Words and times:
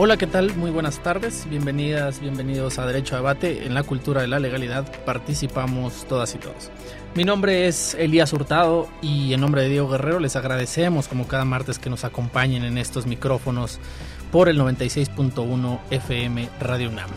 Hola, 0.00 0.16
¿qué 0.16 0.28
tal? 0.28 0.54
Muy 0.54 0.70
buenas 0.70 1.02
tardes. 1.02 1.44
Bienvenidas, 1.50 2.20
bienvenidos 2.20 2.78
a 2.78 2.86
Derecho 2.86 3.16
a 3.16 3.18
Debate. 3.18 3.66
En 3.66 3.74
la 3.74 3.82
cultura 3.82 4.20
de 4.20 4.28
la 4.28 4.38
legalidad 4.38 4.86
participamos 5.04 6.06
todas 6.08 6.36
y 6.36 6.38
todos. 6.38 6.70
Mi 7.16 7.24
nombre 7.24 7.66
es 7.66 7.94
Elías 7.94 8.32
Hurtado 8.32 8.88
y 9.02 9.32
en 9.32 9.40
nombre 9.40 9.62
de 9.62 9.70
Diego 9.70 9.88
Guerrero 9.88 10.20
les 10.20 10.36
agradecemos 10.36 11.08
como 11.08 11.26
cada 11.26 11.44
martes 11.44 11.80
que 11.80 11.90
nos 11.90 12.04
acompañen 12.04 12.62
en 12.62 12.78
estos 12.78 13.06
micrófonos 13.06 13.80
por 14.30 14.48
el 14.48 14.60
96.1 14.60 15.80
FM 15.90 16.48
Radio 16.60 16.90
UNAM. 16.90 17.10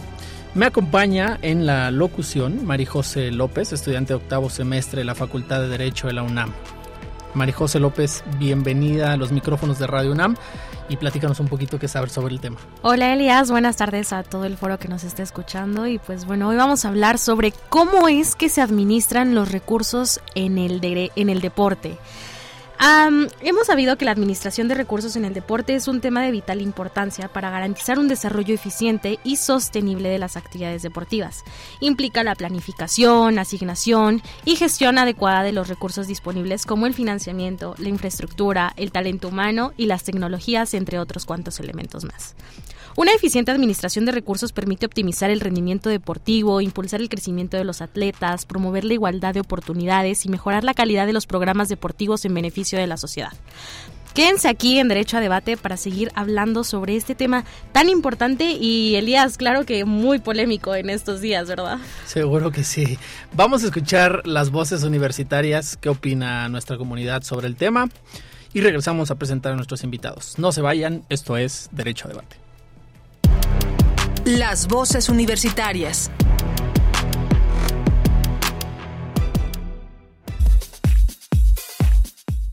Me 0.55 0.65
acompaña 0.65 1.37
en 1.43 1.67
la 1.67 1.91
locución 1.91 2.65
Marijose 2.65 3.29
López, 3.29 3.73
estudiante 3.73 4.13
de 4.13 4.17
octavo 4.17 4.49
semestre 4.49 5.01
de 5.01 5.05
la 5.05 5.13
Facultad 5.13 5.61
de 5.61 5.67
Derecho 5.67 6.07
de 6.07 6.13
la 6.13 6.23
UNAM. 6.23 6.51
Marijose 7.33 7.79
López, 7.79 8.23
bienvenida 8.37 9.13
a 9.13 9.17
los 9.17 9.31
micrófonos 9.31 9.79
de 9.79 9.87
Radio 9.87 10.11
UNAM 10.11 10.35
y 10.89 10.97
platícanos 10.97 11.39
un 11.39 11.47
poquito 11.47 11.79
qué 11.79 11.87
saber 11.87 12.09
sobre 12.09 12.33
el 12.33 12.41
tema. 12.41 12.57
Hola 12.81 13.13
Elias, 13.13 13.49
buenas 13.49 13.77
tardes 13.77 14.11
a 14.13 14.23
todo 14.23 14.45
el 14.45 14.57
foro 14.57 14.77
que 14.77 14.87
nos 14.87 15.03
esté 15.03 15.23
escuchando 15.23 15.87
y 15.87 15.99
pues 15.99 16.25
bueno, 16.25 16.49
hoy 16.49 16.57
vamos 16.57 16.83
a 16.83 16.89
hablar 16.89 17.17
sobre 17.17 17.53
cómo 17.69 18.07
es 18.07 18.35
que 18.35 18.49
se 18.49 18.61
administran 18.61 19.33
los 19.35 19.51
recursos 19.51 20.19
en 20.35 20.57
el, 20.57 20.81
en 21.15 21.29
el 21.29 21.41
deporte 21.41 21.97
hemos 23.41 23.67
sabido 23.67 23.95
que 23.95 24.05
la 24.05 24.11
administración 24.11 24.67
de 24.67 24.75
recursos 24.75 25.15
en 25.15 25.25
el 25.25 25.33
deporte 25.33 25.75
es 25.75 25.87
un 25.87 26.01
tema 26.01 26.23
de 26.23 26.31
vital 26.31 26.61
importancia 26.61 27.27
para 27.27 27.51
garantizar 27.51 27.99
un 27.99 28.07
desarrollo 28.07 28.55
eficiente 28.55 29.19
y 29.23 29.35
sostenible 29.35 30.09
de 30.09 30.17
las 30.17 30.35
actividades 30.35 30.81
deportivas. 30.81 31.43
Implica 31.79 32.23
la 32.23 32.33
planificación, 32.33 33.37
asignación 33.37 34.23
y 34.45 34.55
gestión 34.55 34.97
adecuada 34.97 35.43
de 35.43 35.51
los 35.51 35.67
recursos 35.67 36.07
disponibles 36.07 36.65
como 36.65 36.87
el 36.87 36.93
financiamiento, 36.93 37.75
la 37.77 37.89
infraestructura, 37.89 38.73
el 38.77 38.91
talento 38.91 39.27
humano 39.27 39.73
y 39.77 39.85
las 39.85 40.03
tecnologías, 40.03 40.73
entre 40.73 40.97
otros 40.97 41.25
cuantos 41.25 41.59
elementos 41.59 42.03
más. 42.03 42.35
Una 42.95 43.13
eficiente 43.13 43.51
administración 43.51 44.05
de 44.05 44.11
recursos 44.11 44.51
permite 44.51 44.85
optimizar 44.85 45.29
el 45.29 45.39
rendimiento 45.39 45.89
deportivo, 45.89 46.59
impulsar 46.59 47.01
el 47.01 47.09
crecimiento 47.09 47.55
de 47.55 47.63
los 47.63 47.81
atletas, 47.81 48.45
promover 48.45 48.83
la 48.83 48.93
igualdad 48.93 49.33
de 49.33 49.39
oportunidades 49.39 50.25
y 50.25 50.29
mejorar 50.29 50.63
la 50.63 50.73
calidad 50.73 51.05
de 51.05 51.13
los 51.13 51.25
programas 51.25 51.69
deportivos 51.69 52.25
en 52.25 52.33
beneficio 52.33 52.77
de 52.77 52.87
la 52.87 52.97
sociedad. 52.97 53.31
Quédense 54.13 54.49
aquí 54.49 54.77
en 54.77 54.89
Derecho 54.89 55.15
a 55.15 55.21
Debate 55.21 55.55
para 55.55 55.77
seguir 55.77 56.11
hablando 56.15 56.65
sobre 56.65 56.97
este 56.97 57.15
tema 57.15 57.45
tan 57.71 57.87
importante 57.87 58.51
y 58.51 58.95
Elías, 58.95 59.37
claro 59.37 59.65
que 59.65 59.85
muy 59.85 60.19
polémico 60.19 60.75
en 60.75 60.89
estos 60.89 61.21
días, 61.21 61.47
¿verdad? 61.47 61.77
Seguro 62.05 62.51
que 62.51 62.65
sí. 62.65 62.99
Vamos 63.31 63.63
a 63.63 63.67
escuchar 63.67 64.21
las 64.27 64.49
voces 64.49 64.83
universitarias, 64.83 65.77
qué 65.77 65.87
opina 65.87 66.49
nuestra 66.49 66.77
comunidad 66.77 67.23
sobre 67.23 67.47
el 67.47 67.55
tema 67.55 67.87
y 68.51 68.59
regresamos 68.59 69.11
a 69.11 69.15
presentar 69.15 69.53
a 69.53 69.55
nuestros 69.55 69.85
invitados. 69.85 70.37
No 70.37 70.51
se 70.51 70.59
vayan, 70.59 71.05
esto 71.07 71.37
es 71.37 71.69
Derecho 71.71 72.07
a 72.07 72.09
Debate. 72.09 72.40
Las 74.25 74.67
voces 74.67 75.09
universitarias. 75.09 76.11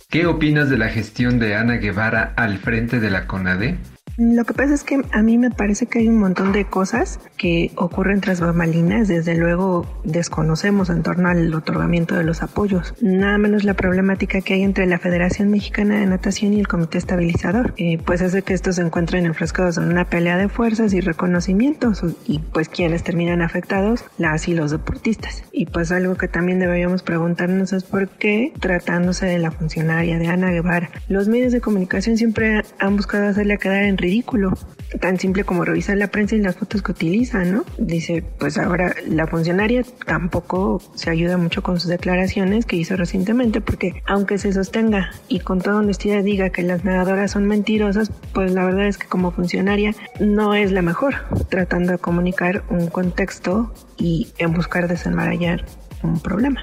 ¿Qué 0.08 0.24
opinas 0.24 0.70
de 0.70 0.78
la 0.78 0.88
gestión 0.88 1.38
de 1.38 1.56
Ana 1.56 1.74
Guevara 1.74 2.32
al 2.36 2.56
frente 2.56 3.00
de 3.00 3.10
la 3.10 3.26
CONADE? 3.26 3.76
Lo 4.16 4.46
que 4.46 4.54
pasa 4.54 4.72
es 4.72 4.82
que 4.82 5.02
a 5.12 5.22
mí 5.22 5.36
me 5.36 5.50
parece 5.50 5.84
que 5.84 5.98
hay 5.98 6.08
un 6.08 6.18
montón 6.18 6.52
de 6.52 6.64
cosas 6.64 7.20
que 7.38 7.70
ocurren 7.76 8.20
tras 8.20 8.40
bambalinas. 8.40 9.08
Desde 9.08 9.36
luego 9.36 9.86
desconocemos 10.04 10.90
en 10.90 11.02
torno 11.02 11.28
al 11.28 11.54
otorgamiento 11.54 12.14
de 12.14 12.24
los 12.24 12.42
apoyos. 12.42 12.94
Nada 13.00 13.38
menos 13.38 13.64
la 13.64 13.74
problemática 13.74 14.42
que 14.42 14.54
hay 14.54 14.62
entre 14.62 14.86
la 14.86 14.98
Federación 14.98 15.50
Mexicana 15.50 15.98
de 15.98 16.06
Natación 16.06 16.52
y 16.52 16.60
el 16.60 16.68
Comité 16.68 16.98
Estabilizador. 16.98 17.72
Eh, 17.78 17.98
pues 18.04 18.20
hace 18.20 18.42
que 18.42 18.52
estos 18.52 18.76
se 18.76 18.82
encuentren 18.82 19.24
enfrascados 19.24 19.78
en 19.78 19.84
una 19.84 20.04
pelea 20.04 20.36
de 20.36 20.48
fuerzas 20.48 20.92
y 20.92 21.00
reconocimientos 21.00 22.02
y 22.26 22.40
pues 22.40 22.68
quienes 22.68 23.02
terminan 23.02 23.40
afectados, 23.40 24.04
las 24.18 24.48
y 24.48 24.54
los 24.54 24.70
deportistas. 24.70 25.44
Y 25.52 25.66
pues 25.66 25.92
algo 25.92 26.16
que 26.16 26.28
también 26.28 26.58
deberíamos 26.58 27.02
preguntarnos 27.02 27.72
es 27.72 27.84
por 27.84 28.08
qué 28.08 28.52
tratándose 28.60 29.26
de 29.26 29.38
la 29.38 29.50
funcionaria 29.50 30.18
de 30.18 30.26
Ana 30.26 30.50
Guevara, 30.50 30.90
los 31.08 31.28
medios 31.28 31.52
de 31.52 31.60
comunicación 31.60 32.16
siempre 32.16 32.62
han 32.78 32.96
buscado 32.96 33.28
hacerle 33.28 33.58
quedar 33.58 33.84
en 33.84 33.96
ridículo. 33.96 34.52
Tan 35.00 35.18
simple 35.18 35.44
como 35.44 35.64
revisar 35.64 35.96
la 35.96 36.08
prensa 36.08 36.34
y 36.34 36.40
las 36.40 36.56
fotos 36.56 36.82
que 36.82 36.92
utiliza, 36.92 37.44
¿no? 37.44 37.64
Dice, 37.78 38.24
pues 38.38 38.58
ahora 38.58 38.94
la 39.06 39.26
funcionaria 39.26 39.82
tampoco 40.06 40.80
se 40.94 41.10
ayuda 41.10 41.36
mucho 41.36 41.62
con 41.62 41.78
sus 41.78 41.90
declaraciones 41.90 42.64
que 42.64 42.76
hizo 42.76 42.96
recientemente, 42.96 43.60
porque 43.60 44.02
aunque 44.06 44.38
se 44.38 44.52
sostenga 44.52 45.10
y 45.28 45.40
con 45.40 45.60
toda 45.60 45.76
honestidad 45.76 46.22
diga 46.22 46.50
que 46.50 46.62
las 46.62 46.84
nadadoras 46.84 47.32
son 47.32 47.46
mentirosas, 47.46 48.10
pues 48.32 48.52
la 48.52 48.64
verdad 48.64 48.86
es 48.86 48.98
que 48.98 49.06
como 49.06 49.30
funcionaria 49.30 49.94
no 50.20 50.54
es 50.54 50.72
la 50.72 50.82
mejor, 50.82 51.14
tratando 51.48 51.92
de 51.92 51.98
comunicar 51.98 52.64
un 52.70 52.88
contexto 52.88 53.72
y 53.98 54.28
en 54.38 54.54
buscar 54.54 54.88
desenmarañar 54.88 55.64
un 56.02 56.20
problema. 56.20 56.62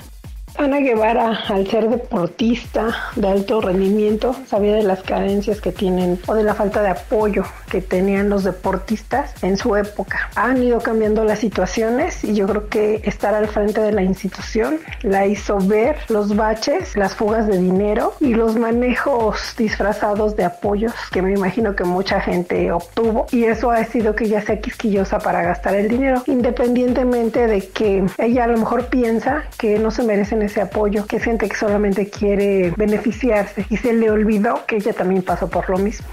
Ana 0.57 0.79
Guevara, 0.79 1.38
al 1.49 1.67
ser 1.67 1.89
deportista 1.89 2.88
de 3.17 3.27
alto 3.27 3.59
rendimiento, 3.59 4.33
sabía 4.47 4.75
de 4.75 4.83
las 4.83 5.03
carencias 5.03 5.59
que 5.59 5.73
tienen 5.73 6.17
o 6.27 6.33
de 6.33 6.43
la 6.43 6.53
falta 6.53 6.81
de 6.81 6.89
apoyo 6.89 7.43
que 7.69 7.81
tenían 7.81 8.29
los 8.29 8.45
deportistas 8.45 9.33
en 9.43 9.57
su 9.57 9.75
época. 9.75 10.29
Han 10.35 10.63
ido 10.63 10.79
cambiando 10.79 11.25
las 11.25 11.39
situaciones 11.39 12.23
y 12.23 12.35
yo 12.35 12.47
creo 12.47 12.69
que 12.69 13.01
estar 13.03 13.33
al 13.33 13.47
frente 13.47 13.81
de 13.81 13.91
la 13.91 14.01
institución 14.01 14.79
la 15.01 15.25
hizo 15.25 15.57
ver 15.59 15.97
los 16.07 16.35
baches, 16.38 16.95
las 16.95 17.16
fugas 17.16 17.47
de 17.47 17.57
dinero 17.57 18.13
y 18.22 18.33
los 18.33 18.55
manejos 18.55 19.55
disfrazados 19.57 20.37
de 20.37 20.45
apoyos 20.45 20.93
que 21.11 21.22
me 21.22 21.33
imagino 21.33 21.75
que 21.75 21.83
mucha 21.83 22.22
gente 22.22 22.72
obtuvo 22.72 23.25
y 23.31 23.43
eso 23.43 23.72
ha 23.72 23.83
sido 23.83 24.16
que 24.16 24.23
ella 24.25 24.41
sea 24.41 24.61
quisquillosa 24.61 25.19
para 25.19 25.43
gastar 25.43 25.75
el 25.75 25.89
dinero, 25.89 26.23
independientemente 26.27 27.47
de 27.47 27.67
que 27.67 28.05
ella 28.17 28.45
a 28.45 28.47
lo 28.47 28.57
mejor 28.57 28.85
piensa 28.85 29.43
que 29.57 29.79
no 29.79 29.91
se 29.91 30.03
merecen 30.03 30.44
ese 30.45 30.61
apoyo, 30.61 31.06
que 31.06 31.19
siente 31.19 31.50
que 31.50 31.56
solamente 31.56 32.09
quiere 32.09 32.73
beneficiarse 32.78 33.66
y 33.69 33.78
se 33.78 33.94
le 33.94 34.09
olvidó 34.09 34.66
que 34.66 34.78
ella 34.78 34.94
también 34.94 35.22
pasó 35.22 35.50
por 35.50 35.69
lo 35.69 35.78
mismo. 35.78 36.07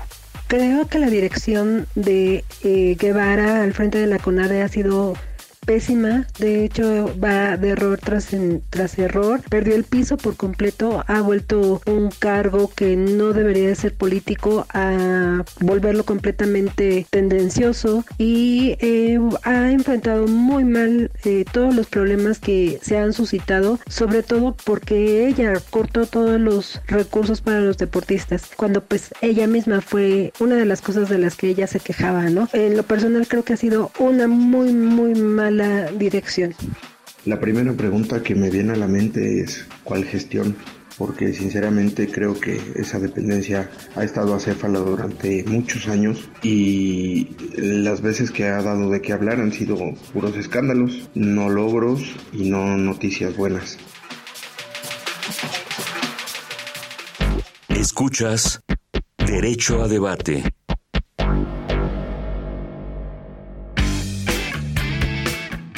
Creo 0.49 0.87
que 0.87 0.99
la 0.99 1.09
dirección 1.09 1.87
de 1.95 2.45
eh, 2.63 2.97
Guevara 2.99 3.63
al 3.63 3.73
frente 3.73 3.99
de 3.99 4.07
la 4.07 4.19
CONADE 4.19 4.63
ha 4.63 4.69
sido 4.69 5.15
pésima, 5.67 6.27
de 6.39 6.65
hecho 6.65 7.15
va 7.23 7.57
de 7.57 7.71
error 7.71 7.99
tras, 7.99 8.29
tras 8.71 8.99
error, 8.99 9.41
perdió 9.49 9.75
el 9.75 9.85
piso 9.85 10.17
por 10.17 10.37
completo, 10.37 11.05
ha 11.07 11.21
vuelto 11.21 11.81
un 11.87 12.11
cargo 12.11 12.71
que 12.75 12.97
no 12.97 13.33
debería 13.33 13.69
de 13.69 13.75
ser 13.75 13.95
político 13.95 14.67
a 14.73 15.45
volverlo 15.61 16.05
completamente 16.05 17.07
tendencioso 17.11 18.05
y 18.19 18.77
eh, 18.81 19.19
ha 19.45 19.71
enfrentado 19.71 20.27
muy 20.27 20.65
mal 20.65 21.11
eh, 21.25 21.45
todos 21.53 21.75
los 21.75 21.87
problemas 21.87 22.39
que 22.39 22.79
se 22.83 22.99
han 22.99 23.13
suscitado, 23.13 23.79
sobre 23.87 24.23
todo 24.23 24.57
porque 24.65 25.27
ella 25.29 25.55
cortó 25.71 26.07
todos 26.07 26.41
los 26.41 26.81
recursos 26.87 27.41
para 27.41 27.61
los 27.61 27.79
deportistas, 27.79 28.51
cuando 28.57 28.83
pues 28.83 29.11
ella 29.21 29.47
misma 29.47 29.81
fue 29.81 30.33
una 30.41 30.57
de 30.57 30.65
las 30.65 30.83
cosas 30.83 31.09
de 31.09 31.19
las 31.19 31.37
que 31.37 31.49
ella 31.49 31.67
se 31.67 31.81
quejaba, 31.81 32.31
¿no? 32.31 32.49
En 32.53 32.77
lo 32.77 32.83
personal 32.83 33.29
creo 33.29 33.45
que 33.45 33.53
ha 33.53 33.57
sido 33.57 33.93
una 33.99 34.27
muy 34.27 34.73
muy 34.73 35.15
mala 35.15 35.52
la 35.57 35.91
dirección? 35.93 36.55
La 37.25 37.39
primera 37.39 37.73
pregunta 37.73 38.23
que 38.23 38.35
me 38.35 38.51
viene 38.51 38.73
a 38.73 38.77
la 38.77 38.89
mente 38.89 39.41
es 39.41 39.67
¿cuál 39.85 40.05
gestión? 40.05 40.57
porque 40.99 41.33
sinceramente 41.33 42.09
creo 42.11 42.39
que 42.39 42.61
esa 42.77 42.99
dependencia 42.99 43.71
ha 43.97 44.05
estado 44.05 44.35
acéfala 44.35 44.79
durante 44.79 45.45
muchos 45.45 45.89
años 45.89 46.29
y 46.43 47.29
las 47.57 48.01
veces 48.03 48.31
que 48.31 48.45
ha 48.45 48.63
dado 48.63 48.91
de 48.91 49.01
qué 49.01 49.13
hablar 49.13 49.41
han 49.41 49.53
sido 49.53 49.77
puros 50.13 50.37
escándalos, 50.37 51.11
no 51.15 51.49
logros 51.49 52.03
y 52.33 52.49
no 52.51 52.77
noticias 52.77 53.37
buenas. 53.37 53.79
Escuchas 57.69 58.61
Derecho 59.19 59.83
a 59.83 59.89
Debate. 59.89 60.45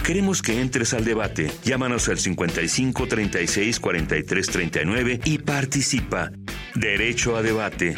Queremos 0.05 0.43
que 0.43 0.61
entres 0.61 0.93
al 0.93 1.03
debate. 1.03 1.51
Llámanos 1.65 2.11
al 2.11 2.19
55 2.19 3.07
36 3.09 3.81
43 3.81 4.47
39 4.49 5.21
y 5.25 5.39
participa. 5.39 6.31
Derecho 6.75 7.39
a 7.39 7.43
debate. 7.43 7.95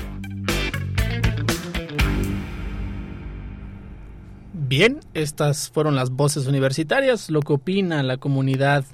Bien, 4.52 5.00
estas 5.14 5.68
fueron 5.68 5.96
las 5.96 6.10
voces 6.10 6.46
universitarias, 6.46 7.28
lo 7.28 7.40
que 7.40 7.54
opina 7.54 8.04
la 8.04 8.18
comunidad 8.18 8.84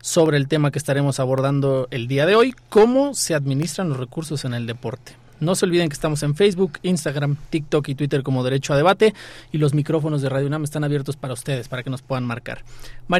sobre 0.00 0.36
el 0.36 0.48
tema 0.48 0.72
que 0.72 0.80
estaremos 0.80 1.20
abordando 1.20 1.86
el 1.92 2.08
día 2.08 2.26
de 2.26 2.34
hoy, 2.34 2.52
cómo 2.68 3.14
se 3.14 3.36
administran 3.36 3.90
los 3.90 3.98
recursos 3.98 4.44
en 4.44 4.54
el 4.54 4.66
deporte. 4.66 5.12
No 5.40 5.54
se 5.54 5.66
olviden 5.66 5.88
que 5.88 5.94
estamos 5.94 6.22
en 6.22 6.34
Facebook, 6.34 6.78
Instagram, 6.82 7.36
TikTok 7.50 7.88
y 7.88 7.94
Twitter 7.94 8.22
como 8.22 8.42
Derecho 8.42 8.72
a 8.72 8.76
Debate 8.76 9.14
y 9.52 9.58
los 9.58 9.74
micrófonos 9.74 10.22
de 10.22 10.28
Radio 10.28 10.46
UNAM 10.46 10.64
están 10.64 10.84
abiertos 10.84 11.16
para 11.16 11.34
ustedes, 11.34 11.68
para 11.68 11.82
que 11.82 11.90
nos 11.90 12.02
puedan 12.02 12.24
marcar. 12.24 12.64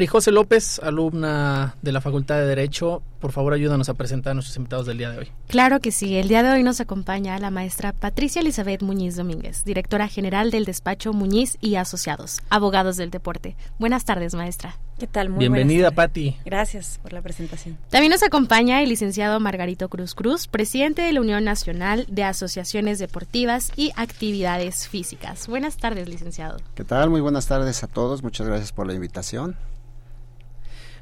José 0.07 0.31
López, 0.31 0.79
alumna 0.79 1.75
de 1.81 1.91
la 1.91 2.01
Facultad 2.01 2.37
de 2.37 2.45
Derecho, 2.45 3.01
por 3.19 3.31
favor 3.31 3.53
ayúdanos 3.53 3.89
a 3.89 3.93
presentar 3.93 4.31
a 4.31 4.33
nuestros 4.35 4.57
invitados 4.57 4.85
del 4.85 4.97
día 4.97 5.11
de 5.11 5.19
hoy. 5.19 5.31
Claro 5.47 5.79
que 5.79 5.91
sí, 5.91 6.15
el 6.15 6.27
día 6.27 6.43
de 6.43 6.51
hoy 6.51 6.63
nos 6.63 6.79
acompaña 6.79 7.37
la 7.39 7.51
maestra 7.51 7.93
Patricia 7.93 8.41
Elizabeth 8.41 8.81
Muñiz 8.81 9.15
Domínguez, 9.15 9.63
directora 9.65 10.07
general 10.07 10.51
del 10.51 10.65
despacho 10.65 11.13
Muñiz 11.13 11.57
y 11.61 11.75
Asociados, 11.75 12.41
abogados 12.49 12.97
del 12.97 13.11
deporte. 13.11 13.55
Buenas 13.79 14.05
tardes, 14.05 14.33
maestra. 14.33 14.75
¿Qué 14.97 15.05
tal? 15.05 15.29
Muy 15.29 15.39
Bienvenida, 15.39 15.91
Patti. 15.91 16.37
Gracias 16.43 16.99
por 17.03 17.13
la 17.13 17.21
presentación. 17.21 17.77
También 17.91 18.11
nos 18.11 18.23
acompaña 18.23 18.81
el 18.81 18.89
licenciado 18.89 19.39
Margarito 19.39 19.89
Cruz 19.89 20.15
Cruz, 20.15 20.47
presidente 20.47 21.03
de 21.03 21.13
la 21.13 21.21
Unión 21.21 21.43
Nacional 21.43 22.07
de 22.09 22.23
Asociaciones 22.23 22.97
Deportivas 22.97 23.71
y 23.75 23.91
Actividades 23.95 24.87
Físicas. 24.87 25.47
Buenas 25.47 25.77
tardes, 25.77 26.09
licenciado. 26.09 26.57
¿Qué 26.73 26.83
tal? 26.83 27.11
Muy 27.11 27.21
buenas 27.21 27.45
tardes 27.45 27.83
a 27.83 27.87
todos. 27.87 28.23
Muchas 28.23 28.47
gracias 28.47 28.71
por 28.71 28.87
la 28.87 28.95
invitación. 28.95 29.55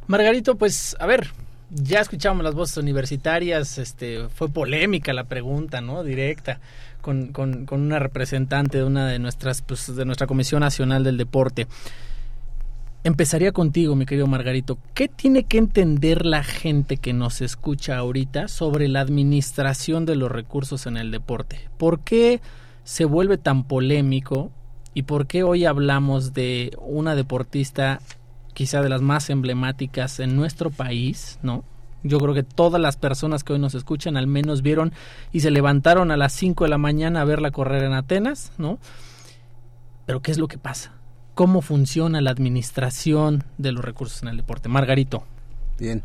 Margarito, 0.07 0.55
pues, 0.55 0.97
a 0.99 1.05
ver, 1.05 1.31
ya 1.69 2.01
escuchamos 2.01 2.43
las 2.43 2.53
voces 2.53 2.75
universitarias, 2.75 3.77
este, 3.77 4.27
fue 4.27 4.49
polémica 4.49 5.13
la 5.13 5.23
pregunta, 5.23 5.79
¿no? 5.79 6.03
Directa, 6.03 6.59
con, 6.99 7.27
con, 7.27 7.65
con 7.65 7.79
una 7.79 7.99
representante 7.99 8.79
de 8.79 8.83
una 8.83 9.07
de 9.07 9.19
nuestras, 9.19 9.61
pues, 9.61 9.95
de 9.95 10.03
nuestra 10.03 10.27
Comisión 10.27 10.59
Nacional 10.59 11.05
del 11.05 11.15
Deporte. 11.15 11.67
Empezaría 13.05 13.51
contigo, 13.51 13.95
mi 13.95 14.07
querido 14.07 14.25
Margarito. 14.25 14.79
¿Qué 14.95 15.07
tiene 15.07 15.43
que 15.43 15.59
entender 15.59 16.25
la 16.25 16.43
gente 16.43 16.97
que 16.97 17.13
nos 17.13 17.39
escucha 17.41 17.97
ahorita 17.97 18.47
sobre 18.47 18.87
la 18.87 19.01
administración 19.01 20.07
de 20.07 20.15
los 20.15 20.31
recursos 20.31 20.87
en 20.87 20.97
el 20.97 21.11
deporte? 21.11 21.69
¿Por 21.77 21.99
qué 21.99 22.41
se 22.83 23.05
vuelve 23.05 23.37
tan 23.37 23.65
polémico 23.65 24.49
y 24.95 25.03
por 25.03 25.27
qué 25.27 25.43
hoy 25.43 25.65
hablamos 25.65 26.33
de 26.33 26.75
una 26.79 27.13
deportista 27.13 27.99
quizá 28.55 28.81
de 28.81 28.89
las 28.89 29.03
más 29.03 29.29
emblemáticas 29.29 30.19
en 30.19 30.35
nuestro 30.35 30.71
país, 30.71 31.37
¿no? 31.43 31.63
Yo 32.01 32.17
creo 32.17 32.33
que 32.33 32.41
todas 32.41 32.81
las 32.81 32.97
personas 32.97 33.43
que 33.43 33.53
hoy 33.53 33.59
nos 33.59 33.75
escuchan 33.75 34.17
al 34.17 34.25
menos 34.25 34.63
vieron 34.63 34.93
y 35.31 35.41
se 35.41 35.51
levantaron 35.51 36.09
a 36.09 36.17
las 36.17 36.33
5 36.33 36.63
de 36.63 36.71
la 36.71 36.79
mañana 36.79 37.21
a 37.21 37.25
verla 37.25 37.51
correr 37.51 37.83
en 37.83 37.93
Atenas, 37.93 38.51
¿no? 38.57 38.79
Pero 40.07 40.23
¿qué 40.23 40.31
es 40.31 40.39
lo 40.39 40.47
que 40.47 40.57
pasa? 40.57 40.95
Cómo 41.35 41.61
funciona 41.61 42.21
la 42.21 42.31
administración 42.31 43.43
de 43.57 43.73
los 43.73 43.85
recursos 43.85 44.23
en 44.23 44.29
el 44.29 44.37
deporte. 44.37 44.69
Margarito. 44.69 45.23
Bien. 45.77 46.01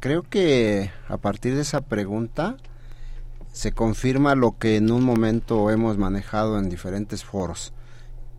Creo 0.00 0.22
que 0.22 0.90
a 1.08 1.18
partir 1.18 1.54
de 1.54 1.60
esa 1.60 1.82
pregunta 1.82 2.56
se 3.52 3.72
confirma 3.72 4.34
lo 4.34 4.58
que 4.58 4.76
en 4.76 4.90
un 4.90 5.04
momento 5.04 5.70
hemos 5.70 5.98
manejado 5.98 6.58
en 6.58 6.70
diferentes 6.70 7.22
foros. 7.22 7.74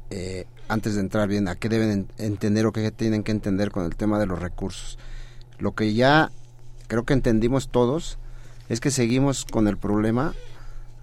Eh, 0.09 0.45
antes 0.68 0.95
de 0.95 1.01
entrar 1.01 1.27
bien, 1.27 1.48
a 1.48 1.56
qué 1.56 1.69
deben 1.69 2.07
entender 2.18 2.65
o 2.65 2.71
qué 2.71 2.89
tienen 2.92 3.24
que 3.24 3.31
entender 3.31 3.71
con 3.71 3.86
el 3.86 3.95
tema 3.95 4.18
de 4.19 4.25
los 4.25 4.39
recursos. 4.39 4.97
Lo 5.59 5.75
que 5.75 5.94
ya 5.94 6.31
creo 6.88 7.04
que 7.04 7.13
entendimos 7.13 7.69
todos 7.69 8.18
es 8.69 8.80
que 8.80 8.89
seguimos 8.89 9.45
con 9.45 9.68
el 9.68 9.77
problema 9.77 10.33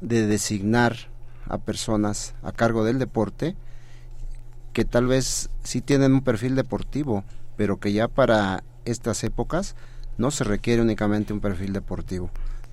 de 0.01 0.27
designar 0.27 0.97
a 1.47 1.59
personas 1.59 2.35
a 2.43 2.51
cargo 2.51 2.85
del 2.85 2.99
deporte 2.99 3.56
que 4.79 4.85
tal 4.85 5.09
vez 5.09 5.51
sí 5.65 5.81
tienen 5.81 6.13
un 6.13 6.21
perfil 6.21 6.55
deportivo, 6.55 7.25
pero 7.57 7.81
que 7.81 7.93
ya 7.93 8.07
para 8.07 8.63
estas 8.85 9.25
épocas 9.25 9.75
no 10.19 10.31
se 10.31 10.45
requiere 10.45 10.81
únicamente 10.81 11.33
un 11.33 11.41
perfil 11.41 11.73
deportivo. 11.73 12.31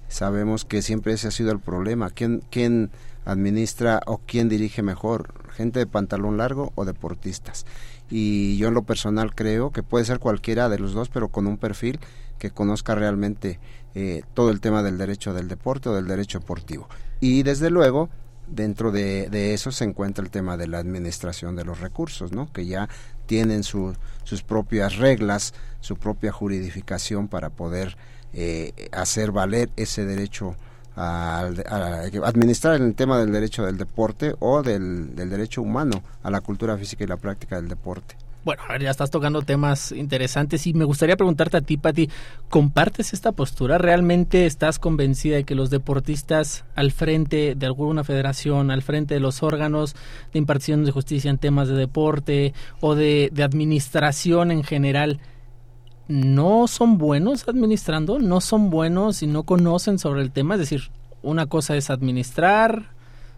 Sabemos 0.08 0.66
que 0.66 0.84
siempre 0.84 1.14
ese 1.14 1.30
ha 1.30 1.32
sido 1.32 1.52
el 1.52 1.60
problema. 1.60 2.12
¿Quién, 2.12 2.44
quién 2.52 2.92
administra 3.26 4.02
o 4.06 4.20
quién 4.20 4.50
dirige 4.50 4.84
mejor? 4.84 5.34
¿Gente 5.50 5.80
de 5.80 5.88
pantalón 5.88 6.38
largo 6.38 6.72
o 6.76 6.86
deportistas? 6.86 7.66
Y 8.08 8.56
yo 8.58 8.68
en 8.68 8.76
lo 8.76 8.84
personal 8.84 9.34
creo 9.34 9.72
que 9.72 9.82
puede 9.82 10.06
ser 10.06 10.20
cualquiera 10.20 10.70
de 10.70 10.78
los 10.78 10.94
dos, 10.94 11.10
pero 11.10 11.30
con 11.30 11.48
un 11.48 11.58
perfil 11.58 12.00
que 12.38 12.52
conozca 12.52 12.94
realmente 12.94 13.60
eh, 13.96 14.22
todo 14.36 14.52
el 14.52 14.62
tema 14.62 14.84
del 14.84 15.00
derecho 15.00 15.34
del 15.34 15.48
deporte 15.48 15.90
o 15.90 15.96
del 15.96 16.06
derecho 16.06 16.38
deportivo. 16.38 16.88
Y 17.20 17.42
desde 17.42 17.72
luego, 17.72 18.12
dentro 18.48 18.92
de, 18.92 19.54
eso 19.54 19.72
se 19.72 19.84
encuentra 19.84 20.24
el 20.24 20.32
tema 20.32 20.58
de 20.58 20.68
la 20.68 20.80
administración 20.80 21.56
de 21.56 21.66
los 21.66 21.80
recursos, 21.80 22.32
¿no? 22.32 22.52
que 22.52 22.66
ya 22.66 22.90
tienen 23.26 23.64
sus 23.64 23.98
propias 24.46 24.98
reglas, 24.98 25.54
su 25.82 25.98
propia 25.98 26.32
juridificación 26.32 27.28
para 27.28 27.50
poder 27.50 27.98
eh, 28.34 28.90
hacer 28.92 29.32
valer 29.32 29.70
ese 29.76 30.06
derecho 30.06 30.56
a, 30.96 31.50
administrar 32.24 32.82
el 32.82 32.96
tema 32.96 33.20
del 33.20 33.32
derecho 33.32 33.66
del 33.66 33.78
deporte 33.78 34.36
o 34.40 34.64
del 34.64 35.16
derecho 35.16 35.62
humano 35.62 36.04
a 36.24 36.32
la 36.32 36.42
cultura 36.42 36.78
física 36.78 37.04
y 37.04 37.08
la 37.08 37.18
práctica 37.18 37.58
del 37.58 37.68
deporte. 37.68 38.16
Bueno, 38.46 38.62
a 38.70 38.74
ver, 38.74 38.84
ya 38.84 38.92
estás 38.92 39.10
tocando 39.10 39.42
temas 39.42 39.92
interesantes 39.92 40.68
y 40.68 40.76
me 40.76 40.86
gustaría 40.86 41.18
preguntarte 41.18 41.58
a 41.58 41.62
ti, 41.62 41.78
Pati, 41.78 42.12
¿compartes 42.48 43.12
esta 43.12 43.32
postura? 43.32 43.80
¿Realmente 43.80 44.46
estás 44.46 44.78
convencida 44.78 45.38
de 45.38 45.46
que 45.46 45.56
los 45.56 45.72
deportistas 45.72 46.64
al 46.76 46.92
frente 46.92 47.56
de 47.56 47.66
alguna 47.66 48.04
federación, 48.04 48.70
al 48.70 48.84
frente 48.84 49.16
de 49.16 49.20
los 49.20 49.42
órganos 49.42 49.96
de 50.32 50.38
impartición 50.38 50.86
de 50.86 50.92
justicia 50.92 51.32
en 51.32 51.40
temas 51.40 51.70
de 51.70 51.74
deporte 51.74 52.54
o 52.82 52.94
de, 52.94 53.32
de 53.34 53.44
administración 53.44 54.52
en 54.52 54.64
general, 54.64 55.20
no 56.08 56.68
son 56.68 57.00
buenos 57.00 57.48
administrando? 57.48 58.20
¿No 58.20 58.42
son 58.42 58.70
buenos 58.70 59.24
y 59.24 59.28
no 59.28 59.42
conocen 59.42 59.98
sobre 59.98 60.22
el 60.22 60.30
tema? 60.30 60.54
Es 60.54 60.60
decir, 60.60 60.92
una 61.24 61.48
cosa 61.48 61.76
es 61.78 61.90
administrar, 61.90 62.92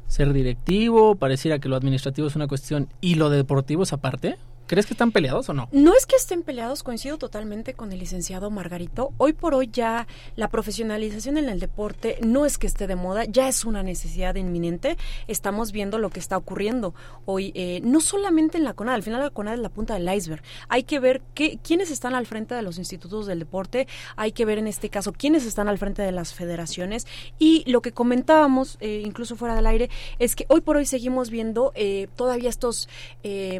ser 0.07 0.33
directivo, 0.33 1.15
pareciera 1.15 1.59
que 1.59 1.69
lo 1.69 1.77
administrativo 1.77 2.27
es 2.27 2.35
una 2.35 2.47
cuestión 2.47 2.89
y 2.99 3.15
lo 3.15 3.29
deportivo 3.29 3.83
es 3.83 3.93
aparte. 3.93 4.35
¿Crees 4.67 4.85
que 4.85 4.93
están 4.93 5.13
peleados 5.13 5.47
o 5.47 5.53
no? 5.53 5.69
No 5.71 5.93
es 5.93 6.05
que 6.05 6.17
estén 6.17 6.43
peleados, 6.43 6.83
coincido 6.83 7.17
totalmente 7.17 7.73
con 7.73 7.93
el 7.93 7.99
licenciado 7.99 8.51
Margarito. 8.51 9.13
Hoy 9.17 9.31
por 9.31 9.53
hoy 9.53 9.69
ya 9.71 10.07
la 10.35 10.49
profesionalización 10.49 11.37
en 11.37 11.47
el 11.47 11.61
deporte 11.61 12.17
no 12.21 12.45
es 12.45 12.57
que 12.57 12.67
esté 12.67 12.85
de 12.85 12.97
moda, 12.97 13.23
ya 13.23 13.47
es 13.47 13.63
una 13.63 13.81
necesidad 13.81 14.35
inminente. 14.35 14.97
Estamos 15.27 15.71
viendo 15.71 15.99
lo 15.99 16.09
que 16.09 16.19
está 16.19 16.35
ocurriendo 16.35 16.93
hoy, 17.23 17.53
eh, 17.55 17.79
no 17.81 18.01
solamente 18.01 18.57
en 18.57 18.65
la 18.65 18.73
CONAD, 18.73 18.95
al 18.95 19.03
final 19.03 19.21
la 19.21 19.29
CONAD 19.29 19.53
es 19.53 19.59
la 19.61 19.69
punta 19.69 19.93
del 19.93 20.13
iceberg. 20.13 20.43
Hay 20.67 20.83
que 20.83 20.99
ver 20.99 21.21
qué, 21.33 21.59
quiénes 21.63 21.89
están 21.89 22.13
al 22.13 22.25
frente 22.25 22.53
de 22.53 22.61
los 22.61 22.77
institutos 22.77 23.25
del 23.25 23.39
deporte, 23.39 23.87
hay 24.17 24.33
que 24.33 24.43
ver 24.43 24.57
en 24.57 24.67
este 24.67 24.89
caso 24.89 25.13
quiénes 25.13 25.45
están 25.45 25.69
al 25.69 25.77
frente 25.77 26.01
de 26.01 26.11
las 26.11 26.33
federaciones 26.33 27.07
y 27.39 27.63
lo 27.71 27.81
que 27.81 27.93
comentábamos, 27.93 28.75
eh, 28.81 29.01
incluso 29.05 29.37
fuera 29.37 29.55
del 29.55 29.67
aire, 29.67 29.89
es 30.19 30.35
que 30.35 30.45
hoy 30.49 30.59
por 30.59 30.75
hoy 30.75 30.85
seguimos 30.85 31.29
viendo 31.29 31.71
eh, 31.73 32.09
todavía 32.17 32.49
estos, 32.49 32.89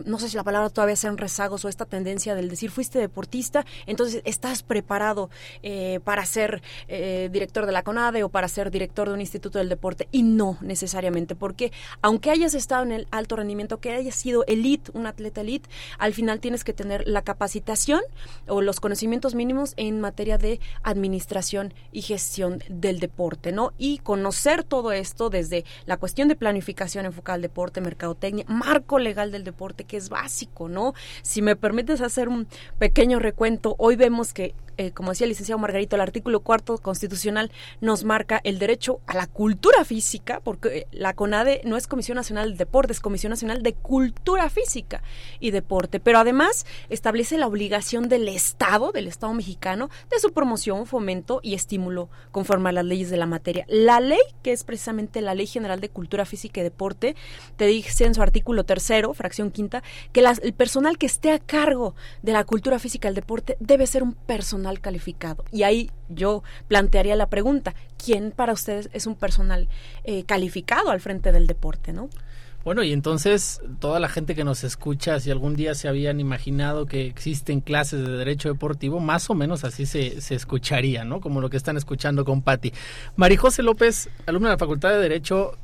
no 0.05 0.19
sé 0.19 0.27
si 0.27 0.35
la 0.35 0.43
palabra 0.43 0.69
todavía 0.69 0.96
sean 0.97 1.17
rezagos 1.17 1.63
o 1.65 1.69
esta 1.69 1.85
tendencia 1.85 2.35
del 2.35 2.49
decir 2.49 2.71
fuiste 2.71 2.99
deportista, 2.99 3.65
entonces 3.85 4.21
estás 4.25 4.63
preparado 4.63 5.29
eh, 5.63 5.99
para 6.03 6.25
ser 6.25 6.61
eh, 6.87 7.29
director 7.31 7.65
de 7.65 7.71
la 7.71 7.83
CONADE 7.83 8.23
o 8.23 8.29
para 8.29 8.47
ser 8.47 8.71
director 8.71 9.07
de 9.07 9.13
un 9.13 9.21
instituto 9.21 9.59
del 9.59 9.69
deporte 9.69 10.07
y 10.11 10.23
no 10.23 10.57
necesariamente, 10.61 11.35
porque 11.35 11.71
aunque 12.01 12.31
hayas 12.31 12.53
estado 12.53 12.83
en 12.83 12.91
el 12.91 13.07
alto 13.11 13.35
rendimiento, 13.35 13.79
que 13.79 13.91
hayas 13.91 14.15
sido 14.15 14.43
elite, 14.47 14.91
un 14.93 15.07
atleta 15.07 15.41
elite, 15.41 15.69
al 15.97 16.13
final 16.13 16.39
tienes 16.39 16.63
que 16.63 16.73
tener 16.73 17.07
la 17.07 17.21
capacitación 17.21 18.01
o 18.47 18.61
los 18.61 18.79
conocimientos 18.79 19.35
mínimos 19.35 19.73
en 19.77 20.01
materia 20.01 20.37
de 20.37 20.59
administración 20.83 21.73
y 21.91 22.01
gestión 22.01 22.63
del 22.69 22.99
deporte, 22.99 23.51
¿no? 23.51 23.73
Y 23.77 23.99
conocer 23.99 24.63
todo 24.63 24.91
esto 24.91 25.29
desde 25.29 25.65
la 25.85 25.97
cuestión 25.97 26.27
de 26.27 26.35
planificación 26.35 27.05
enfocada 27.05 27.35
al 27.35 27.41
deporte, 27.41 27.81
mercadotecnia, 27.81 28.45
marco 28.47 28.99
legal 28.99 29.31
del 29.31 29.43
deporte, 29.43 29.83
que 29.83 29.97
es 29.97 30.09
básico, 30.09 30.69
¿no? 30.69 30.86
Si 31.21 31.41
me 31.41 31.55
permites 31.55 32.01
hacer 32.01 32.29
un 32.29 32.47
pequeño 32.77 33.19
recuento, 33.19 33.75
hoy 33.77 33.95
vemos 33.95 34.33
que 34.33 34.53
eh, 34.77 34.91
como 34.91 35.09
decía 35.09 35.25
el 35.25 35.29
licenciado 35.29 35.57
Margarito, 35.57 35.95
el 35.95 36.03
artículo 36.03 36.41
cuarto 36.41 36.77
constitucional 36.77 37.51
nos 37.81 38.03
marca 38.03 38.39
el 38.43 38.59
derecho 38.59 39.01
a 39.07 39.15
la 39.15 39.25
cultura 39.25 39.83
física, 39.83 40.39
porque 40.39 40.85
la 40.91 41.15
CONADE 41.15 41.61
no 41.65 41.77
es 41.77 41.87
Comisión 41.87 42.15
Nacional 42.15 42.51
de 42.51 42.57
Deporte, 42.57 42.93
es 42.93 42.99
Comisión 42.99 43.31
Nacional 43.31 43.63
de 43.63 43.73
Cultura 43.73 44.49
Física 44.51 45.01
y 45.39 45.49
Deporte, 45.49 45.99
pero 45.99 46.19
además 46.19 46.67
establece 46.89 47.39
la 47.39 47.47
obligación 47.47 48.07
del 48.07 48.27
Estado, 48.27 48.91
del 48.91 49.07
Estado 49.07 49.33
mexicano, 49.33 49.89
de 50.11 50.19
su 50.19 50.31
promoción, 50.31 50.85
fomento 50.85 51.39
y 51.41 51.55
estímulo 51.55 52.09
conforme 52.31 52.69
a 52.69 52.73
las 52.73 52.85
leyes 52.85 53.09
de 53.09 53.17
la 53.17 53.25
materia. 53.25 53.65
La 53.67 53.99
ley, 53.99 54.19
que 54.43 54.51
es 54.51 54.63
precisamente 54.63 55.21
la 55.21 55.33
Ley 55.33 55.47
General 55.47 55.79
de 55.79 55.89
Cultura 55.89 56.25
Física 56.25 56.59
y 56.59 56.63
Deporte, 56.63 57.15
te 57.55 57.65
dice 57.65 58.05
en 58.05 58.13
su 58.13 58.21
artículo 58.21 58.63
tercero, 58.63 59.15
fracción 59.15 59.49
quinta, 59.49 59.81
que 60.11 60.19
el 60.19 60.53
personal 60.53 60.76
que 60.97 61.05
esté 61.05 61.31
a 61.31 61.39
cargo 61.39 61.95
de 62.21 62.33
la 62.33 62.43
cultura 62.43 62.79
física 62.79 63.07
y 63.07 63.09
el 63.09 63.15
deporte 63.15 63.57
debe 63.59 63.87
ser 63.87 64.03
un 64.03 64.13
personal 64.13 64.79
calificado. 64.79 65.43
Y 65.51 65.63
ahí 65.63 65.91
yo 66.09 66.43
plantearía 66.67 67.15
la 67.15 67.27
pregunta, 67.27 67.75
¿quién 68.03 68.31
para 68.31 68.53
ustedes 68.53 68.89
es 68.93 69.07
un 69.07 69.15
personal 69.15 69.67
eh, 70.03 70.23
calificado 70.23 70.91
al 70.91 71.01
frente 71.01 71.31
del 71.31 71.47
deporte, 71.47 71.93
no? 71.93 72.09
Bueno, 72.63 72.83
y 72.83 72.91
entonces 72.91 73.61
toda 73.79 73.99
la 73.99 74.09
gente 74.09 74.35
que 74.35 74.43
nos 74.43 74.65
escucha, 74.65 75.19
si 75.21 75.31
algún 75.31 75.55
día 75.55 75.73
se 75.73 75.87
habían 75.87 76.19
imaginado 76.19 76.85
que 76.85 77.07
existen 77.07 77.61
clases 77.61 78.05
de 78.05 78.11
derecho 78.11 78.49
deportivo, 78.49 78.99
más 78.99 79.29
o 79.29 79.35
menos 79.35 79.63
así 79.63 79.85
se, 79.85 80.19
se 80.19 80.35
escucharía, 80.35 81.05
¿no? 81.05 81.21
Como 81.21 81.39
lo 81.39 81.49
que 81.49 81.55
están 81.55 81.77
escuchando 81.77 82.25
con 82.25 82.41
Patti. 82.41 82.73
Marijose 83.15 83.63
López, 83.63 84.09
alumna 84.25 84.49
de 84.49 84.55
la 84.55 84.59
Facultad 84.59 84.89
de 84.89 84.99
Derecho, 84.99 85.57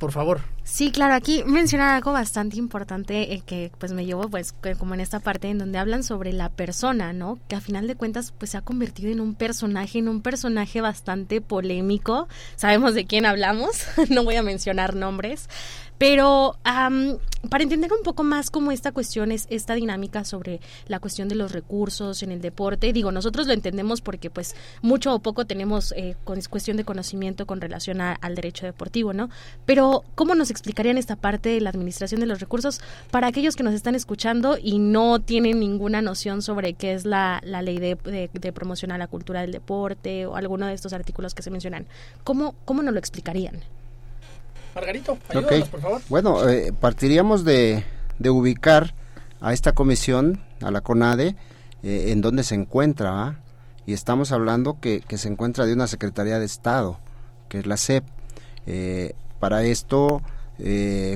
por 0.00 0.10
favor. 0.10 0.40
Sí, 0.64 0.90
claro, 0.90 1.14
aquí 1.14 1.44
mencionar 1.44 1.94
algo 1.94 2.12
bastante 2.12 2.56
importante 2.56 3.34
eh, 3.34 3.42
que 3.46 3.70
pues 3.78 3.92
me 3.92 4.04
llevo 4.04 4.28
pues 4.28 4.52
como 4.78 4.94
en 4.94 5.00
esta 5.00 5.20
parte 5.20 5.48
en 5.48 5.58
donde 5.58 5.78
hablan 5.78 6.02
sobre 6.02 6.32
la 6.32 6.48
persona, 6.48 7.12
¿no? 7.12 7.38
Que 7.46 7.54
a 7.54 7.60
final 7.60 7.86
de 7.86 7.94
cuentas 7.94 8.32
pues 8.36 8.50
se 8.52 8.56
ha 8.56 8.62
convertido 8.62 9.12
en 9.12 9.20
un 9.20 9.34
personaje, 9.34 9.98
en 9.98 10.08
un 10.08 10.22
personaje 10.22 10.80
bastante 10.80 11.40
polémico. 11.40 12.26
Sabemos 12.56 12.94
de 12.94 13.04
quién 13.04 13.26
hablamos, 13.26 13.84
no 14.10 14.24
voy 14.24 14.36
a 14.36 14.42
mencionar 14.42 14.96
nombres, 14.96 15.48
pero 16.00 16.56
para 17.50 17.62
entender 17.62 17.92
un 17.92 18.02
poco 18.02 18.22
más 18.22 18.50
cómo 18.50 18.72
esta 18.72 18.90
cuestión 18.90 19.32
es 19.32 19.46
esta 19.50 19.74
dinámica 19.74 20.24
sobre 20.24 20.58
la 20.88 20.98
cuestión 20.98 21.28
de 21.28 21.34
los 21.34 21.52
recursos 21.52 22.22
en 22.22 22.32
el 22.32 22.40
deporte, 22.40 22.94
digo, 22.94 23.12
nosotros 23.12 23.46
lo 23.46 23.52
entendemos 23.52 24.00
porque 24.00 24.30
pues 24.30 24.56
mucho 24.80 25.14
o 25.14 25.18
poco 25.18 25.44
tenemos 25.44 25.92
eh, 25.92 26.16
cuestión 26.24 26.78
de 26.78 26.84
conocimiento 26.84 27.44
con 27.44 27.60
relación 27.60 28.00
al 28.00 28.34
derecho 28.34 28.64
deportivo, 28.64 29.12
¿no? 29.12 29.28
Pero 29.66 30.02
¿cómo 30.14 30.34
nos 30.34 30.50
explicarían 30.50 30.96
esta 30.96 31.16
parte 31.16 31.50
de 31.50 31.60
la 31.60 31.68
administración 31.68 32.22
de 32.22 32.26
los 32.26 32.40
recursos 32.40 32.80
para 33.10 33.26
aquellos 33.26 33.54
que 33.54 33.62
nos 33.62 33.74
están 33.74 33.94
escuchando 33.94 34.56
y 34.58 34.78
no 34.78 35.20
tienen 35.20 35.60
ninguna 35.60 36.00
noción 36.00 36.40
sobre 36.40 36.72
qué 36.72 36.94
es 36.94 37.04
la, 37.04 37.42
ley 37.44 37.78
de, 37.78 37.98
de, 38.32 38.52
promoción 38.54 38.90
a 38.90 38.96
la 38.96 39.06
cultura 39.06 39.42
del 39.42 39.52
deporte 39.52 40.24
o 40.24 40.36
alguno 40.36 40.66
de 40.66 40.72
estos 40.72 40.94
artículos 40.94 41.34
que 41.34 41.42
se 41.42 41.50
mencionan? 41.50 41.86
¿Cómo, 42.24 42.54
cómo 42.64 42.82
nos 42.82 42.94
lo 42.94 42.98
explicarían? 42.98 43.60
Margarito, 44.74 45.18
ayúdanos, 45.28 45.68
por 45.68 45.80
favor. 45.80 46.02
Bueno, 46.08 46.48
eh, 46.48 46.72
partiríamos 46.78 47.44
de, 47.44 47.84
ubicar 48.28 48.94
a 49.40 49.52
esta 49.52 49.72
comisión, 49.72 50.40
a 50.62 50.70
la 50.70 50.80
CONADE, 50.80 51.36
eh, 51.82 52.06
en 52.08 52.20
donde 52.20 52.42
se 52.42 52.54
encuentra, 52.54 53.40
y 53.86 53.92
estamos 53.92 54.32
hablando 54.32 54.78
que, 54.80 55.02
se 55.08 55.28
encuentra 55.28 55.66
de 55.66 55.72
una 55.72 55.86
Secretaría 55.86 56.38
de 56.38 56.46
Estado, 56.46 56.98
que 57.48 57.58
es 57.58 57.66
la 57.66 57.76
CEP. 57.76 58.04
Eh, 58.66 59.14
para 59.38 59.64
esto, 59.64 60.22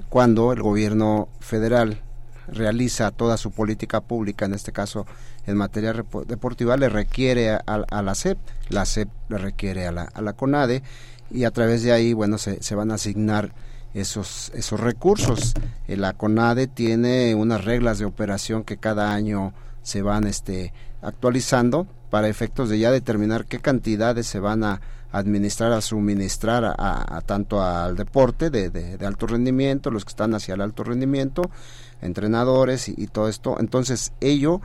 cuando 0.09 0.53
el 0.53 0.63
gobierno 0.63 1.29
federal 1.39 2.01
realiza 2.49 3.11
toda 3.11 3.37
su 3.37 3.51
política 3.51 4.01
pública, 4.01 4.47
en 4.47 4.55
este 4.55 4.73
caso 4.73 5.07
en 5.47 5.57
materia 5.57 5.93
deportiva, 6.27 6.79
le 6.79 6.89
requiere 6.89 7.51
a, 7.51 8.03
la 8.03 8.15
CEP, 8.15 8.39
la 8.71 8.87
CEP 8.87 9.09
le 9.29 9.39
requiere 9.39 9.87
a 9.87 9.93
la, 9.93 10.03
a 10.03 10.23
la 10.23 10.33
CONADE, 10.33 10.83
y 11.31 11.45
a 11.45 11.51
través 11.51 11.83
de 11.83 11.93
ahí, 11.93 12.13
bueno, 12.13 12.39
se, 12.39 12.63
se 12.63 12.75
van 12.75 12.91
a 12.91 12.95
asignar 12.95 13.53
esos, 13.95 14.51
esos 14.55 14.81
recursos. 14.81 15.55
La 15.87 16.13
CONADE 16.13 16.67
tiene 16.67 17.35
unas 17.35 17.65
reglas 17.65 17.99
de 17.99 18.05
operación 18.05 18.65
que 18.65 18.77
cada 18.77 19.15
año 19.15 19.55
se 19.83 20.03
van 20.03 20.27
este, 20.27 20.73
actualizando 21.01 21.87
para 22.11 22.29
efectos 22.29 22.69
de 22.69 22.79
ya 22.79 22.91
determinar 22.91 23.47
qué 23.47 23.61
cantidades 23.61 24.27
se 24.27 24.41
van 24.41 24.65
a 24.65 24.81
administrar, 25.13 25.73
a 25.73 25.81
suministrar 25.81 26.65
a, 26.77 27.21
tanto 27.25 27.63
al 27.63 27.97
deporte 27.97 28.51
de, 28.51 28.71
de, 28.71 29.07
alto 29.07 29.29
rendimiento, 29.29 29.93
los 29.93 30.05
que 30.05 30.11
están 30.11 30.35
hacia 30.35 30.55
el 30.55 30.61
alto 30.61 30.83
rendimiento, 30.83 31.51
entrenadores 32.03 32.89
y, 32.89 32.95
y 32.97 33.07
todo 33.07 33.29
esto. 33.29 33.57
Entonces, 33.61 34.13
ello 34.21 34.61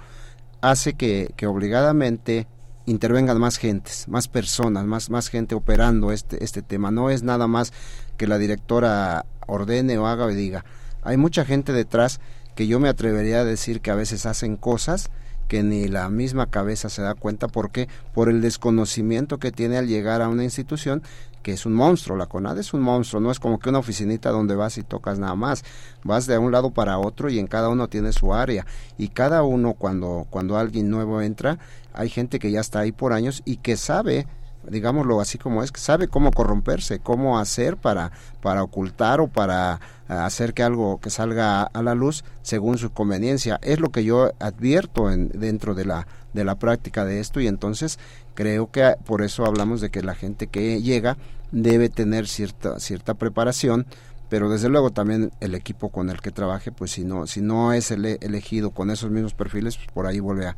hace 0.61 0.93
que, 0.93 1.33
que 1.35 1.45
obligadamente 1.45 2.47
intervengan 2.89 3.39
más 3.39 3.57
gentes, 3.57 4.07
más 4.07 4.27
personas, 4.27 4.85
más, 4.85 5.09
más 5.09 5.29
gente 5.29 5.55
operando 5.55 6.11
este, 6.11 6.43
este 6.43 6.61
tema. 6.61 6.91
No 6.91 7.09
es 7.09 7.23
nada 7.23 7.47
más 7.47 7.71
que 8.17 8.27
la 8.27 8.37
directora 8.37 9.25
ordene 9.47 9.97
o 9.97 10.07
haga 10.07 10.25
o 10.25 10.29
diga. 10.29 10.65
Hay 11.03 11.17
mucha 11.17 11.45
gente 11.45 11.71
detrás 11.71 12.19
que 12.55 12.67
yo 12.67 12.79
me 12.79 12.89
atrevería 12.89 13.41
a 13.41 13.45
decir 13.45 13.81
que 13.81 13.91
a 13.91 13.95
veces 13.95 14.25
hacen 14.25 14.57
cosas 14.57 15.09
que 15.47 15.63
ni 15.63 15.87
la 15.87 16.09
misma 16.09 16.47
cabeza 16.47 16.89
se 16.89 17.01
da 17.01 17.15
cuenta 17.15 17.47
porque 17.47 17.87
por 18.13 18.29
el 18.29 18.41
desconocimiento 18.41 19.39
que 19.39 19.51
tiene 19.51 19.77
al 19.77 19.87
llegar 19.87 20.21
a 20.21 20.29
una 20.29 20.43
institución 20.43 21.01
que 21.41 21.53
es 21.53 21.65
un 21.65 21.73
monstruo, 21.73 22.17
la 22.17 22.25
CONAD 22.25 22.59
es 22.59 22.73
un 22.73 22.81
monstruo, 22.81 23.21
no 23.21 23.31
es 23.31 23.39
como 23.39 23.59
que 23.59 23.69
una 23.69 23.79
oficinita 23.79 24.29
donde 24.29 24.55
vas 24.55 24.77
y 24.77 24.83
tocas 24.83 25.19
nada 25.19 25.35
más, 25.35 25.63
vas 26.03 26.25
de 26.25 26.37
un 26.37 26.51
lado 26.51 26.71
para 26.71 26.97
otro 26.97 27.29
y 27.29 27.39
en 27.39 27.47
cada 27.47 27.69
uno 27.69 27.87
tiene 27.87 28.11
su 28.11 28.33
área 28.33 28.65
y 28.97 29.09
cada 29.09 29.43
uno 29.43 29.73
cuando 29.73 30.27
cuando 30.29 30.57
alguien 30.57 30.89
nuevo 30.89 31.21
entra, 31.21 31.59
hay 31.93 32.09
gente 32.09 32.39
que 32.39 32.51
ya 32.51 32.59
está 32.59 32.79
ahí 32.79 32.91
por 32.91 33.13
años 33.13 33.41
y 33.45 33.57
que 33.57 33.77
sabe 33.77 34.27
digámoslo 34.67 35.21
así 35.21 35.37
como 35.37 35.63
es, 35.63 35.71
que 35.71 35.79
sabe 35.79 36.07
cómo 36.07 36.31
corromperse, 36.31 36.99
cómo 36.99 37.39
hacer 37.39 37.77
para, 37.77 38.11
para 38.41 38.63
ocultar 38.63 39.21
o 39.21 39.27
para 39.27 39.79
eh, 40.09 40.13
hacer 40.13 40.53
que 40.53 40.63
algo 40.63 40.99
que 40.99 41.09
salga 41.09 41.63
a 41.63 41.81
la 41.81 41.95
luz 41.95 42.23
según 42.41 42.77
su 42.77 42.91
conveniencia. 42.91 43.59
Es 43.61 43.79
lo 43.79 43.89
que 43.89 44.03
yo 44.03 44.31
advierto 44.39 45.11
en, 45.11 45.29
dentro 45.29 45.75
de 45.75 45.85
la, 45.85 46.07
de 46.33 46.43
la 46.43 46.55
práctica 46.55 47.05
de 47.05 47.19
esto 47.19 47.39
y 47.39 47.47
entonces 47.47 47.99
creo 48.33 48.71
que 48.71 48.95
por 49.05 49.21
eso 49.21 49.45
hablamos 49.45 49.81
de 49.81 49.89
que 49.89 50.01
la 50.01 50.15
gente 50.15 50.47
que 50.47 50.81
llega 50.81 51.17
debe 51.51 51.89
tener 51.89 52.27
cierta, 52.27 52.79
cierta 52.79 53.13
preparación 53.15 53.85
pero 54.29 54.47
desde 54.47 54.69
luego 54.69 54.91
también 54.91 55.31
el 55.39 55.55
equipo 55.55 55.89
con 55.89 56.11
el 56.11 56.21
que 56.21 56.29
trabaje, 56.29 56.71
pues 56.71 56.91
si 56.91 57.03
no, 57.03 57.25
si 57.25 57.41
no 57.41 57.73
es 57.73 57.89
elegido 57.89 58.69
con 58.69 58.91
esos 58.91 59.09
mismos 59.09 59.33
perfiles, 59.33 59.75
pues 59.75 59.87
por 59.91 60.05
ahí 60.05 60.19
vuelve 60.19 60.45
a, 60.45 60.55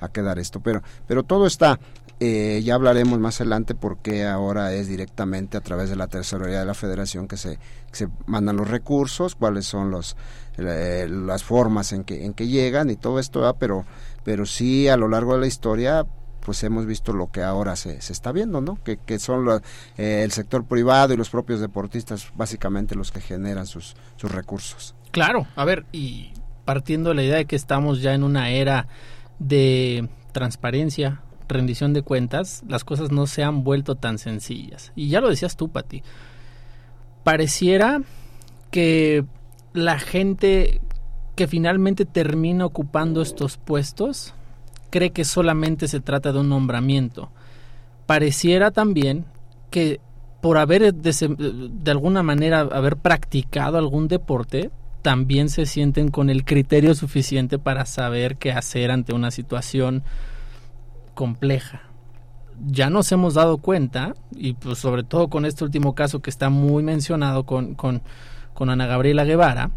a 0.00 0.10
quedar 0.10 0.38
esto. 0.38 0.60
Pero, 0.60 0.82
pero 1.06 1.22
todo 1.22 1.46
está 1.46 1.80
eh, 2.20 2.62
ya 2.64 2.76
hablaremos 2.76 3.18
más 3.18 3.40
adelante 3.40 3.74
porque 3.74 4.24
ahora 4.24 4.72
es 4.72 4.86
directamente 4.86 5.56
a 5.56 5.60
través 5.60 5.90
de 5.90 5.96
la 5.96 6.06
tesorería 6.06 6.60
de 6.60 6.64
la 6.64 6.74
federación 6.74 7.26
que 7.26 7.36
se, 7.36 7.58
se 7.90 8.08
mandan 8.26 8.56
los 8.56 8.68
recursos, 8.68 9.34
cuáles 9.34 9.66
son 9.66 9.90
los, 9.90 10.16
eh, 10.56 11.08
las 11.10 11.42
formas 11.42 11.92
en 11.92 12.04
que, 12.04 12.24
en 12.24 12.32
que 12.32 12.46
llegan 12.46 12.88
y 12.90 12.96
todo 12.96 13.18
esto, 13.18 13.56
pero, 13.58 13.84
pero 14.22 14.46
sí 14.46 14.86
a 14.88 14.96
lo 14.96 15.08
largo 15.08 15.34
de 15.34 15.40
la 15.40 15.46
historia 15.48 16.06
pues 16.44 16.62
hemos 16.62 16.84
visto 16.84 17.14
lo 17.14 17.30
que 17.32 17.42
ahora 17.42 17.74
se, 17.74 18.00
se 18.02 18.12
está 18.12 18.30
viendo, 18.30 18.60
¿no? 18.60 18.78
Que, 18.84 18.98
que 18.98 19.18
son 19.18 19.48
eh, 19.96 20.22
el 20.22 20.30
sector 20.30 20.64
privado 20.66 21.14
y 21.14 21.16
los 21.16 21.30
propios 21.30 21.58
deportistas 21.60 22.28
básicamente 22.36 22.94
los 22.94 23.10
que 23.10 23.20
generan 23.20 23.66
sus, 23.66 23.96
sus 24.16 24.30
recursos. 24.30 24.94
Claro, 25.10 25.46
a 25.56 25.64
ver, 25.64 25.86
y 25.90 26.32
partiendo 26.66 27.10
de 27.10 27.14
la 27.16 27.22
idea 27.22 27.36
de 27.36 27.46
que 27.46 27.56
estamos 27.56 28.02
ya 28.02 28.12
en 28.12 28.22
una 28.22 28.50
era 28.50 28.88
de 29.38 30.08
transparencia, 30.32 31.22
rendición 31.48 31.94
de 31.94 32.02
cuentas, 32.02 32.62
las 32.68 32.84
cosas 32.84 33.10
no 33.10 33.26
se 33.26 33.42
han 33.42 33.64
vuelto 33.64 33.94
tan 33.94 34.18
sencillas. 34.18 34.92
Y 34.94 35.08
ya 35.08 35.22
lo 35.22 35.30
decías 35.30 35.56
tú, 35.56 35.70
Pati. 35.70 36.02
Pareciera 37.22 38.02
que 38.70 39.24
la 39.72 39.98
gente 39.98 40.82
que 41.36 41.48
finalmente 41.48 42.04
termina 42.04 42.66
ocupando 42.66 43.22
estos 43.22 43.56
puestos 43.56 44.34
cree 44.94 45.10
que 45.10 45.24
solamente 45.24 45.88
se 45.88 45.98
trata 45.98 46.32
de 46.32 46.38
un 46.38 46.48
nombramiento. 46.48 47.32
Pareciera 48.06 48.70
también 48.70 49.24
que 49.72 49.98
por 50.40 50.56
haber 50.56 50.94
de, 50.94 51.68
de 51.72 51.90
alguna 51.90 52.22
manera 52.22 52.60
haber 52.60 52.96
practicado 52.96 53.76
algún 53.76 54.06
deporte, 54.06 54.70
también 55.02 55.48
se 55.48 55.66
sienten 55.66 56.12
con 56.12 56.30
el 56.30 56.44
criterio 56.44 56.94
suficiente 56.94 57.58
para 57.58 57.86
saber 57.86 58.36
qué 58.36 58.52
hacer 58.52 58.92
ante 58.92 59.12
una 59.12 59.32
situación 59.32 60.04
compleja. 61.14 61.82
Ya 62.64 62.88
nos 62.88 63.10
hemos 63.10 63.34
dado 63.34 63.58
cuenta, 63.58 64.14
y 64.30 64.52
pues 64.52 64.78
sobre 64.78 65.02
todo 65.02 65.26
con 65.26 65.44
este 65.44 65.64
último 65.64 65.96
caso 65.96 66.22
que 66.22 66.30
está 66.30 66.50
muy 66.50 66.84
mencionado 66.84 67.46
con, 67.46 67.74
con, 67.74 68.00
con 68.52 68.70
Ana 68.70 68.86
Gabriela 68.86 69.24
Guevara, 69.24 69.72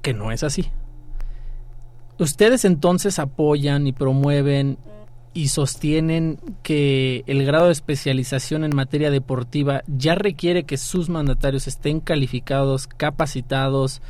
que 0.00 0.14
no 0.14 0.30
es 0.30 0.44
así. 0.44 0.70
Ustedes 2.18 2.64
entonces 2.64 3.18
apoyan 3.18 3.86
y 3.86 3.92
promueven 3.92 4.78
y 5.34 5.48
sostienen 5.48 6.40
que 6.62 7.22
el 7.26 7.44
grado 7.44 7.66
de 7.66 7.72
especialización 7.72 8.64
en 8.64 8.74
materia 8.74 9.10
deportiva 9.10 9.82
ya 9.86 10.14
requiere 10.16 10.64
que 10.64 10.78
sus 10.78 11.08
mandatarios 11.08 11.68
estén 11.68 12.00
calificados, 12.00 12.88
capacitados 12.88 14.02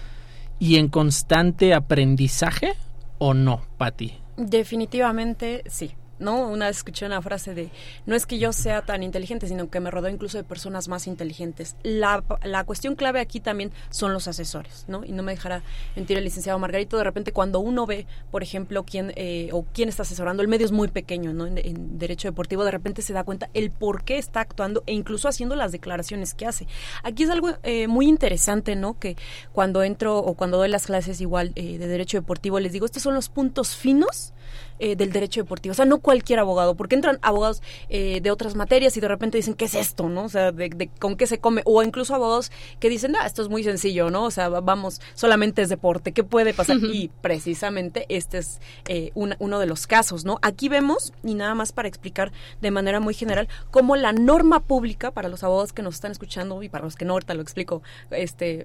y 0.58 0.76
en 0.76 0.88
constante 0.88 1.74
aprendizaje 1.74 2.74
o 3.18 3.34
no, 3.34 3.62
Patti? 3.76 4.14
Definitivamente 4.36 5.62
sí 5.66 5.92
¿no? 6.18 6.48
Una 6.48 6.66
vez 6.66 6.78
escuché 6.78 7.06
una 7.06 7.22
frase 7.22 7.54
de, 7.54 7.70
no 8.06 8.14
es 8.14 8.26
que 8.26 8.38
yo 8.38 8.52
sea 8.52 8.82
tan 8.82 9.02
inteligente, 9.02 9.48
sino 9.48 9.70
que 9.70 9.80
me 9.80 9.90
rodeo 9.90 10.10
incluso 10.10 10.38
de 10.38 10.44
personas 10.44 10.88
más 10.88 11.06
inteligentes. 11.06 11.76
La, 11.82 12.24
la 12.42 12.64
cuestión 12.64 12.94
clave 12.94 13.20
aquí 13.20 13.40
también 13.40 13.72
son 13.90 14.12
los 14.12 14.28
asesores, 14.28 14.84
¿no? 14.88 15.04
Y 15.04 15.12
no 15.12 15.22
me 15.22 15.32
dejará 15.32 15.62
mentir 15.96 16.18
el 16.18 16.24
licenciado 16.24 16.58
Margarito, 16.58 16.96
de 16.96 17.04
repente 17.04 17.32
cuando 17.32 17.60
uno 17.60 17.86
ve, 17.86 18.06
por 18.30 18.42
ejemplo, 18.42 18.84
quién 18.84 19.12
eh, 19.16 19.50
o 19.52 19.64
quién 19.72 19.88
está 19.88 20.02
asesorando, 20.02 20.42
el 20.42 20.48
medio 20.48 20.66
es 20.66 20.72
muy 20.72 20.88
pequeño, 20.88 21.32
¿no? 21.32 21.46
En, 21.46 21.98
derecho 21.98 22.28
deportivo, 22.28 22.64
de 22.64 22.70
repente 22.70 23.02
se 23.02 23.12
da 23.12 23.24
cuenta 23.24 23.50
el 23.54 23.70
por 23.70 24.04
qué 24.04 24.18
está 24.18 24.40
actuando 24.40 24.82
e 24.86 24.92
incluso 24.92 25.28
haciendo 25.28 25.56
las 25.56 25.72
declaraciones 25.72 26.34
que 26.34 26.46
hace. 26.46 26.66
Aquí 27.02 27.24
es 27.24 27.30
algo 27.30 27.50
eh, 27.62 27.88
muy 27.88 28.06
interesante, 28.08 28.76
¿no? 28.76 28.98
Que 28.98 29.16
cuando 29.52 29.82
entro 29.82 30.18
o 30.18 30.34
cuando 30.34 30.58
doy 30.58 30.68
las 30.68 30.86
clases 30.86 31.20
igual 31.20 31.52
eh, 31.54 31.78
de 31.78 31.86
derecho 31.86 32.18
deportivo, 32.18 32.60
les 32.60 32.72
digo, 32.72 32.86
estos 32.86 33.02
son 33.02 33.14
los 33.14 33.28
puntos 33.28 33.76
finos 33.76 34.32
eh, 34.78 34.96
del 34.96 35.12
derecho 35.12 35.40
deportivo. 35.40 35.72
O 35.72 35.74
sea, 35.74 35.84
no 35.84 35.98
cualquier 35.98 36.38
abogado, 36.38 36.76
porque 36.76 36.94
entran 36.94 37.18
abogados 37.22 37.62
eh, 37.88 38.20
de 38.20 38.30
otras 38.30 38.54
materias 38.54 38.96
y 38.96 39.00
de 39.00 39.08
repente 39.08 39.36
dicen, 39.36 39.54
¿qué 39.54 39.64
es 39.64 39.74
esto? 39.74 40.08
¿No? 40.08 40.24
O 40.24 40.28
sea, 40.28 40.52
de, 40.52 40.90
¿con 41.00 41.16
qué 41.16 41.26
se 41.26 41.38
come? 41.38 41.62
O 41.64 41.82
incluso 41.82 42.14
abogados 42.14 42.52
que 42.78 42.88
dicen, 42.88 43.16
ah, 43.16 43.26
esto 43.26 43.42
es 43.42 43.48
muy 43.48 43.64
sencillo, 43.64 44.10
¿no? 44.10 44.24
O 44.24 44.30
sea, 44.30 44.48
vamos, 44.48 45.00
solamente 45.14 45.62
es 45.62 45.68
deporte, 45.68 46.12
¿qué 46.12 46.24
puede 46.24 46.54
pasar? 46.54 46.76
Y 46.76 47.10
precisamente 47.20 48.06
este 48.08 48.38
es 48.38 48.60
eh, 48.86 49.10
uno 49.14 49.58
de 49.58 49.66
los 49.66 49.86
casos, 49.86 50.24
¿no? 50.24 50.38
Aquí 50.42 50.68
vemos, 50.68 51.12
y 51.24 51.34
nada 51.34 51.54
más 51.54 51.72
para 51.72 51.88
explicar 51.88 52.32
de 52.60 52.70
manera 52.70 53.00
muy 53.00 53.14
general, 53.14 53.48
cómo 53.70 53.96
la 53.96 54.12
norma 54.12 54.60
pública, 54.60 55.10
para 55.10 55.28
los 55.28 55.42
abogados 55.42 55.72
que 55.72 55.82
nos 55.82 55.96
están 55.96 56.12
escuchando 56.12 56.62
y 56.62 56.68
para 56.68 56.84
los 56.84 56.96
que 56.96 57.04
no, 57.04 57.14
ahorita 57.14 57.34
lo 57.34 57.42
explico 57.42 57.82
este, 58.10 58.64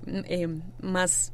más 0.81 1.33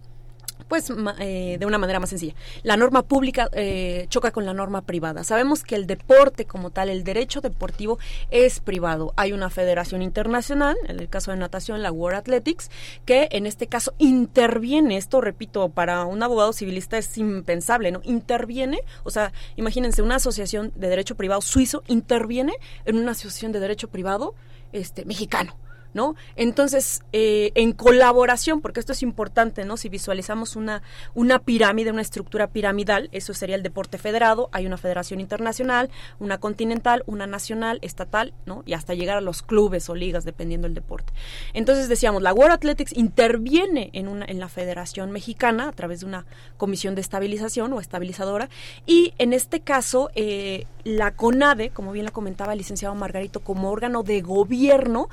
pues 0.68 0.92
eh, 1.20 1.58
de 1.60 1.66
una 1.66 1.78
manera 1.78 2.00
más 2.00 2.10
sencilla. 2.10 2.36
La 2.63 2.78
norma 2.78 3.04
pública 3.04 3.50
eh, 3.54 4.06
choca 4.10 4.32
con 4.32 4.46
la 4.46 4.54
norma 4.54 4.82
privada. 4.82 5.24
Sabemos 5.24 5.63
que 5.63 5.75
el 5.75 5.88
deporte 5.88 6.46
como 6.46 6.70
tal, 6.70 6.89
el 6.89 7.04
derecho 7.04 7.42
deportivo 7.42 8.00
es 8.30 8.60
privado. 8.60 9.13
Hay 9.16 9.32
una 9.32 9.50
federación 9.50 10.01
internacional, 10.01 10.78
en 10.88 11.00
el 11.00 11.10
caso 11.10 11.32
de 11.32 11.38
natación, 11.38 11.82
la 11.82 11.92
World 11.92 12.20
Athletics, 12.20 12.70
que 13.06 13.30
en 13.32 13.46
este 13.46 13.68
caso 13.68 13.94
interviene, 13.98 14.98
esto 14.98 15.22
repito, 15.22 15.70
para 15.70 16.06
un 16.06 16.22
abogado 16.22 16.54
civilista 16.54 16.98
es 16.98 17.18
impensable, 17.18 17.92
¿no? 17.92 18.01
Interviene, 18.04 18.82
o 19.04 19.10
sea, 19.10 19.34
imagínense, 19.56 20.01
una 20.01 20.16
asociación 20.16 20.72
de 20.75 20.89
derecho 20.89 21.16
privado 21.16 21.42
suizo 21.42 21.84
interviene 21.88 22.54
en 22.86 22.98
una 22.98 23.12
asociación 23.12 23.51
de 23.51 23.60
derecho 23.60 23.88
privado 23.89 24.36
este, 24.72 25.06
mexicano. 25.06 25.56
¿No? 25.93 26.15
Entonces, 26.36 27.01
eh, 27.13 27.51
en 27.55 27.74
colaboración, 27.74 28.62
porque 28.62 28.79
esto 28.79 28.93
es 28.93 29.03
importante, 29.03 29.65
¿no? 29.65 29.77
Si 29.77 29.89
visualizamos 29.89 30.55
una, 30.55 30.81
una 31.15 31.39
pirámide, 31.39 31.91
una 31.91 32.01
estructura 32.01 32.48
piramidal, 32.48 33.10
eso 33.12 33.34
sería 33.34 33.55
el 33.55 33.63
deporte 33.63 33.98
federado, 33.98 34.50
hay 34.51 34.65
una 34.65 34.77
federación 34.77 35.19
internacional, 35.19 35.89
una 36.19 36.39
continental, 36.39 37.03
una 37.05 37.27
nacional, 37.27 37.79
estatal, 37.81 38.34
¿no? 38.46 38.63
Y 38.65 38.74
hasta 38.74 38.93
llegar 38.93 39.17
a 39.17 39.22
los 39.22 39.41
clubes 39.41 39.89
o 39.89 39.96
ligas, 39.96 40.25
dependiendo 40.25 40.67
del 40.67 40.75
deporte. 40.75 41.12
Entonces, 41.53 41.89
decíamos, 41.89 42.22
la 42.22 42.34
World 42.34 42.53
Athletics 42.53 42.96
interviene 42.96 43.89
en, 43.93 44.08
una, 44.08 44.25
en 44.25 44.39
la 44.39 44.50
Federación 44.50 45.12
Mexicana 45.12 45.69
a 45.69 45.72
través 45.72 46.01
de 46.01 46.05
una 46.05 46.25
comisión 46.58 46.96
de 46.96 47.01
estabilización 47.01 47.74
o 47.74 47.79
estabilizadora, 47.79 48.50
y 48.86 49.13
en 49.17 49.34
este 49.34 49.62
caso, 49.62 50.10
eh, 50.15 50.65
la 50.84 51.12
CONADE, 51.12 51.69
como 51.69 51.91
bien 51.91 52.05
la 52.05 52.12
comentaba 52.12 52.53
el 52.53 52.60
licenciado 52.60 52.96
Margarito, 52.96 53.39
como 53.41 53.72
órgano 53.72 54.03
de 54.03 54.22
gobierno, 54.22 55.10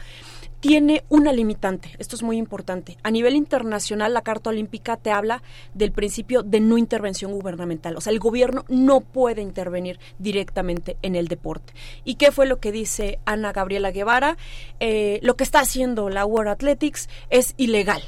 tiene 0.60 1.04
una 1.08 1.32
limitante. 1.32 1.90
Esto 1.98 2.16
es 2.16 2.22
muy 2.22 2.36
importante. 2.36 2.96
A 3.02 3.10
nivel 3.10 3.36
internacional, 3.36 4.14
la 4.14 4.22
Carta 4.22 4.50
Olímpica 4.50 4.96
te 4.96 5.10
habla 5.10 5.42
del 5.74 5.92
principio 5.92 6.42
de 6.42 6.60
no 6.60 6.78
intervención 6.78 7.32
gubernamental. 7.32 7.96
O 7.96 8.00
sea, 8.00 8.12
el 8.12 8.18
gobierno 8.18 8.64
no 8.68 9.00
puede 9.00 9.42
intervenir 9.42 9.98
directamente 10.18 10.96
en 11.02 11.14
el 11.14 11.28
deporte. 11.28 11.74
¿Y 12.04 12.16
qué 12.16 12.32
fue 12.32 12.46
lo 12.46 12.58
que 12.58 12.72
dice 12.72 13.18
Ana 13.24 13.52
Gabriela 13.52 13.90
Guevara? 13.90 14.36
Eh, 14.80 15.20
lo 15.22 15.36
que 15.36 15.44
está 15.44 15.60
haciendo 15.60 16.08
la 16.08 16.24
World 16.24 16.50
Athletics 16.50 17.08
es 17.30 17.54
ilegal. 17.56 18.02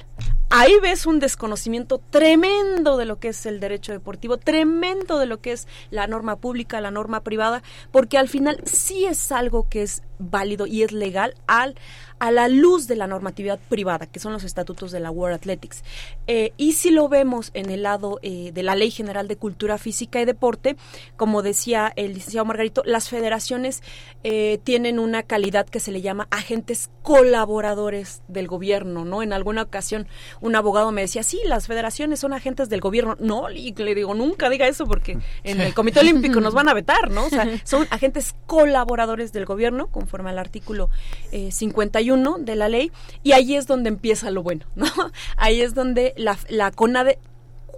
Ahí 0.51 0.73
ves 0.81 1.05
un 1.05 1.21
desconocimiento 1.21 1.99
tremendo 1.99 2.97
de 2.97 3.05
lo 3.05 3.19
que 3.21 3.29
es 3.29 3.45
el 3.45 3.61
derecho 3.61 3.93
deportivo, 3.93 4.39
tremendo 4.39 5.19
de 5.19 5.27
lo 5.27 5.43
que 5.43 5.53
es 5.53 5.69
la 5.91 6.07
norma 6.07 6.37
pública, 6.37 6.81
la 6.81 6.91
norma 6.91 7.21
privada, 7.21 7.63
porque 7.93 8.17
al 8.17 8.31
final 8.31 8.59
sí 8.65 9.05
es 9.05 9.31
algo 9.31 9.69
que 9.69 9.83
es 9.83 10.03
válido 10.19 10.67
y 10.67 10.83
es 10.85 10.93
legal 10.93 11.35
al 11.47 11.75
a 12.19 12.31
la 12.31 12.49
luz 12.49 12.87
de 12.87 12.97
la 12.97 13.07
normatividad 13.07 13.59
privada, 13.69 14.07
que 14.07 14.21
son 14.21 14.33
los 14.33 14.45
estatutos 14.45 14.91
de 14.91 15.01
la 15.01 15.11
World 15.11 15.37
Athletics. 15.37 15.83
Eh, 16.27 16.53
y 16.57 16.73
si 16.73 16.91
lo 16.91 17.09
vemos 17.09 17.51
en 17.55 17.71
el 17.71 17.83
lado 17.83 18.19
eh, 18.23 18.51
de 18.53 18.63
la 18.63 18.75
Ley 18.75 18.91
General 18.91 19.29
de 19.29 19.37
Cultura 19.37 19.79
Física 19.79 20.21
y 20.21 20.25
Deporte, 20.25 20.77
como 21.17 21.43
decía 21.43 21.93
el 21.97 22.15
licenciado 22.15 22.45
Margarito, 22.45 22.83
las 22.85 23.09
federaciones 23.09 23.83
eh, 24.25 24.59
tienen 24.65 24.99
una 24.99 25.23
calidad 25.23 25.67
que 25.67 25.81
se 25.81 25.93
le 25.93 26.01
llama 26.01 26.29
agentes 26.31 26.91
colaboradores 27.03 28.23
del 28.29 28.49
gobierno, 28.49 29.05
¿no? 29.05 29.23
En 29.23 29.33
alguna 29.33 29.63
ocasión 29.63 30.07
un 30.41 30.57
abogado 30.57 30.93
me 30.93 31.03
decía, 31.03 31.23
sí, 31.23 31.41
las 31.45 31.67
federaciones 31.67 32.21
son 32.21 32.33
agentes 32.33 32.69
del 32.69 32.81
gobierno. 32.81 33.17
No, 33.21 33.51
y 33.51 33.73
le 33.75 33.95
digo, 33.95 34.15
nunca 34.15 34.51
diga 34.51 34.67
eso 34.67 34.87
porque 34.87 35.19
en 35.45 35.61
el 35.61 35.75
Comité 35.75 36.01
Olímpico 36.01 36.41
nos 36.41 36.55
van 36.55 36.69
a 36.69 36.75
vetar, 36.75 37.11
¿no? 37.11 37.27
O 37.27 37.31
sea, 37.31 37.47
son 37.65 37.87
agentes 37.91 38.35
colaboradores 38.47 39.33
del 39.33 39.47
gobierno, 39.47 39.87
conforme 39.89 40.31
al 40.31 40.39
artículo 40.39 40.91
51 41.31 42.08
de 42.17 42.57
la 42.57 42.69
ley 42.69 42.91
y 43.23 43.33
ahí 43.33 43.55
es 43.55 43.67
donde 43.67 43.89
empieza 43.89 44.31
lo 44.31 44.43
bueno, 44.43 44.67
¿no? 44.75 44.87
Ahí 45.37 45.61
es 45.61 45.75
donde 45.75 46.15
la, 46.17 46.39
la 46.49 46.71
CONADE 46.71 47.19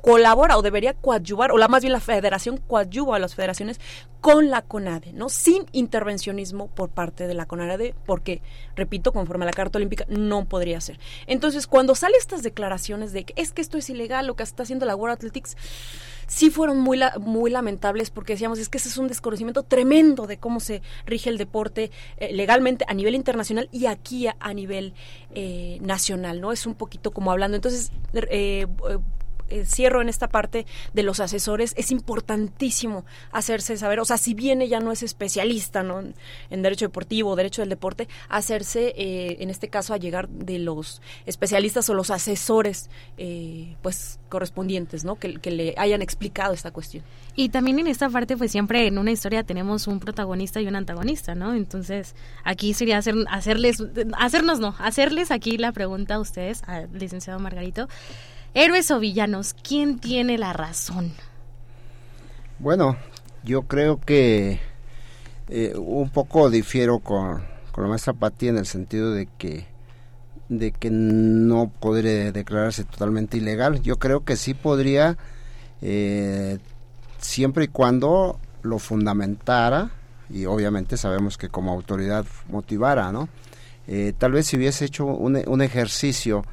colabora 0.03 0.57
o 0.57 0.63
debería 0.63 0.95
coadyuvar, 0.95 1.53
o 1.53 1.59
la 1.59 1.69
más 1.69 1.83
bien 1.83 1.93
la 1.93 2.01
federación 2.01 2.59
coadyuva 2.59 3.17
a 3.17 3.19
las 3.19 3.35
federaciones 3.35 3.81
con 4.21 4.51
la 4.51 4.63
CONADE, 4.63 5.13
¿no? 5.13 5.29
Sin 5.29 5.67
intervencionismo 5.73 6.69
por 6.69 6.91
parte 6.91 7.27
de 7.27 7.35
la 7.35 7.47
CONADE, 7.47 7.95
porque, 8.07 8.41
repito, 8.77 9.13
conforme 9.13 9.45
a 9.45 9.47
la 9.47 9.53
Carta 9.53 9.79
Olímpica, 9.79 10.07
no 10.09 10.45
podría 10.47 10.81
ser. 10.81 10.99
Entonces, 11.27 11.67
cuando 11.67 11.95
salen 11.95 12.19
estas 12.19 12.43
declaraciones 12.43 13.13
de 13.13 13.25
que 13.25 13.35
es 13.37 13.53
que 13.53 13.63
esto 13.63 13.79
es 13.79 13.91
ilegal, 13.91 14.27
lo 14.27 14.37
que 14.37 14.43
está 14.43 14.63
haciendo 14.63 14.87
la 14.87 14.97
World 14.97 15.17
Athletics, 15.17 15.57
sí 16.31 16.49
fueron 16.49 16.79
muy, 16.79 17.01
muy 17.21 17.51
lamentables 17.51 18.11
porque 18.11 18.35
decíamos, 18.35 18.61
es 18.61 18.69
que 18.69 18.79
ese 18.79 18.89
es 18.89 18.97
un 18.97 19.09
desconocimiento 19.09 19.65
tremendo 19.65 20.29
de 20.29 20.39
cómo 20.39 20.61
se 20.61 20.81
rige 21.05 21.29
el 21.29 21.39
deporte 21.39 21.91
eh, 22.19 22.33
legalmente 22.33 22.85
a 22.87 22.95
nivel 22.95 23.17
internacional 23.17 23.69
y 23.73 23.87
aquí 23.87 24.29
a, 24.29 24.55
nivel 24.55 24.95
eh, 25.35 25.79
nacional, 25.83 26.41
¿no? 26.41 26.53
Es 26.53 26.67
un 26.67 26.77
poquito 26.77 27.11
como 27.11 27.33
hablando. 27.33 27.57
Entonces, 27.57 27.91
cierro 29.67 30.03
en 30.03 30.09
esta 30.09 30.29
parte 30.29 30.67
de 30.93 31.03
los 31.03 31.21
asesores, 31.21 31.75
es 31.77 31.91
importantísimo 31.91 33.05
hacerse 33.33 33.77
saber, 33.77 34.01
o 34.01 34.05
sea, 34.05 34.19
si 34.19 34.35
bien 34.35 34.63
ella 34.63 34.81
no 34.81 34.93
es 34.93 35.03
especialista 35.03 35.83
¿no? 35.83 36.01
en 36.51 36.63
derecho 36.63 36.87
deportivo, 36.87 37.37
derecho 37.37 37.63
del 37.63 37.69
deporte, 37.69 38.09
hacerse, 38.29 38.95
eh, 38.97 39.37
en 39.41 39.51
este 39.51 39.69
caso, 39.69 39.95
a 39.95 39.97
llegar 39.97 40.29
de 40.29 40.59
los 40.59 41.03
especialistas 41.27 41.89
o 41.91 41.95
los 41.95 42.11
asesores, 42.11 42.91
eh, 43.19 43.77
pues, 43.83 44.19
correspondientes, 44.29 45.05
¿no? 45.05 45.17
Que, 45.17 45.39
le 45.51 45.75
hayan 45.77 46.01
explicado 46.01 46.55
esta 46.55 46.71
cuestión. 46.71 47.03
Y 47.35 47.49
también 47.49 47.81
en 47.81 47.89
esta 47.89 48.09
parte, 48.09 48.37
pues 48.37 48.53
siempre 48.53 48.87
en 48.87 48.99
una 48.99 49.11
historia 49.11 49.43
tenemos 49.43 49.89
un 49.89 49.99
protagonista 49.99 50.61
y 50.61 50.69
un 50.69 50.77
antagonista, 50.77 51.35
¿no? 51.35 51.55
Entonces, 51.55 52.15
aquí 52.45 52.73
sería 52.73 52.99
hacer, 52.99 53.17
hacerles, 53.29 53.83
hacernos, 54.17 54.61
no, 54.61 54.77
hacerles 54.79 55.33
aquí 55.33 55.59
la 55.59 55.73
pregunta 55.73 56.15
a 56.15 56.21
ustedes, 56.21 56.63
al 56.67 56.89
licenciado 56.93 57.41
Margarito. 57.41 57.89
Héroes 58.53 58.91
o 58.91 58.99
villanos, 58.99 59.55
¿quién 59.55 59.99
tiene 59.99 60.37
la 60.37 60.53
razón? 60.53 61.13
Bueno, 62.59 62.97
yo 63.45 63.63
creo 63.63 64.01
que 64.01 64.61
eh, 65.49 65.75
un 65.77 66.11
poco 66.11 66.51
difiero 66.51 66.99
con, 66.99 67.43
con 67.71 67.85
la 67.85 67.91
maestra 67.91 68.13
Patti 68.13 68.49
en 68.49 68.59
el 68.59 68.67
sentido 68.67 69.13
de 69.13 69.29
que 69.39 69.71
de 70.51 70.73
que 70.73 70.91
no 70.91 71.71
podría 71.79 72.33
declararse 72.33 72.83
totalmente 72.85 73.37
ilegal. 73.37 73.81
Yo 73.83 74.01
creo 74.01 74.25
que 74.25 74.35
sí 74.35 74.53
podría, 74.53 75.17
eh, 75.81 76.59
siempre 77.19 77.67
y 77.67 77.69
cuando 77.69 78.41
lo 78.63 78.81
fundamentara, 78.81 79.93
y 80.29 80.47
obviamente 80.47 80.97
sabemos 80.97 81.39
que 81.39 81.49
como 81.49 81.71
autoridad 81.73 82.27
motivara, 82.49 83.13
¿no? 83.13 83.29
Eh, 83.87 84.13
tal 84.19 84.33
vez 84.33 84.49
si 84.49 84.57
hubiese 84.57 84.87
hecho 84.87 85.07
un, 85.07 85.41
un 85.47 85.63
ejercicio 85.63 86.45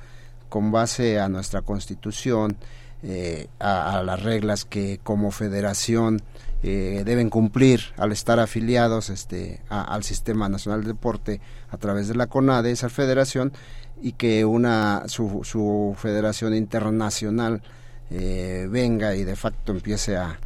con 0.50 0.72
base 0.72 1.20
a 1.20 1.30
nuestra 1.30 1.62
constitución, 1.62 2.58
eh, 3.04 3.48
a, 3.60 4.02
las 4.04 4.24
reglas 4.24 4.66
que 4.66 5.00
como 5.04 5.30
federación 5.30 6.22
eh, 6.64 7.04
deben 7.06 7.30
cumplir 7.30 7.82
al 7.98 8.12
estar 8.12 8.40
afiliados 8.40 9.12
este, 9.12 9.62
al 9.70 10.04
Sistema 10.04 10.50
Nacional 10.50 10.82
de 10.82 10.88
Deporte 10.88 11.40
a 11.70 11.78
través 11.78 12.08
de 12.08 12.16
la 12.16 12.26
CONADE, 12.26 12.72
esa 12.72 12.90
federación, 12.90 13.54
y 14.02 14.14
que 14.14 14.46
una 14.46 15.04
su, 15.08 15.96
federación 15.98 16.56
internacional 16.56 17.62
eh, 18.10 18.68
venga 18.70 19.16
y 19.16 19.24
de 19.24 19.36
facto 19.36 19.72
empiece 19.72 20.18
a, 20.18 20.40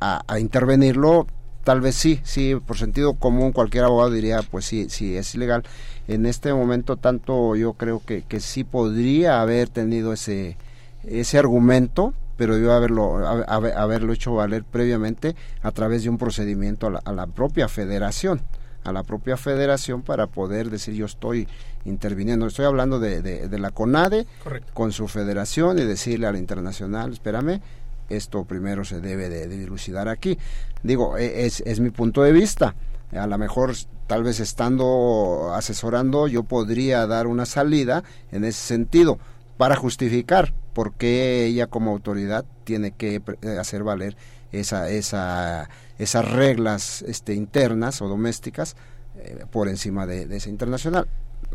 a, 0.00 0.38
intervenirlo, 0.38 1.26
tal 1.64 1.80
vez 1.80 1.94
sí, 1.94 2.20
sí, 2.22 2.56
por 2.64 2.76
sentido 2.76 3.14
común 3.14 3.52
cualquier 3.52 3.84
abogado 3.84 4.10
diría, 4.10 4.40
pues 4.42 4.64
sí, 4.64 4.88
sí, 4.90 5.16
es 5.16 5.34
ilegal, 5.34 5.64
en 6.06 6.26
este 6.26 6.52
momento 6.52 6.96
tanto 6.96 7.56
yo 7.56 7.72
creo 7.72 8.02
que, 8.04 8.22
que 8.22 8.40
sí 8.40 8.64
podría 8.64 9.40
haber 9.40 9.68
tenido 9.68 10.12
ese, 10.12 10.56
ese 11.04 11.38
argumento 11.38 12.14
pero 12.36 12.54
debió 12.54 12.72
haberlo, 12.72 13.44
haberlo 13.46 14.12
hecho 14.12 14.34
valer 14.34 14.64
previamente 14.64 15.36
a 15.62 15.70
través 15.70 16.02
de 16.02 16.10
un 16.10 16.18
procedimiento 16.18 16.86
a 16.86 17.12
la, 17.12 17.26
propia 17.26 17.68
federación 17.68 18.40
a 18.82 18.92
la 18.92 19.02
propia 19.02 19.36
federación 19.36 20.02
para 20.02 20.26
poder 20.26 20.68
decir 20.68 20.94
yo 20.94 21.06
estoy 21.06 21.48
interviniendo. 21.86 22.46
Estoy 22.46 22.66
hablando 22.66 23.00
de, 23.00 23.22
de, 23.22 23.58
la 23.58 23.70
CONADE 23.70 24.26
con 24.74 24.92
su 24.92 25.08
federación 25.08 25.78
y 25.78 25.84
decirle 25.84 26.26
a 26.26 26.32
la 26.32 26.38
internacional, 26.38 27.14
espérame, 27.14 27.62
esto 28.08 28.44
primero 28.44 28.84
se 28.84 29.00
debe 29.00 29.28
de, 29.28 29.46
dilucidar 29.48 30.08
aquí. 30.08 30.38
Digo, 30.82 31.16
e, 31.16 31.46
es, 31.46 31.62
es 31.66 31.80
mi 31.80 31.90
punto 31.90 32.22
de 32.22 32.32
vista. 32.32 32.74
A 33.12 33.26
lo 33.26 33.38
mejor, 33.38 33.74
tal 34.06 34.24
vez 34.24 34.40
estando 34.40 35.52
asesorando, 35.54 36.26
yo 36.26 36.42
podría 36.42 37.06
dar 37.06 37.26
una 37.26 37.46
salida 37.46 38.02
en 38.32 38.44
ese 38.44 38.60
sentido 38.60 39.18
para 39.56 39.76
justificar 39.76 40.52
por 40.72 40.94
qué 40.94 41.44
ella 41.46 41.68
como 41.68 41.92
autoridad 41.92 42.44
tiene 42.64 42.90
que 42.90 43.22
eh, 43.42 43.58
hacer 43.58 43.84
valer 43.84 44.16
esa, 44.50 44.90
esa, 44.90 45.68
esas 45.98 46.30
reglas 46.32 47.02
este, 47.02 47.34
internas 47.34 48.02
o 48.02 48.08
domésticas 48.08 48.76
eh, 49.16 49.44
por 49.50 49.68
encima 49.68 50.06
de, 50.06 50.26
de 50.26 50.36
esa 50.36 50.50
internacional 50.50 51.06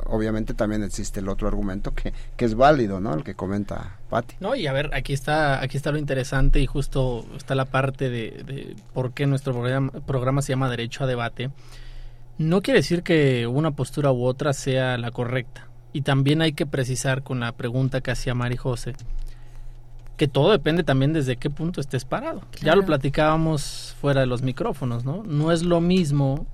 obviamente 0.05 0.53
también 0.53 0.83
existe 0.83 1.19
el 1.19 1.29
otro 1.29 1.47
argumento 1.47 1.93
que, 1.93 2.13
que 2.35 2.45
es 2.45 2.55
válido, 2.55 2.99
¿no? 2.99 3.13
El 3.13 3.23
que 3.23 3.35
comenta 3.35 3.97
Patti. 4.09 4.35
No, 4.39 4.55
y 4.55 4.67
a 4.67 4.73
ver, 4.73 4.91
aquí 4.93 5.13
está, 5.13 5.61
aquí 5.61 5.77
está 5.77 5.91
lo 5.91 5.97
interesante 5.97 6.59
y 6.59 6.65
justo 6.65 7.25
está 7.35 7.55
la 7.55 7.65
parte 7.65 8.09
de, 8.09 8.43
de 8.45 8.75
por 8.93 9.13
qué 9.13 9.27
nuestro 9.27 9.53
programa, 9.53 9.91
programa 9.91 10.41
se 10.41 10.53
llama 10.53 10.69
Derecho 10.69 11.03
a 11.03 11.07
Debate. 11.07 11.51
No 12.37 12.61
quiere 12.61 12.79
decir 12.79 13.03
que 13.03 13.47
una 13.47 13.71
postura 13.71 14.11
u 14.11 14.23
otra 14.23 14.53
sea 14.53 14.97
la 14.97 15.11
correcta. 15.11 15.67
Y 15.91 16.01
también 16.01 16.41
hay 16.41 16.53
que 16.53 16.65
precisar 16.65 17.23
con 17.23 17.39
la 17.39 17.51
pregunta 17.51 18.01
que 18.01 18.11
hacía 18.11 18.35
Mari 18.35 18.57
José, 18.57 18.93
que 20.17 20.27
todo 20.27 20.51
depende 20.51 20.83
también 20.83 21.13
desde 21.13 21.37
qué 21.37 21.49
punto 21.49 21.81
estés 21.81 22.05
parado. 22.05 22.41
Ya 22.61 22.75
lo 22.75 22.85
platicábamos 22.85 23.95
fuera 23.99 24.21
de 24.21 24.27
los 24.27 24.41
micrófonos, 24.41 25.03
¿no? 25.03 25.23
No 25.23 25.51
es 25.51 25.63
lo 25.63 25.81
mismo 25.81 26.45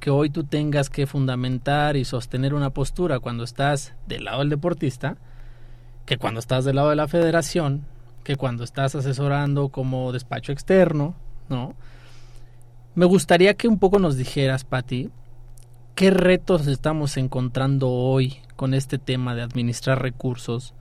que 0.00 0.10
hoy 0.10 0.30
tú 0.30 0.44
tengas 0.44 0.90
que 0.90 1.06
fundamentar 1.06 1.96
y 1.96 2.04
sostener 2.04 2.54
una 2.54 2.70
postura 2.70 3.20
cuando 3.20 3.44
estás 3.44 3.94
del 4.08 4.24
lado 4.24 4.40
del 4.40 4.48
deportista, 4.48 5.18
que 6.06 6.16
cuando 6.16 6.40
estás 6.40 6.64
del 6.64 6.76
lado 6.76 6.88
de 6.88 6.96
la 6.96 7.06
federación, 7.06 7.84
que 8.24 8.36
cuando 8.36 8.64
estás 8.64 8.94
asesorando 8.94 9.68
como 9.68 10.10
despacho 10.12 10.52
externo, 10.52 11.14
¿no? 11.48 11.74
Me 12.94 13.04
gustaría 13.04 13.54
que 13.54 13.68
un 13.68 13.78
poco 13.78 13.98
nos 13.98 14.16
dijeras, 14.16 14.64
Patti, 14.64 15.10
qué 15.94 16.10
retos 16.10 16.66
estamos 16.66 17.16
encontrando 17.16 17.90
hoy 17.90 18.38
con 18.56 18.74
este 18.74 18.98
tema 18.98 19.34
de 19.34 19.42
administrar 19.42 20.02
recursos 20.02 20.74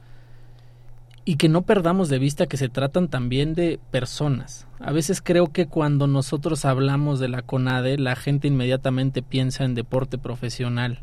y 1.25 1.35
que 1.35 1.49
no 1.49 1.63
perdamos 1.63 2.09
de 2.09 2.19
vista 2.19 2.47
que 2.47 2.57
se 2.57 2.69
tratan 2.69 3.07
también 3.07 3.53
de 3.53 3.79
personas. 3.91 4.67
A 4.79 4.91
veces 4.91 5.21
creo 5.21 5.47
que 5.47 5.67
cuando 5.67 6.07
nosotros 6.07 6.65
hablamos 6.65 7.19
de 7.19 7.29
la 7.29 7.41
CONADE, 7.41 7.97
la 7.97 8.15
gente 8.15 8.47
inmediatamente 8.47 9.21
piensa 9.21 9.63
en 9.63 9.75
deporte 9.75 10.17
profesional. 10.17 10.99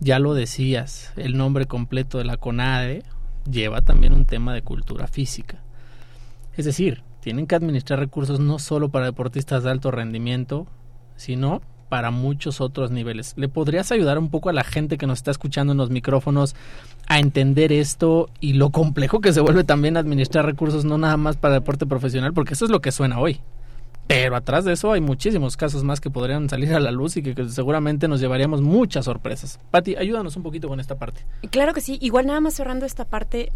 Ya 0.00 0.18
lo 0.18 0.34
decías, 0.34 1.12
el 1.16 1.36
nombre 1.36 1.66
completo 1.66 2.18
de 2.18 2.24
la 2.24 2.36
CONADE 2.36 3.04
lleva 3.50 3.80
también 3.82 4.14
un 4.14 4.24
tema 4.24 4.54
de 4.54 4.62
cultura 4.62 5.06
física. 5.06 5.58
Es 6.56 6.64
decir, 6.64 7.02
tienen 7.20 7.46
que 7.46 7.54
administrar 7.54 7.98
recursos 7.98 8.40
no 8.40 8.58
solo 8.58 8.88
para 8.88 9.06
deportistas 9.06 9.62
de 9.62 9.70
alto 9.70 9.90
rendimiento, 9.90 10.66
sino 11.16 11.62
para 11.92 12.10
muchos 12.10 12.62
otros 12.62 12.90
niveles. 12.90 13.34
¿Le 13.36 13.50
podrías 13.50 13.92
ayudar 13.92 14.18
un 14.18 14.30
poco 14.30 14.48
a 14.48 14.54
la 14.54 14.64
gente 14.64 14.96
que 14.96 15.06
nos 15.06 15.18
está 15.18 15.30
escuchando 15.30 15.72
en 15.72 15.76
los 15.76 15.90
micrófonos 15.90 16.56
a 17.06 17.18
entender 17.18 17.70
esto 17.70 18.30
y 18.40 18.54
lo 18.54 18.70
complejo 18.70 19.20
que 19.20 19.34
se 19.34 19.42
vuelve 19.42 19.62
también 19.62 19.98
administrar 19.98 20.46
recursos 20.46 20.86
no 20.86 20.96
nada 20.96 21.18
más 21.18 21.36
para 21.36 21.52
deporte 21.52 21.84
profesional? 21.84 22.32
Porque 22.32 22.54
eso 22.54 22.64
es 22.64 22.70
lo 22.70 22.80
que 22.80 22.92
suena 22.92 23.18
hoy. 23.18 23.40
Pero 24.06 24.36
atrás 24.36 24.64
de 24.64 24.72
eso 24.72 24.90
hay 24.90 25.02
muchísimos 25.02 25.58
casos 25.58 25.84
más 25.84 26.00
que 26.00 26.08
podrían 26.08 26.48
salir 26.48 26.72
a 26.72 26.80
la 26.80 26.92
luz 26.92 27.18
y 27.18 27.22
que, 27.22 27.46
seguramente 27.50 28.08
nos 28.08 28.22
llevaríamos 28.22 28.62
muchas 28.62 29.04
sorpresas. 29.04 29.60
Pati, 29.70 29.94
ayúdanos 29.94 30.34
un 30.36 30.44
poquito 30.44 30.68
con 30.68 30.80
esta 30.80 30.94
parte. 30.94 31.26
Claro 31.50 31.74
que 31.74 31.82
sí. 31.82 31.98
Igual 32.00 32.24
nada 32.24 32.40
más 32.40 32.54
cerrando 32.54 32.86
esta 32.86 33.04
parte, 33.04 33.52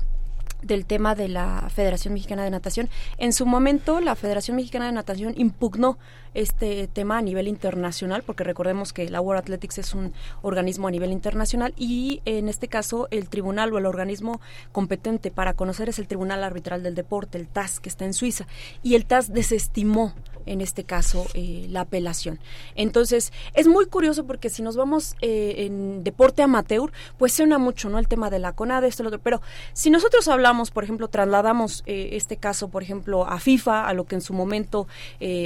del 0.67 0.87
tema 0.87 1.15
de 1.15 1.29
la 1.29 1.69
Federación 1.71 2.15
Mexicana 2.15 2.45
de 2.45 2.51
Natación. 2.51 2.89
En 3.19 3.33
su 3.33 3.47
momento, 3.47 4.01
la 4.01 4.15
Federación 4.15 4.57
Mexicana 4.57 4.87
de 4.87 4.93
Natación 4.93 5.35
impugnó 5.37 5.99
este 6.35 6.87
tema 6.89 7.19
a 7.19 7.23
nivel 7.23 7.49
internacional, 7.49 8.23
porque 8.23 8.45
recordemos 8.45 8.93
que 8.93 9.09
la 9.09 9.21
World 9.21 9.43
Athletics 9.43 9.79
es 9.79 9.95
un 9.95 10.13
organismo 10.43 10.89
a 10.89 10.91
nivel 10.91 11.11
internacional 11.11 11.73
y 11.79 12.21
en 12.27 12.49
este 12.49 12.69
caso 12.69 13.09
el 13.11 13.31
tribunal 13.31 13.73
o 13.73 13.79
el 13.79 13.87
organismo 13.87 14.41
competente 14.73 15.31
para 15.31 15.55
conocer 15.55 15.89
es 15.89 15.99
el 15.99 16.07
Tribunal 16.07 16.45
Arbitral 16.45 16.83
del 16.83 16.95
Deporte, 16.95 17.39
el 17.39 17.49
TAS, 17.49 17.81
que 17.81 17.89
está 17.89 18.05
en 18.05 18.13
Suiza, 18.13 18.47
y 18.83 18.97
el 18.97 19.07
TAS 19.07 19.33
desestimó 19.33 20.15
en 20.47 20.61
este 20.61 20.85
caso 20.85 21.27
eh, 21.35 21.67
la 21.69 21.83
apelación. 21.83 22.39
Entonces, 22.77 23.33
es 23.55 23.67
muy 23.67 23.87
curioso 23.87 24.27
porque 24.27 24.49
si 24.49 24.63
nos 24.63 24.77
vamos 24.77 25.17
eh, 25.21 25.67
en 25.67 26.05
deporte 26.05 26.43
amateur, 26.43 26.93
pues 27.19 27.33
suena 27.33 27.59
mucho, 27.59 27.91
¿no? 27.91 27.99
El 27.99 28.09
tema 28.09 28.31
de 28.31 28.39
la 28.39 28.53
CONADE, 28.53 28.87
esto, 28.87 29.03
lo 29.03 29.09
otro. 29.09 29.21
Pero 29.23 29.43
si 29.73 29.91
nosotros 29.91 30.29
hablamos, 30.29 30.56
por 30.71 30.85
ejemplo, 30.85 31.09
trasladamos 31.09 31.83
eh, 31.87 32.11
este 32.12 32.37
caso, 32.37 32.69
por 32.69 32.83
ejemplo, 32.83 33.27
a 33.27 33.38
FIFA, 33.38 33.87
a 33.87 33.92
lo 33.95 34.05
que 34.07 34.14
en 34.14 34.21
su 34.21 34.33
momento 34.33 34.87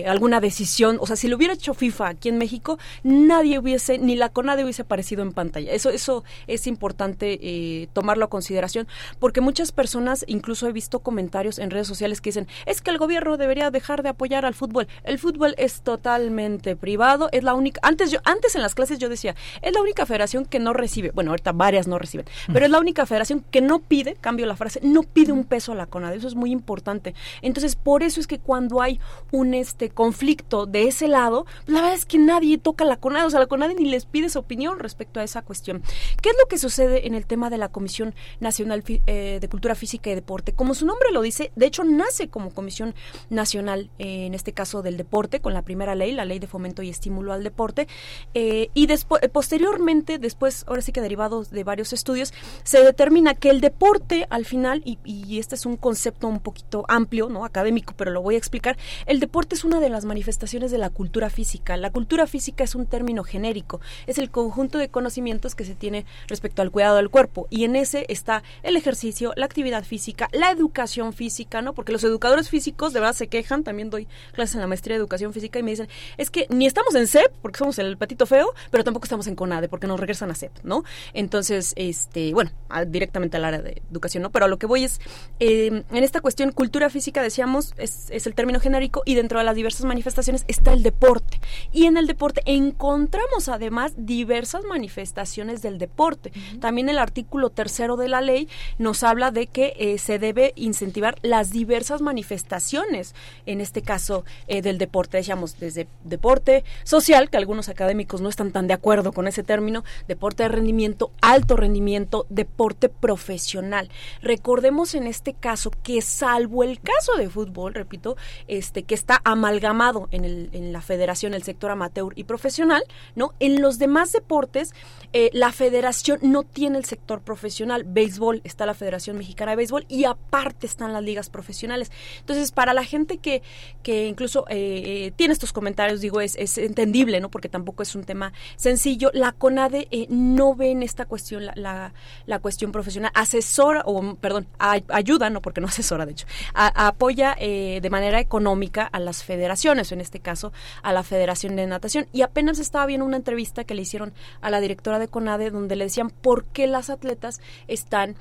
alguna 0.06 0.40
decisión, 0.40 0.98
o 1.00 1.06
sea, 1.06 1.16
si 1.16 1.28
lo 1.28 1.36
hubiera 1.36 1.54
hecho 1.54 1.74
FIFA 1.74 2.08
aquí 2.08 2.28
en 2.28 2.38
México, 2.38 2.78
nadie 3.02 3.58
hubiese, 3.58 3.98
ni 3.98 4.16
la 4.16 4.28
CONADE 4.28 4.64
hubiese 4.64 4.82
aparecido 4.82 5.22
en 5.22 5.32
pantalla. 5.32 5.72
Eso, 5.72 5.90
eso 5.90 6.24
es 6.46 6.66
importante 6.66 7.88
tomarlo 7.92 8.24
a 8.24 8.30
consideración 8.30 8.86
porque 9.18 9.40
muchas 9.40 9.72
personas, 9.72 10.24
incluso 10.28 10.68
he 10.68 10.72
visto 10.72 11.00
comentarios 11.00 11.58
en 11.58 11.70
redes 11.70 11.86
sociales 11.86 12.20
que 12.20 12.30
dicen, 12.30 12.48
es 12.66 12.80
que 12.80 12.90
el 12.90 12.98
gobierno 12.98 13.36
debería 13.36 13.70
dejar 13.70 14.02
de 14.02 14.10
apoyar 14.10 14.44
al 14.44 14.54
fútbol. 14.54 14.88
El 15.04 15.18
fútbol 15.18 15.54
es 15.58 15.82
totalmente 15.82 16.76
privado, 16.76 17.28
es 17.32 17.44
la 17.44 17.54
única, 17.54 17.80
antes 17.82 18.10
yo, 18.10 18.18
antes 18.24 18.54
en 18.54 18.62
las 18.62 18.74
clases 18.74 18.98
yo 18.98 19.08
decía, 19.08 19.34
es 19.62 19.72
la 19.72 19.80
única 19.80 20.06
federación 20.06 20.44
que 20.44 20.58
no 20.58 20.72
recibe, 20.72 21.10
bueno, 21.12 21.30
ahorita 21.30 21.52
varias 21.52 21.86
no 21.86 21.98
reciben, 21.98 22.26
pero 22.52 22.64
es 22.64 22.70
la 22.70 22.78
única 22.78 23.06
federación 23.06 23.44
que 23.50 23.60
no 23.60 23.80
pide, 23.80 24.16
cambio 24.20 24.46
la 24.46 24.56
frase, 24.56 24.80
no 24.92 25.02
pide 25.02 25.32
un 25.32 25.44
peso 25.44 25.72
a 25.72 25.74
la 25.74 25.86
CONADE, 25.86 26.16
eso 26.16 26.28
es 26.28 26.34
muy 26.34 26.50
importante. 26.50 27.14
Entonces, 27.42 27.76
por 27.76 28.02
eso 28.02 28.20
es 28.20 28.26
que 28.26 28.38
cuando 28.38 28.82
hay 28.82 29.00
un 29.32 29.54
este 29.54 29.90
conflicto 29.90 30.66
de 30.66 30.88
ese 30.88 31.08
lado, 31.08 31.46
la 31.66 31.80
verdad 31.80 31.94
es 31.94 32.04
que 32.04 32.18
nadie 32.18 32.58
toca 32.58 32.84
la 32.84 32.96
CONADE, 32.96 33.26
o 33.26 33.30
sea, 33.30 33.40
la 33.40 33.46
CONADE 33.46 33.74
ni 33.74 33.88
les 33.88 34.06
pide 34.06 34.28
su 34.28 34.38
opinión 34.38 34.78
respecto 34.78 35.20
a 35.20 35.24
esa 35.24 35.42
cuestión. 35.42 35.82
¿Qué 36.22 36.30
es 36.30 36.36
lo 36.40 36.48
que 36.48 36.58
sucede 36.58 37.06
en 37.06 37.14
el 37.14 37.26
tema 37.26 37.50
de 37.50 37.58
la 37.58 37.68
Comisión 37.68 38.14
Nacional 38.40 38.84
eh, 38.86 39.38
de 39.40 39.48
Cultura 39.48 39.74
Física 39.74 40.10
y 40.10 40.14
Deporte? 40.14 40.52
Como 40.52 40.74
su 40.74 40.86
nombre 40.86 41.10
lo 41.12 41.22
dice, 41.22 41.52
de 41.56 41.66
hecho 41.66 41.84
nace 41.84 42.28
como 42.28 42.50
Comisión 42.50 42.94
Nacional, 43.28 43.90
eh, 43.98 44.26
en 44.26 44.34
este 44.34 44.52
caso 44.52 44.82
del 44.82 44.96
deporte 44.96 45.40
con 45.40 45.54
la 45.54 45.62
primera 45.62 45.94
ley, 45.94 46.12
la 46.12 46.24
ley 46.24 46.38
de 46.38 46.46
fomento 46.46 46.82
y 46.82 46.88
estímulo 46.88 47.32
al 47.32 47.44
deporte, 47.44 47.88
eh, 48.34 48.68
y 48.74 48.86
después, 48.86 49.22
posteriormente, 49.32 50.18
después, 50.18 50.64
ahora 50.66 50.82
sí 50.82 50.92
que 50.92 51.00
derivados 51.00 51.50
de 51.50 51.64
varios 51.64 51.92
estudios, 51.92 52.32
se 52.62 52.82
determina 52.82 53.34
que 53.34 53.50
el 53.50 53.60
deporte 53.60 54.26
al 54.30 54.44
final, 54.44 54.79
y, 54.84 55.38
este 55.38 55.54
es 55.54 55.66
un 55.66 55.76
concepto 55.76 56.28
un 56.28 56.40
poquito 56.40 56.84
amplio, 56.88 57.28
no 57.28 57.44
académico, 57.44 57.94
pero 57.96 58.10
lo 58.10 58.20
voy 58.20 58.34
a 58.34 58.38
explicar, 58.38 58.76
el 59.06 59.20
deporte 59.20 59.54
es 59.54 59.64
una 59.64 59.80
de 59.80 59.88
las 59.88 60.04
manifestaciones 60.04 60.70
de 60.70 60.78
la 60.78 60.90
cultura 60.90 61.30
física. 61.30 61.76
La 61.76 61.90
cultura 61.90 62.26
física 62.26 62.64
es 62.64 62.74
un 62.74 62.86
término 62.86 63.24
genérico, 63.24 63.80
es 64.06 64.18
el 64.18 64.30
conjunto 64.30 64.78
de 64.78 64.88
conocimientos 64.88 65.54
que 65.54 65.64
se 65.64 65.74
tiene 65.74 66.04
respecto 66.28 66.62
al 66.62 66.70
cuidado 66.70 66.96
del 66.96 67.10
cuerpo, 67.10 67.46
y 67.50 67.64
en 67.64 67.76
ese 67.76 68.06
está 68.08 68.42
el 68.62 68.76
ejercicio, 68.76 69.32
la 69.36 69.46
actividad 69.46 69.84
física, 69.84 70.28
la 70.32 70.50
educación 70.50 71.12
física, 71.12 71.62
¿no? 71.62 71.72
Porque 71.72 71.92
los 71.92 72.04
educadores 72.04 72.48
físicos 72.48 72.92
de 72.92 73.00
verdad 73.00 73.14
se 73.14 73.28
quejan, 73.28 73.64
también 73.64 73.90
doy 73.90 74.08
clases 74.32 74.56
en 74.56 74.60
la 74.60 74.66
maestría 74.66 74.96
de 74.96 75.00
educación 75.00 75.32
física 75.32 75.58
y 75.58 75.62
me 75.62 75.70
dicen, 75.70 75.88
es 76.16 76.30
que 76.30 76.46
ni 76.50 76.66
estamos 76.66 76.94
en 76.94 77.06
CEP, 77.06 77.32
porque 77.42 77.58
somos 77.58 77.78
el 77.78 77.96
patito 77.96 78.26
feo, 78.26 78.52
pero 78.70 78.84
tampoco 78.84 79.04
estamos 79.04 79.26
en 79.26 79.34
CONADE, 79.34 79.68
porque 79.68 79.86
nos 79.86 79.98
regresan 79.98 80.30
a 80.30 80.34
CEP, 80.34 80.52
¿no? 80.62 80.84
Entonces, 81.12 81.72
este, 81.76 82.32
bueno, 82.32 82.50
directamente 82.86 83.36
al 83.36 83.44
área 83.44 83.62
de 83.62 83.82
educación, 83.90 84.22
¿no? 84.22 84.30
Pero 84.30 84.46
a 84.46 84.48
lo 84.48 84.58
que 84.58 84.66
voy 84.70 84.84
es, 84.84 85.00
em, 85.40 85.82
en 85.90 86.04
esta 86.04 86.20
cuestión, 86.20 86.52
cultura 86.52 86.88
física, 86.88 87.22
decíamos, 87.22 87.74
es, 87.76 88.06
es 88.10 88.26
el 88.26 88.34
término 88.34 88.60
genérico 88.60 89.02
y 89.04 89.16
dentro 89.16 89.38
de 89.38 89.44
las 89.44 89.56
diversas 89.56 89.84
manifestaciones 89.84 90.44
está 90.48 90.72
el 90.72 90.82
deporte. 90.82 91.40
Y 91.72 91.86
en 91.86 91.96
el 91.96 92.06
deporte 92.06 92.40
encontramos 92.46 93.48
además 93.48 93.92
diversas 93.96 94.62
manifestaciones 94.64 95.60
del 95.60 95.78
deporte. 95.78 96.32
También 96.60 96.88
el 96.88 96.98
artículo 96.98 97.50
tercero 97.50 97.96
de 97.96 98.08
la 98.08 98.20
ley 98.20 98.48
nos 98.78 99.02
habla 99.02 99.32
de 99.32 99.48
que 99.48 99.74
eh, 99.76 99.98
se 99.98 100.18
debe 100.20 100.52
incentivar 100.54 101.16
las 101.22 101.50
diversas 101.50 102.00
manifestaciones, 102.00 103.14
en 103.46 103.60
este 103.60 103.82
caso 103.82 104.24
eh, 104.46 104.62
del 104.62 104.78
deporte, 104.78 105.16
decíamos, 105.16 105.58
desde 105.58 105.88
deporte 106.04 106.62
social, 106.84 107.28
que 107.28 107.38
algunos 107.38 107.68
académicos 107.68 108.20
no 108.20 108.28
están 108.28 108.52
tan 108.52 108.68
de 108.68 108.74
acuerdo 108.74 109.12
con 109.12 109.26
ese 109.26 109.42
término, 109.42 109.82
deporte 110.06 110.44
de 110.44 110.48
rendimiento, 110.48 111.10
alto 111.20 111.56
rendimiento, 111.56 112.26
deporte 112.28 112.88
profesional. 112.88 113.90
Recordemos 114.22 114.59
recordemos 114.60 114.94
en 114.94 115.06
este 115.06 115.32
caso 115.32 115.70
que 115.82 116.02
salvo 116.02 116.62
el 116.64 116.80
caso 116.82 117.16
de 117.16 117.30
fútbol, 117.30 117.72
repito, 117.72 118.18
este 118.46 118.82
que 118.82 118.94
está 118.94 119.18
amalgamado 119.24 120.06
en, 120.10 120.26
el, 120.26 120.50
en 120.52 120.70
la 120.70 120.82
federación, 120.82 121.32
el 121.32 121.42
sector 121.44 121.70
amateur 121.70 122.12
y 122.14 122.24
profesional, 122.24 122.82
¿no? 123.14 123.32
En 123.40 123.62
los 123.62 123.78
demás 123.78 124.12
deportes, 124.12 124.74
eh, 125.12 125.30
la 125.32 125.50
federación 125.50 126.20
no 126.22 126.44
tiene 126.44 126.78
el 126.78 126.84
sector 126.84 127.20
profesional. 127.20 127.84
Béisbol, 127.84 128.40
está 128.44 128.64
la 128.64 128.74
Federación 128.74 129.18
Mexicana 129.18 129.52
de 129.52 129.56
Béisbol 129.56 129.84
y 129.88 130.04
aparte 130.04 130.66
están 130.66 130.92
las 130.92 131.02
ligas 131.02 131.30
profesionales. 131.30 131.90
Entonces, 132.20 132.52
para 132.52 132.74
la 132.74 132.84
gente 132.84 133.18
que, 133.18 133.42
que 133.82 134.06
incluso 134.06 134.44
eh, 134.48 134.82
eh, 135.06 135.12
tiene 135.16 135.32
estos 135.32 135.52
comentarios, 135.52 136.00
digo, 136.00 136.20
es, 136.20 136.36
entendible, 136.58 137.20
¿no? 137.20 137.30
Porque 137.30 137.48
tampoco 137.48 137.82
es 137.82 137.94
un 137.94 138.04
tema 138.04 138.32
sencillo. 138.56 139.10
La 139.12 139.32
CONADE 139.32 139.88
no 140.10 140.54
ve 140.54 140.70
en 140.70 140.82
esta 140.82 141.06
cuestión 141.06 141.46
la, 141.46 141.92
la, 142.26 142.38
cuestión 142.38 142.70
profesional. 142.70 143.10
Asesora, 143.14 143.82
o 143.86 144.14
perdón, 144.14 144.46
ayuda, 144.58 145.28
no 145.30 145.42
porque 145.42 145.60
no 145.60 145.66
asesora, 145.68 146.06
de 146.06 146.12
hecho, 146.12 146.26
apoya 146.54 147.34
de 147.40 147.88
manera 147.90 148.20
económica 148.20 148.84
a 148.84 149.00
las 149.00 149.24
federaciones, 149.24 149.92
en 149.92 150.00
este 150.00 150.20
caso 150.20 150.52
a 150.82 150.92
la 150.92 151.02
Federación 151.02 151.56
de 151.56 151.66
Natación. 151.66 152.06
Y 152.12 152.22
apenas 152.22 152.58
estaba 152.58 152.86
viendo 152.86 153.04
una 153.04 153.16
entrevista 153.16 153.64
que 153.64 153.74
le 153.74 153.82
hicieron 153.82 154.12
a 154.40 154.50
la 154.50 154.60
directora 154.60 154.99
de 155.00 155.08
CONADE 155.08 155.50
donde 155.50 155.76
le 155.76 155.84
decían 155.84 156.10
por 156.10 156.44
qué 156.44 156.66
las 156.66 156.90
atletas 156.90 157.40
están 157.66 158.14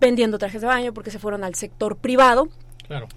vendiendo 0.00 0.38
trajes 0.38 0.60
de 0.60 0.66
baño, 0.66 0.94
porque 0.94 1.10
se 1.10 1.18
fueron 1.18 1.44
al 1.44 1.54
sector 1.54 1.96
privado 1.96 2.48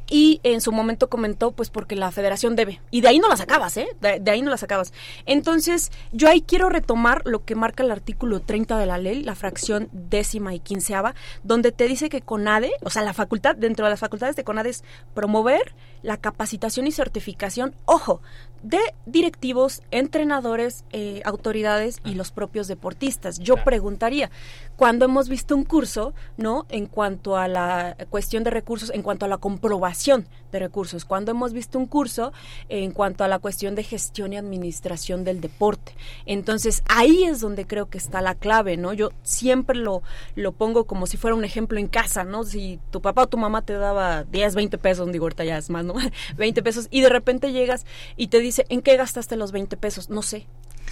y 0.10 0.40
en 0.44 0.62
su 0.62 0.72
momento 0.72 1.10
comentó, 1.10 1.52
pues 1.52 1.70
porque 1.70 1.96
la 1.96 2.12
federación 2.12 2.56
debe. 2.56 2.80
Y 2.92 3.02
de 3.02 3.10
ahí 3.10 3.20
no 3.20 3.28
las 3.28 3.42
acabas, 3.42 3.76
¿eh? 3.78 3.88
De, 4.00 4.32
ahí 4.32 4.42
no 4.42 4.50
las 4.50 4.64
acabas. 4.64 4.94
Entonces, 5.26 5.92
yo 6.12 6.30
ahí 6.30 6.42
quiero 6.42 6.70
retomar 6.70 7.22
lo 7.26 7.44
que 7.44 7.56
marca 7.56 7.84
el 7.84 7.92
artículo 7.92 8.42
30 8.42 8.78
de 8.78 8.86
la 8.86 8.98
ley, 8.98 9.24
la 9.24 9.36
fracción 9.36 9.90
décima 9.92 10.54
y 10.54 10.60
quinceava, 10.60 11.16
donde 11.44 11.72
te 11.72 11.88
dice 11.88 12.10
que 12.10 12.22
CONADE, 12.22 12.72
o 12.84 12.90
sea, 12.90 13.02
la 13.04 13.14
facultad, 13.14 13.56
dentro 13.56 13.86
de 13.86 13.92
las 13.92 14.00
facultades 14.00 14.36
de 14.36 14.44
CONADE 14.44 14.70
es 14.70 14.84
promover 15.14 15.74
la 16.02 16.18
capacitación 16.18 16.88
y 16.88 16.92
certificación, 16.92 17.76
ojo, 17.86 18.22
de 18.64 18.80
directivos, 19.06 19.82
entrenadores, 19.92 20.84
eh, 20.92 21.22
autoridades 21.26 22.00
y 22.04 22.16
los 22.16 22.32
propios 22.32 22.68
deportistas. 22.68 23.40
Yo 23.40 23.56
preguntaría, 23.64 24.32
cuando 24.76 25.06
hemos 25.06 25.30
visto 25.30 25.56
un 25.56 25.64
curso, 25.64 26.14
¿no? 26.38 26.66
En 26.70 26.86
cuanto 26.86 27.38
a 27.38 27.48
la 27.48 27.96
cuestión 28.10 28.44
de 28.44 28.52
recursos, 28.52 28.92
en 28.94 29.02
cuanto 29.02 29.26
a 29.26 29.28
la 29.28 29.38
comprobación 29.38 30.28
de 30.52 30.60
recursos, 30.60 31.06
cuando 31.06 31.32
hemos 31.32 31.54
visto 31.54 31.78
un 31.78 31.86
curso 31.86 32.32
en 32.70 32.92
cuanto 32.92 33.24
a 33.24 33.28
la 33.28 33.40
cuestión 33.40 33.76
de 33.76 33.84
gestión 33.84 34.34
y 34.34 34.38
administración 34.38 35.24
del 35.24 35.42
deporte. 35.42 35.96
Entonces, 36.26 36.84
ahí 36.88 37.24
es 37.24 37.40
donde 37.40 37.66
creo 37.66 37.90
que 37.90 37.98
está 37.98 38.22
la 38.22 38.36
clave, 38.36 38.78
¿no? 38.78 38.94
Yo 38.94 39.12
siempre 39.24 39.78
lo, 39.78 40.02
lo 40.36 40.52
pongo 40.52 40.86
como 40.86 41.08
si 41.08 41.18
fuera 41.18 41.36
un 41.36 41.46
ejemplo 41.46 41.80
en 41.80 41.88
casa, 41.88 42.24
¿no? 42.24 42.44
Si 42.44 42.80
tu 42.92 43.02
papá 43.02 43.24
o 43.24 43.28
tu 43.28 43.38
mamá 43.38 43.64
te 43.64 43.74
daba 43.74 44.24
10, 44.24 44.56
20 44.56 44.78
pesos, 44.78 45.12
digo, 45.12 45.26
ahorita 45.26 45.44
ya 45.44 45.58
es 45.58 45.70
más, 45.70 45.86
¿no? 45.86 45.96
20 46.38 46.64
pesos, 46.64 46.88
y 46.92 47.02
de 47.02 47.10
repente 47.10 47.52
llegas 47.52 47.86
y 48.16 48.28
te 48.28 48.40
dice, 48.40 48.66
¿en 48.70 48.82
qué 48.82 48.98
gastaste 48.98 49.36
los 49.36 49.52
20 49.52 49.78
pesos? 49.78 50.10
No 50.10 50.22
sé 50.22 50.48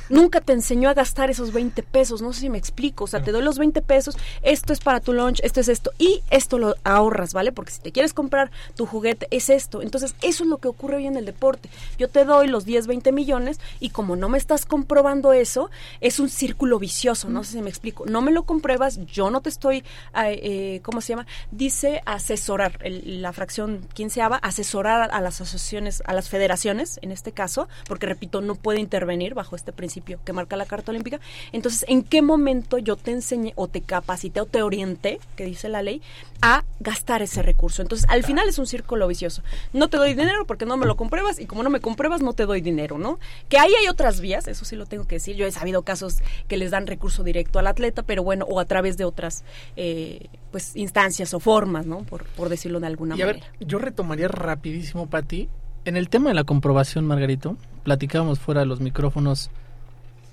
nunca 0.10 0.41
te 0.41 0.53
enseñó 0.53 0.89
a 0.89 0.93
gastar 0.93 1.29
esos 1.29 1.53
20 1.53 1.84
pesos, 1.84 2.21
no 2.21 2.34
sé 2.34 2.41
si 2.41 2.49
me 2.49 2.58
explico, 2.58 3.05
o 3.05 3.08
sea, 3.08 3.23
te 3.23 3.31
doy 3.31 3.41
los 3.41 3.58
20 3.58 3.81
pesos, 3.81 4.17
esto 4.41 4.73
es 4.73 4.79
para 4.79 4.99
tu 4.99 5.13
lunch, 5.13 5.39
esto 5.43 5.60
es 5.60 5.67
esto, 5.67 5.91
y 5.97 6.21
esto 6.29 6.58
lo 6.58 6.75
ahorras, 6.84 7.34
¿vale? 7.34 7.51
Porque 7.51 7.71
si 7.71 7.81
te 7.81 7.91
quieres 7.91 8.13
comprar 8.13 8.51
tu 8.75 8.86
juguete, 8.86 9.27
es 9.31 9.49
esto. 9.49 9.81
Entonces, 9.81 10.15
eso 10.21 10.43
es 10.43 10.49
lo 10.49 10.58
que 10.58 10.67
ocurre 10.67 10.97
hoy 10.97 11.08
en 11.08 11.17
el 11.17 11.25
deporte. 11.25 11.69
Yo 11.97 12.10
te 12.10 12.25
doy 12.25 12.47
los 12.47 12.65
10, 12.65 12.88
20 12.88 13.12
millones 13.12 13.60
y 13.79 13.89
como 13.89 14.15
no 14.15 14.29
me 14.29 14.38
estás 14.38 14.65
comprobando 14.65 15.34
eso, 15.34 15.69
es 16.01 16.19
un 16.19 16.29
círculo 16.29 16.79
vicioso, 16.79 17.29
no 17.29 17.43
sé 17.43 17.53
si 17.53 17.62
me 17.62 17.69
explico. 17.69 18.05
No 18.05 18.21
me 18.21 18.31
lo 18.31 18.43
compruebas, 18.43 18.99
yo 19.05 19.29
no 19.29 19.41
te 19.41 19.49
estoy, 19.49 19.84
eh, 20.15 20.81
¿cómo 20.84 21.01
se 21.01 21.13
llama? 21.13 21.27
Dice 21.51 22.01
asesorar, 22.05 22.79
la 22.84 23.34
fracción 23.34 23.88
quinceava, 23.93 24.38
asesorar 24.38 25.10
a 25.12 25.21
las 25.21 25.41
asociaciones, 25.41 26.03
a 26.05 26.13
las 26.13 26.29
federaciones, 26.29 26.99
en 27.01 27.12
este 27.12 27.31
caso, 27.31 27.67
porque 27.88 28.05
repito, 28.05 28.41
no 28.41 28.55
puede 28.55 28.79
intervenir 28.79 29.34
bajo 29.34 29.55
este 29.55 29.71
principio 29.71 29.85
que 29.88 30.34
marca 30.34 30.56
la 30.56 30.65
Carta 30.65 30.91
Olímpica. 30.91 31.19
Entonces, 31.52 31.86
¿en 31.88 32.04
qué 32.04 32.21
momento 32.21 32.78
yo 32.78 32.95
te 32.95 33.12
enseñé 33.12 33.54
o 33.56 33.67
te 33.67 33.82
capacité 33.82 34.41
o 34.41 34.45
te 34.45 34.62
orienté, 34.62 35.19
que 35.36 35.45
dice 35.45 35.69
la 35.69 35.82
ley, 35.82 36.02
a 36.41 36.63
gastar 36.80 37.21
ese 37.21 37.41
recurso? 37.41 37.82
Entonces, 37.82 38.08
al 38.10 38.24
final 38.24 38.48
es 38.48 38.60
un 38.60 38.67
círculo 38.67 39.08
vicioso. 39.08 39.43
No 39.74 39.88
te 39.88 39.98
doy 39.98 40.13
dinero 40.13 40.45
porque 40.45 40.65
no 40.65 40.78
me 40.78 40.86
lo 40.86 40.95
compruebas 40.95 41.39
y 41.39 41.45
como 41.45 41.63
no 41.63 41.69
me 41.69 41.80
compruebas, 41.80 42.21
no 42.21 42.34
te 42.34 42.45
doy 42.45 42.62
dinero, 42.62 42.98
¿no? 42.98 43.19
Que 43.50 43.58
ahí 43.58 43.71
hay 43.80 43.88
otras 43.88 44.19
vías, 44.21 44.48
eso 44.48 44.65
sí 44.65 44.76
lo 44.76 44.86
tengo 44.86 45.06
que 45.06 45.15
decir. 45.15 45.36
Yo 45.36 45.45
he 45.45 45.52
sabido 45.52 45.84
casos 45.84 46.19
que 46.48 46.58
les 46.58 46.71
dan 46.71 46.88
recurso 46.88 47.24
directo 47.24 47.60
al 47.60 47.67
atleta, 47.67 48.04
pero 48.04 48.24
bueno, 48.24 48.45
o 48.45 48.60
a 48.60 48.65
través 48.65 48.98
de 48.98 49.06
otras 49.06 49.43
eh, 49.76 50.28
pues 50.52 50.76
instancias 50.76 51.34
o 51.34 51.39
formas, 51.39 51.86
¿no? 51.86 52.00
Por, 52.04 52.26
por 52.26 52.50
decirlo 52.50 52.80
de 52.80 52.88
alguna 52.88 53.15
y 53.15 53.21
a 53.21 53.26
manera. 53.26 53.45
Ver, 53.60 53.67
yo 53.67 53.78
retomaría 53.78 54.28
rapidísimo, 54.28 55.08
Pati. 55.08 55.50
En 55.86 55.98
el 55.98 56.10
tema 56.10 56.30
de 56.30 56.36
la 56.36 56.43
comprobación, 56.43 57.06
Margarito, 57.06 57.58
platicábamos 57.84 58.39
fuera 58.39 58.62
de 58.62 58.65
los 58.65 58.80
micrófonos 58.80 59.52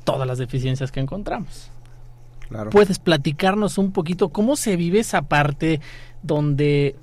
todas 0.04 0.26
las 0.26 0.38
deficiencias 0.38 0.92
que 0.92 1.00
encontramos. 1.00 1.70
¿Puedes 2.70 2.98
platicarnos 2.98 3.78
un 3.78 3.92
poquito 3.92 4.28
cómo 4.28 4.56
se 4.56 4.76
vive 4.76 5.00
esa 5.00 5.22
parte 5.22 5.80
donde 6.22 6.96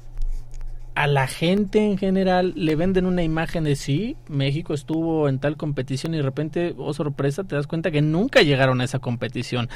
a 0.95 1.07
la 1.07 1.27
gente 1.27 1.85
en 1.85 1.97
general 1.97 2.53
le 2.55 2.75
venden 2.75 3.05
una 3.05 3.23
imagen 3.23 3.63
de 3.63 3.75
sí, 3.75 4.17
México 4.27 4.73
estuvo 4.73 5.29
en 5.29 5.39
tal 5.39 5.55
competición 5.55 6.13
y 6.13 6.17
de 6.17 6.23
repente, 6.23 6.75
oh 6.77 6.93
sorpresa, 6.93 7.45
te 7.45 7.55
das 7.55 7.67
cuenta 7.67 7.89
que 7.89 8.01
nunca 8.01 8.41
llegaron 8.41 8.81
a 8.81 8.83
esa 8.83 8.99
competición. 8.99 9.69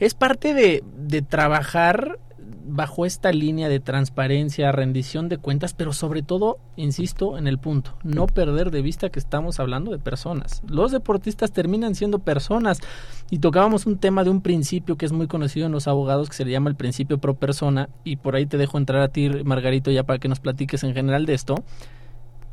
Es 0.00 0.14
parte 0.14 0.52
de, 0.52 0.82
de 0.96 1.22
trabajar 1.22 2.18
bajo 2.66 3.06
esta 3.06 3.32
línea 3.32 3.68
de 3.68 3.80
transparencia, 3.80 4.72
rendición 4.72 5.28
de 5.28 5.38
cuentas, 5.38 5.74
pero 5.74 5.92
sobre 5.92 6.22
todo, 6.22 6.58
insisto 6.76 7.38
en 7.38 7.46
el 7.46 7.58
punto, 7.58 7.96
no 8.02 8.26
perder 8.26 8.70
de 8.70 8.82
vista 8.82 9.10
que 9.10 9.18
estamos 9.18 9.60
hablando 9.60 9.90
de 9.90 9.98
personas. 9.98 10.62
Los 10.66 10.92
deportistas 10.92 11.52
terminan 11.52 11.94
siendo 11.94 12.20
personas 12.20 12.80
y 13.30 13.38
tocábamos 13.38 13.86
un 13.86 13.98
tema 13.98 14.24
de 14.24 14.30
un 14.30 14.40
principio 14.40 14.96
que 14.96 15.06
es 15.06 15.12
muy 15.12 15.26
conocido 15.26 15.66
en 15.66 15.72
los 15.72 15.88
abogados 15.88 16.28
que 16.28 16.36
se 16.36 16.44
le 16.44 16.52
llama 16.52 16.70
el 16.70 16.76
principio 16.76 17.18
pro 17.18 17.34
persona 17.34 17.88
y 18.02 18.16
por 18.16 18.36
ahí 18.36 18.46
te 18.46 18.56
dejo 18.56 18.78
entrar 18.78 19.02
a 19.02 19.08
ti, 19.08 19.28
Margarito, 19.44 19.90
ya 19.90 20.04
para 20.04 20.18
que 20.18 20.28
nos 20.28 20.40
platiques 20.40 20.82
en 20.84 20.94
general 20.94 21.26
de 21.26 21.34
esto. 21.34 21.56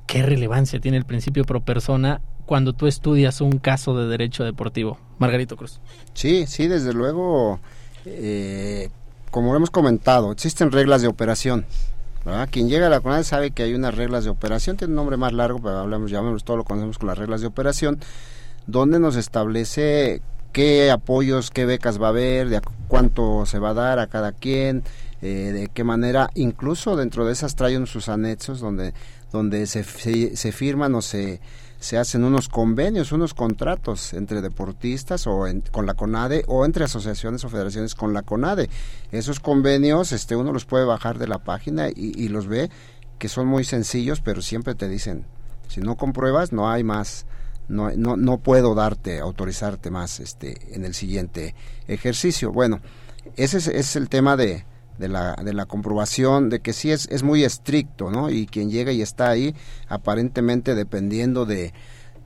¿Qué 0.07 0.23
relevancia 0.23 0.79
tiene 0.79 0.97
el 0.97 1.05
principio 1.05 1.45
pro 1.45 1.61
persona 1.61 2.21
cuando 2.45 2.73
tú 2.73 2.87
estudias 2.87 3.39
un 3.39 3.59
caso 3.59 3.95
de 3.95 4.07
derecho 4.07 4.43
deportivo? 4.43 4.99
Margarito 5.19 5.55
Cruz. 5.55 5.79
Sí, 6.13 6.45
sí, 6.47 6.67
desde 6.67 6.93
luego. 6.93 7.59
Eh, 8.05 8.89
como 9.31 9.55
hemos 9.55 9.71
comentado, 9.71 10.31
existen 10.31 10.71
reglas 10.71 11.01
de 11.01 11.07
operación. 11.07 11.65
Quien 12.51 12.69
llega 12.69 12.87
a 12.87 12.89
la 12.89 12.99
CONADE 12.99 13.23
sabe 13.23 13.51
que 13.51 13.63
hay 13.63 13.73
unas 13.73 13.95
reglas 13.95 14.23
de 14.23 14.29
operación, 14.29 14.77
tiene 14.77 14.91
un 14.91 14.97
nombre 14.97 15.17
más 15.17 15.33
largo, 15.33 15.59
pero 15.59 15.79
hablamos, 15.79 16.11
llamémoslo 16.11 16.45
todo 16.45 16.57
lo 16.57 16.63
conocemos 16.63 16.99
con 16.99 17.07
las 17.07 17.17
reglas 17.17 17.41
de 17.41 17.47
operación, 17.47 17.99
donde 18.67 18.99
nos 18.99 19.15
establece 19.15 20.21
qué 20.51 20.91
apoyos, 20.91 21.49
qué 21.49 21.65
becas 21.65 21.99
va 21.99 22.07
a 22.07 22.09
haber, 22.09 22.49
de 22.49 22.61
cuánto 22.87 23.47
se 23.47 23.57
va 23.57 23.69
a 23.69 23.73
dar 23.73 23.99
a 23.99 24.07
cada 24.07 24.33
quien, 24.33 24.83
eh, 25.23 25.51
de 25.51 25.69
qué 25.73 25.83
manera, 25.83 26.29
incluso 26.35 26.95
dentro 26.95 27.25
de 27.25 27.33
esas 27.33 27.55
traen 27.55 27.87
sus 27.87 28.07
anexos 28.07 28.59
donde, 28.59 28.93
donde 29.31 29.65
se, 29.65 29.83
se 29.83 30.51
firman 30.51 30.93
o 30.93 31.01
se 31.01 31.39
se 31.81 31.97
hacen 31.97 32.23
unos 32.23 32.47
convenios, 32.47 33.11
unos 33.11 33.33
contratos 33.33 34.13
entre 34.13 34.41
deportistas 34.41 35.25
o 35.25 35.47
con 35.71 35.87
la 35.87 35.95
CONADE 35.95 36.43
o 36.47 36.63
entre 36.63 36.85
asociaciones 36.85 37.43
o 37.43 37.49
federaciones 37.49 37.95
con 37.95 38.13
la 38.13 38.21
CONADE. 38.21 38.69
Esos 39.11 39.39
convenios 39.39 40.11
este 40.11 40.35
uno 40.35 40.53
los 40.53 40.65
puede 40.65 40.85
bajar 40.85 41.17
de 41.17 41.27
la 41.27 41.39
página 41.39 41.89
y, 41.89 42.29
los 42.29 42.45
ve 42.45 42.69
que 43.17 43.29
son 43.29 43.47
muy 43.47 43.63
sencillos, 43.63 44.21
pero 44.21 44.43
siempre 44.43 44.75
te 44.75 44.87
dicen, 44.87 45.25
si 45.69 45.81
no 45.81 45.97
compruebas 45.97 46.51
no 46.53 46.69
hay 46.69 46.83
más 46.83 47.25
no, 47.67 47.89
no, 47.89 48.15
no 48.15 48.37
puedo 48.37 48.75
darte, 48.75 49.19
autorizarte 49.19 49.89
más 49.89 50.19
este, 50.19 50.75
en 50.75 50.85
el 50.85 50.93
siguiente 50.93 51.55
ejercicio. 51.87 52.51
Bueno, 52.51 52.79
ese 53.37 53.57
es, 53.57 53.67
ese 53.67 53.79
es 53.79 53.95
el 53.95 54.07
tema 54.07 54.37
de, 54.37 54.65
de 55.01 55.09
la, 55.09 55.35
de 55.35 55.53
la 55.53 55.65
comprobación 55.65 56.49
de 56.49 56.61
que 56.61 56.71
sí 56.71 56.91
es, 56.91 57.09
es 57.11 57.23
muy 57.23 57.43
estricto, 57.43 58.11
¿no? 58.11 58.29
Y 58.29 58.45
quien 58.45 58.69
llega 58.69 58.93
y 58.93 59.01
está 59.01 59.29
ahí, 59.29 59.55
aparentemente 59.89 60.75
dependiendo 60.75 61.45
de, 61.45 61.73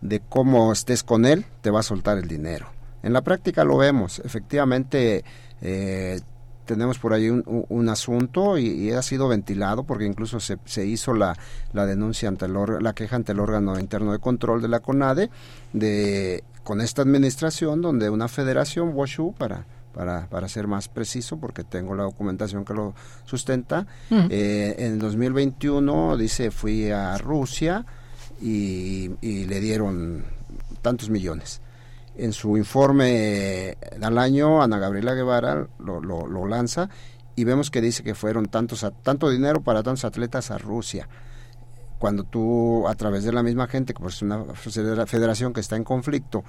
de 0.02 0.20
cómo 0.20 0.72
estés 0.72 1.04
con 1.04 1.26
él, 1.26 1.46
te 1.62 1.72
va 1.72 1.80
a 1.80 1.84
soltar 1.84 2.18
el 2.18 2.28
dinero. 2.28 2.68
En 3.02 3.14
la 3.14 3.22
práctica 3.22 3.64
lo 3.64 3.78
vemos, 3.78 4.20
efectivamente 4.20 5.24
eh, 5.62 6.20
tenemos 6.66 7.00
por 7.00 7.14
ahí 7.14 7.30
un, 7.30 7.90
asunto 7.90 8.58
y, 8.58 8.92
ha 8.92 9.02
sido 9.02 9.28
ventilado 9.28 9.84
porque 9.84 10.06
incluso 10.06 10.40
se, 10.40 10.58
se 10.66 10.86
hizo 10.86 11.14
la, 11.14 11.38
la 11.74 11.86
denuncia 11.86 12.28
ante 12.28 12.46
el 12.46 12.54
la 12.82 12.94
queja 12.94 13.16
ante 13.16 13.32
el 13.32 13.40
órgano 13.40 13.80
interno 13.80 14.12
de 14.12 14.20
control 14.20 14.62
de 14.62 14.68
la 14.68 14.80
CONADE 14.80 15.30
de 15.74 16.44
con 16.64 16.82
esta 16.82 17.04
administración 17.04 17.84
donde 17.84 18.10
una 18.10 18.28
federación 18.28 18.94
WashU 18.96 19.36
para 19.38 19.66
para, 19.96 20.28
para 20.28 20.50
ser 20.50 20.68
más 20.68 20.90
preciso, 20.90 21.38
porque 21.38 21.64
tengo 21.64 21.96
la 21.96 22.04
documentación 22.04 22.66
que 22.66 22.74
lo 22.74 22.94
sustenta. 23.24 23.88
Eh, 24.12 24.76
en 24.78 24.94
el 24.94 25.00
2021, 25.00 26.18
dice, 26.18 26.52
fui 26.52 26.92
a 26.92 27.18
Rusia 27.18 27.86
y, 28.42 29.08
le 29.22 29.60
dieron 29.62 30.26
tantos 30.82 31.10
millones. 31.10 31.62
En 32.18 32.34
su 32.34 32.58
informe 32.58 33.78
al 34.02 34.18
año, 34.18 34.62
Ana 34.62 34.80
Gabriela 34.80 35.14
Guevara 35.14 35.68
lo, 35.80 36.02
lo, 36.02 36.46
lanza 36.46 36.90
y 37.38 37.46
vemos 37.46 37.72
que 37.72 37.80
dice 37.80 38.04
que 38.04 38.16
fueron 38.16 38.48
tantos 38.48 38.86
tanto 39.02 39.30
dinero 39.30 39.62
para 39.62 39.82
tantos 39.84 40.06
atletas 40.06 40.52
a 40.52 40.58
Rusia 40.58 41.10
cuando 42.00 42.24
tú 42.24 42.88
a 42.88 42.96
través 42.96 43.26
de 43.26 43.34
la 43.34 43.44
misma 43.44 43.68
gente 43.68 43.94
que 43.94 44.06
es 44.06 44.22
una 44.22 44.46
federación 44.56 45.52
que 45.52 45.60
está 45.60 45.76
en 45.76 45.84
conflicto 45.84 46.46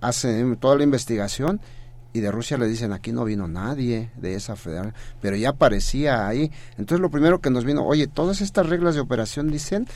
hace 0.00 0.44
toda 0.60 0.76
la 0.76 0.84
investigación 0.84 1.60
y 2.12 2.20
de 2.20 2.30
Rusia 2.30 2.58
le 2.58 2.66
dicen 2.66 2.92
aquí 2.92 3.12
no 3.12 3.24
vino 3.24 3.48
nadie 3.48 4.10
de 4.16 4.34
esa 4.34 4.56
federación 4.56 4.94
pero 5.20 5.36
ya 5.36 5.50
aparecía 5.50 6.26
ahí. 6.26 6.50
Entonces 6.78 7.00
lo 7.00 7.10
primero 7.10 7.40
que 7.40 7.50
nos 7.50 7.64
vino 7.64 7.84
oye 7.84 8.06
todas 8.06 8.40
estas 8.40 8.68
reglas 8.68 8.94
de 8.94 9.00
operación 9.00 9.50
dicen 9.50 9.86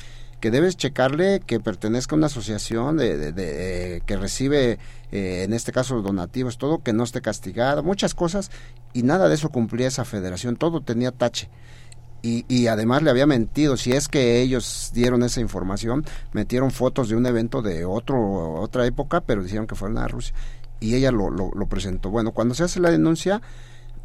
que 0.40 0.50
debes 0.50 0.76
checarle 0.76 1.40
que 1.40 1.60
pertenezca 1.60 2.14
a 2.14 2.18
una 2.18 2.26
asociación 2.26 2.96
de, 2.96 3.32
de, 3.32 4.02
que 4.04 4.16
recibe 4.16 4.78
eh, 5.10 5.42
en 5.44 5.52
este 5.52 5.72
caso 5.72 6.02
donativos 6.02 6.58
todo 6.58 6.82
que 6.82 6.92
no 6.92 7.04
esté 7.04 7.20
castigada 7.20 7.82
muchas 7.82 8.14
cosas 8.14 8.50
y 8.92 9.02
nada 9.02 9.28
de 9.28 9.36
eso 9.36 9.48
cumplía 9.48 9.88
esa 9.88 10.04
federación 10.04 10.56
todo 10.56 10.80
tenía 10.80 11.12
tache. 11.12 11.48
Y, 12.22 12.46
y, 12.48 12.68
además 12.68 13.02
le 13.02 13.10
había 13.10 13.26
mentido, 13.26 13.76
si 13.76 13.92
es 13.92 14.08
que 14.08 14.40
ellos 14.40 14.92
dieron 14.94 15.22
esa 15.24 15.42
información, 15.42 16.06
metieron 16.32 16.70
fotos 16.70 17.10
de 17.10 17.16
un 17.16 17.26
evento 17.26 17.60
de 17.60 17.84
otro 17.84 18.54
otra 18.54 18.86
época, 18.86 19.20
pero 19.20 19.42
dijeron 19.42 19.66
que 19.66 19.74
fueron 19.74 19.98
a 19.98 20.08
Rusia 20.08 20.34
y 20.84 20.94
ella 20.94 21.10
lo, 21.10 21.30
lo, 21.30 21.66
presentó. 21.66 22.10
Bueno, 22.10 22.32
cuando 22.32 22.54
se 22.54 22.62
hace 22.62 22.78
la 22.78 22.90
denuncia, 22.90 23.40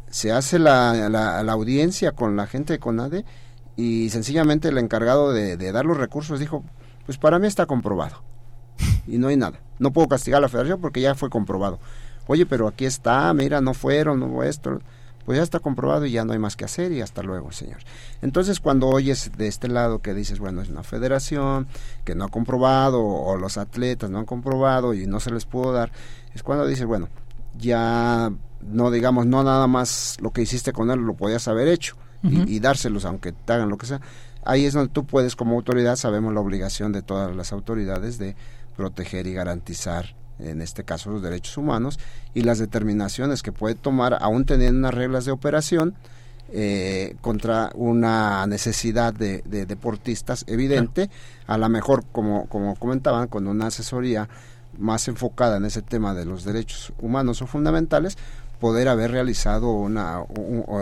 se 0.08 0.32
hace 0.32 0.58
la, 0.58 1.10
la, 1.10 1.52
audiencia 1.52 2.12
con 2.12 2.36
la 2.36 2.46
gente 2.46 2.72
de 2.72 2.78
CONADE 2.78 3.26
y 3.76 4.08
sencillamente 4.08 4.68
el 4.68 4.78
encargado 4.78 5.30
de, 5.34 5.56
dar 5.72 5.84
los 5.84 5.98
recursos 5.98 6.40
dijo, 6.40 6.64
pues 7.04 7.18
para 7.18 7.38
mí 7.38 7.46
está 7.46 7.66
comprobado 7.66 8.22
y 9.06 9.18
no 9.18 9.28
hay 9.28 9.36
nada. 9.36 9.60
No 9.78 9.92
puedo 9.92 10.08
castigar 10.08 10.38
a 10.38 10.40
la 10.40 10.48
federación 10.48 10.80
porque 10.80 11.02
ya 11.02 11.14
fue 11.14 11.28
comprobado. 11.28 11.78
Oye, 12.26 12.46
pero 12.46 12.66
aquí 12.66 12.86
está, 12.86 13.32
mira, 13.34 13.60
no 13.60 13.74
fueron, 13.74 14.20
no 14.20 14.42
esto 14.42 14.80
pues 15.24 15.36
ya 15.36 15.42
está 15.42 15.60
comprobado 15.60 16.06
y 16.06 16.12
ya 16.12 16.24
no 16.24 16.32
hay 16.32 16.38
más 16.38 16.56
que 16.56 16.64
hacer 16.64 16.92
y 16.92 17.00
hasta 17.00 17.22
luego, 17.22 17.52
señor. 17.52 17.78
Entonces, 18.22 18.60
cuando 18.60 18.88
oyes 18.88 19.30
de 19.36 19.46
este 19.46 19.68
lado 19.68 20.00
que 20.00 20.14
dices, 20.14 20.38
bueno, 20.38 20.62
es 20.62 20.68
una 20.68 20.82
federación 20.82 21.68
que 22.04 22.14
no 22.14 22.24
ha 22.24 22.28
comprobado 22.28 23.04
o 23.04 23.36
los 23.36 23.58
atletas 23.58 24.10
no 24.10 24.18
han 24.18 24.26
comprobado 24.26 24.94
y 24.94 25.06
no 25.06 25.20
se 25.20 25.30
les 25.30 25.44
pudo 25.44 25.72
dar, 25.72 25.92
es 26.34 26.42
cuando 26.42 26.66
dices, 26.66 26.86
bueno, 26.86 27.08
ya 27.58 28.32
no 28.60 28.90
digamos, 28.90 29.26
no 29.26 29.42
nada 29.42 29.66
más 29.66 30.16
lo 30.20 30.32
que 30.32 30.42
hiciste 30.42 30.72
con 30.72 30.90
él 30.90 31.00
lo 31.00 31.14
podías 31.14 31.48
haber 31.48 31.68
hecho 31.68 31.96
y, 32.22 32.56
y, 32.56 32.60
dárselos 32.60 33.06
aunque 33.06 33.32
te 33.32 33.52
hagan 33.52 33.68
lo 33.70 33.78
que 33.78 33.86
sea. 33.86 34.00
Ahí 34.44 34.64
es 34.64 34.74
donde 34.74 34.92
tú 34.92 35.06
puedes 35.06 35.36
como 35.36 35.56
autoridad, 35.56 35.96
sabemos 35.96 36.34
la 36.34 36.40
obligación 36.40 36.92
de 36.92 37.02
todas 37.02 37.34
las 37.34 37.52
autoridades 37.52 38.18
de 38.18 38.36
proteger 38.76 39.26
y 39.26 39.34
garantizar 39.34 40.19
en 40.42 40.62
este 40.62 40.84
caso 40.84 41.10
los 41.10 41.22
derechos 41.22 41.56
humanos, 41.56 41.98
y 42.34 42.42
las 42.42 42.58
determinaciones 42.58 43.42
que 43.42 43.52
puede 43.52 43.74
tomar, 43.74 44.18
aún 44.20 44.44
teniendo 44.44 44.78
unas 44.78 44.94
reglas 44.94 45.24
de 45.24 45.32
operación, 45.32 45.94
eh, 46.52 47.14
contra 47.20 47.70
una 47.74 48.44
necesidad 48.48 49.14
de, 49.14 49.42
deportistas 49.42 50.44
evidente, 50.48 51.08
a 51.46 51.56
lo 51.56 51.68
mejor, 51.68 52.04
como, 52.10 52.46
como 52.46 52.74
comentaban, 52.74 53.28
con 53.28 53.46
una 53.46 53.68
asesoría 53.68 54.28
más 54.76 55.06
enfocada 55.06 55.58
en 55.58 55.64
ese 55.64 55.82
tema 55.82 56.12
de 56.12 56.24
los 56.24 56.44
derechos 56.44 56.92
humanos 57.00 57.40
o 57.42 57.46
fundamentales, 57.46 58.18
poder 58.58 58.88
haber 58.88 59.10
realizado 59.10 59.70
una 59.70 60.22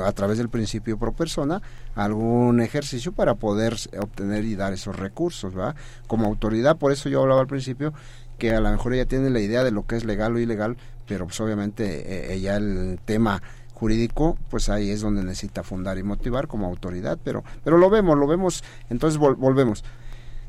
a 0.05 0.12
través 0.12 0.38
del 0.38 0.49
principio 0.49 0.99
pro 0.99 1.12
persona 1.12 1.62
algún 1.94 2.61
ejercicio 2.61 3.12
para 3.12 3.35
poder 3.35 3.77
obtener 4.01 4.44
y 4.44 4.57
dar 4.57 4.73
esos 4.73 4.97
recursos, 4.97 5.57
¿va? 5.57 5.75
Como 6.07 6.27
autoridad, 6.27 6.77
por 6.77 6.92
eso 6.92 7.09
yo 7.09 7.23
hablaba 7.23 7.40
al 7.40 7.47
principio 7.47 7.94
que 8.38 8.55
a 8.55 8.61
lo 8.61 8.70
mejor 8.70 8.94
ella 8.94 9.07
tiene 9.07 9.31
la 9.31 9.40
idea 9.40 9.64
de 9.64 9.70
lo 9.70 9.87
que 9.87 9.96
es 9.96 10.05
legal 10.05 10.35
o 10.35 10.38
ilegal, 10.38 10.77
pero 11.07 11.27
pues 11.27 11.40
obviamente 11.40 12.31
eh, 12.31 12.35
ella 12.35 12.57
el 12.57 12.98
tema 13.05 13.42
jurídico, 13.74 14.37
pues 14.51 14.68
ahí 14.68 14.90
es 14.90 15.01
donde 15.01 15.22
necesita 15.22 15.62
fundar 15.62 15.98
y 15.98 16.03
motivar 16.03 16.48
como 16.48 16.66
autoridad, 16.66 17.18
pero, 17.22 17.44
pero 17.62 17.79
lo 17.79 17.90
vemos, 17.90 18.18
lo 18.18 18.27
vemos, 18.27 18.64
entonces 18.90 19.18
volvemos. 19.18 19.85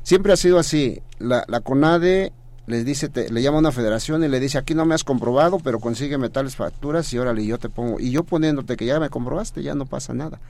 Siempre 0.02 0.32
ha 0.32 0.36
sido 0.36 0.58
así, 0.58 1.00
la, 1.18 1.44
la 1.46 1.60
CONADE 1.60 2.32
les 2.66 2.84
dice, 2.84 3.10
le 3.30 3.42
llama 3.42 3.58
a 3.58 3.60
una 3.60 3.72
federación 3.72 4.24
y 4.24 4.28
le 4.28 4.40
dice, 4.40 4.58
aquí 4.58 4.74
no 4.74 4.84
me 4.84 4.94
has 4.94 5.04
comprobado, 5.04 5.58
pero 5.58 5.80
consígueme 5.80 6.30
tales 6.30 6.56
facturas 6.56 7.12
y 7.12 7.18
órale, 7.18 7.44
yo 7.44 7.58
te 7.58 7.68
pongo, 7.68 8.00
y 8.00 8.10
yo 8.10 8.24
poniéndote 8.24 8.76
que 8.76 8.86
ya 8.86 8.98
me 8.98 9.10
comprobaste, 9.10 9.62
ya 9.62 9.74
no 9.74 9.86
pasa 9.86 10.14
nada, 10.14 10.40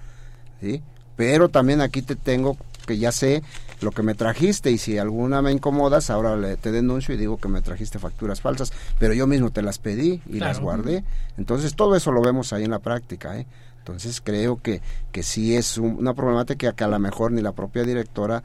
¿sí? 0.60 0.82
Pero 1.16 1.48
también 1.48 1.80
aquí 1.80 2.02
te 2.02 2.16
tengo 2.16 2.56
que 2.90 2.98
ya 2.98 3.12
sé 3.12 3.44
lo 3.80 3.92
que 3.92 4.02
me 4.02 4.16
trajiste 4.16 4.72
y 4.72 4.78
si 4.78 4.98
alguna 4.98 5.42
me 5.42 5.52
incomodas, 5.52 6.10
ahora 6.10 6.36
le, 6.36 6.56
te 6.56 6.72
denuncio 6.72 7.14
y 7.14 7.18
digo 7.18 7.36
que 7.36 7.46
me 7.46 7.62
trajiste 7.62 8.00
facturas 8.00 8.40
falsas, 8.40 8.72
pero 8.98 9.14
yo 9.14 9.28
mismo 9.28 9.50
te 9.50 9.62
las 9.62 9.78
pedí 9.78 10.20
y 10.26 10.40
las 10.40 10.58
guardé. 10.58 11.04
Entonces 11.38 11.76
todo 11.76 11.94
eso 11.94 12.10
lo 12.10 12.20
vemos 12.20 12.52
ahí 12.52 12.64
en 12.64 12.72
la 12.72 12.80
práctica. 12.80 13.38
¿eh? 13.38 13.46
Entonces 13.78 14.20
creo 14.20 14.60
que, 14.60 14.82
que 15.12 15.22
sí 15.22 15.54
es 15.54 15.78
una 15.78 16.14
problemática 16.14 16.72
que 16.72 16.82
a 16.82 16.88
lo 16.88 16.98
mejor 16.98 17.30
ni 17.30 17.42
la 17.42 17.52
propia 17.52 17.84
directora 17.84 18.42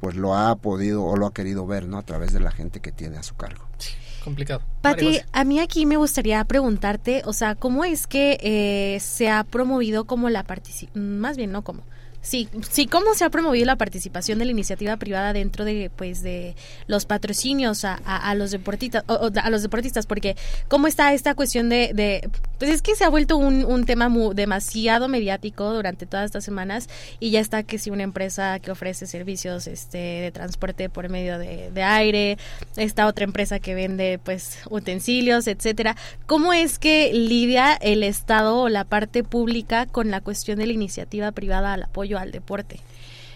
pues 0.00 0.14
lo 0.14 0.36
ha 0.36 0.54
podido 0.54 1.04
o 1.04 1.16
lo 1.16 1.26
ha 1.26 1.34
querido 1.34 1.66
ver, 1.66 1.88
¿no? 1.88 1.98
A 1.98 2.02
través 2.02 2.32
de 2.32 2.38
la 2.38 2.52
gente 2.52 2.78
que 2.78 2.92
tiene 2.92 3.16
a 3.16 3.24
su 3.24 3.34
cargo. 3.34 3.64
Sí, 3.78 3.90
complicado. 4.22 4.62
Pati, 4.80 5.18
a 5.32 5.42
mí 5.42 5.58
aquí 5.58 5.86
me 5.86 5.96
gustaría 5.96 6.44
preguntarte, 6.44 7.22
o 7.24 7.32
sea, 7.32 7.56
¿cómo 7.56 7.84
es 7.84 8.06
que 8.06 8.38
eh, 8.40 9.00
se 9.00 9.28
ha 9.28 9.42
promovido 9.42 10.04
como 10.04 10.30
la 10.30 10.44
participación, 10.44 11.18
más 11.18 11.36
bien 11.36 11.50
no 11.50 11.62
como, 11.62 11.82
Sí, 12.28 12.46
sí, 12.70 12.86
cómo 12.86 13.14
se 13.14 13.24
ha 13.24 13.30
promovido 13.30 13.64
la 13.64 13.76
participación 13.76 14.38
de 14.38 14.44
la 14.44 14.50
iniciativa 14.50 14.98
privada 14.98 15.32
dentro 15.32 15.64
de 15.64 15.90
pues 15.96 16.22
de 16.22 16.56
los 16.86 17.06
patrocinios 17.06 17.86
a, 17.86 18.34
los 18.34 18.50
deportistas 18.50 19.02
a 19.08 19.48
los 19.48 19.62
deportistas 19.62 20.04
porque 20.04 20.36
cómo 20.68 20.88
está 20.88 21.14
esta 21.14 21.34
cuestión 21.34 21.70
de, 21.70 21.92
de 21.94 22.28
pues 22.58 22.70
es 22.70 22.82
que 22.82 22.96
se 22.96 23.04
ha 23.04 23.08
vuelto 23.08 23.38
un, 23.38 23.64
un 23.64 23.86
tema 23.86 24.12
demasiado 24.34 25.08
mediático 25.08 25.72
durante 25.72 26.04
todas 26.04 26.26
estas 26.26 26.44
semanas 26.44 26.90
y 27.18 27.30
ya 27.30 27.40
está 27.40 27.62
que 27.62 27.78
si 27.78 27.88
una 27.88 28.02
empresa 28.02 28.58
que 28.58 28.72
ofrece 28.72 29.06
servicios 29.06 29.66
este 29.66 29.96
de 29.96 30.30
transporte 30.30 30.90
por 30.90 31.08
medio 31.08 31.38
de, 31.38 31.70
de 31.70 31.82
aire, 31.82 32.36
esta 32.76 33.06
otra 33.06 33.24
empresa 33.24 33.58
que 33.58 33.74
vende 33.74 34.20
pues 34.22 34.58
utensilios, 34.68 35.46
etcétera, 35.46 35.96
¿cómo 36.26 36.52
es 36.52 36.78
que 36.78 37.10
lidia 37.14 37.72
el 37.72 38.02
Estado 38.02 38.58
o 38.58 38.68
la 38.68 38.84
parte 38.84 39.24
pública 39.24 39.86
con 39.86 40.10
la 40.10 40.20
cuestión 40.20 40.58
de 40.58 40.66
la 40.66 40.74
iniciativa 40.74 41.32
privada 41.32 41.72
al 41.72 41.84
apoyo 41.84 42.17
al 42.20 42.30
deporte. 42.30 42.80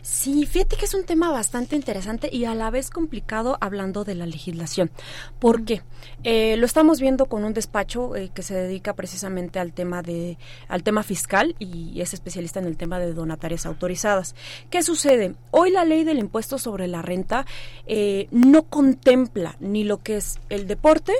Sí, 0.03 0.47
fíjate 0.47 0.75
que 0.77 0.87
es 0.87 0.95
un 0.95 1.05
tema 1.05 1.31
bastante 1.31 1.77
interesante 1.77 2.29
y 2.33 2.45
a 2.45 2.57
la 2.57 2.71
vez 2.71 2.91
complicado 2.91 3.57
hablando 3.61 4.03
de 4.03 4.17
la 4.17 4.27
legislación. 4.27 4.91
¿Por 5.39 5.65
qué? 5.65 5.83
Eh, 6.25 6.57
lo 6.57 6.67
estamos 6.67 7.01
viendo 7.01 7.27
con 7.27 7.45
un 7.45 7.55
despacho 7.55 8.17
eh, 8.17 8.33
que 8.35 8.43
se 8.43 8.55
dedica 8.55 8.95
precisamente 8.95 9.61
al 9.61 9.73
tema 9.73 10.03
de 10.03 10.39
al 10.67 10.83
tema 10.83 11.05
fiscal 11.05 11.55
y 11.61 12.01
es 12.01 12.15
especialista 12.15 12.59
en 12.59 12.67
el 12.67 12.77
tema 12.77 12.99
de 12.99 13.15
donatarias 13.15 13.65
autorizadas. 13.65 14.35
¿Qué 14.71 14.83
sucede? 14.83 15.37
Hoy 15.53 15.71
la 15.71 15.85
ley 15.85 16.03
del 16.03 16.19
impuesto 16.19 16.59
sobre 16.59 16.89
la 16.89 17.01
renta 17.01 17.47
eh, 17.87 18.27
no 18.33 18.65
contempla 18.65 19.55
ni 19.61 19.85
lo 19.85 20.03
que 20.03 20.17
es 20.17 20.41
el 20.49 20.67
deporte 20.67 21.13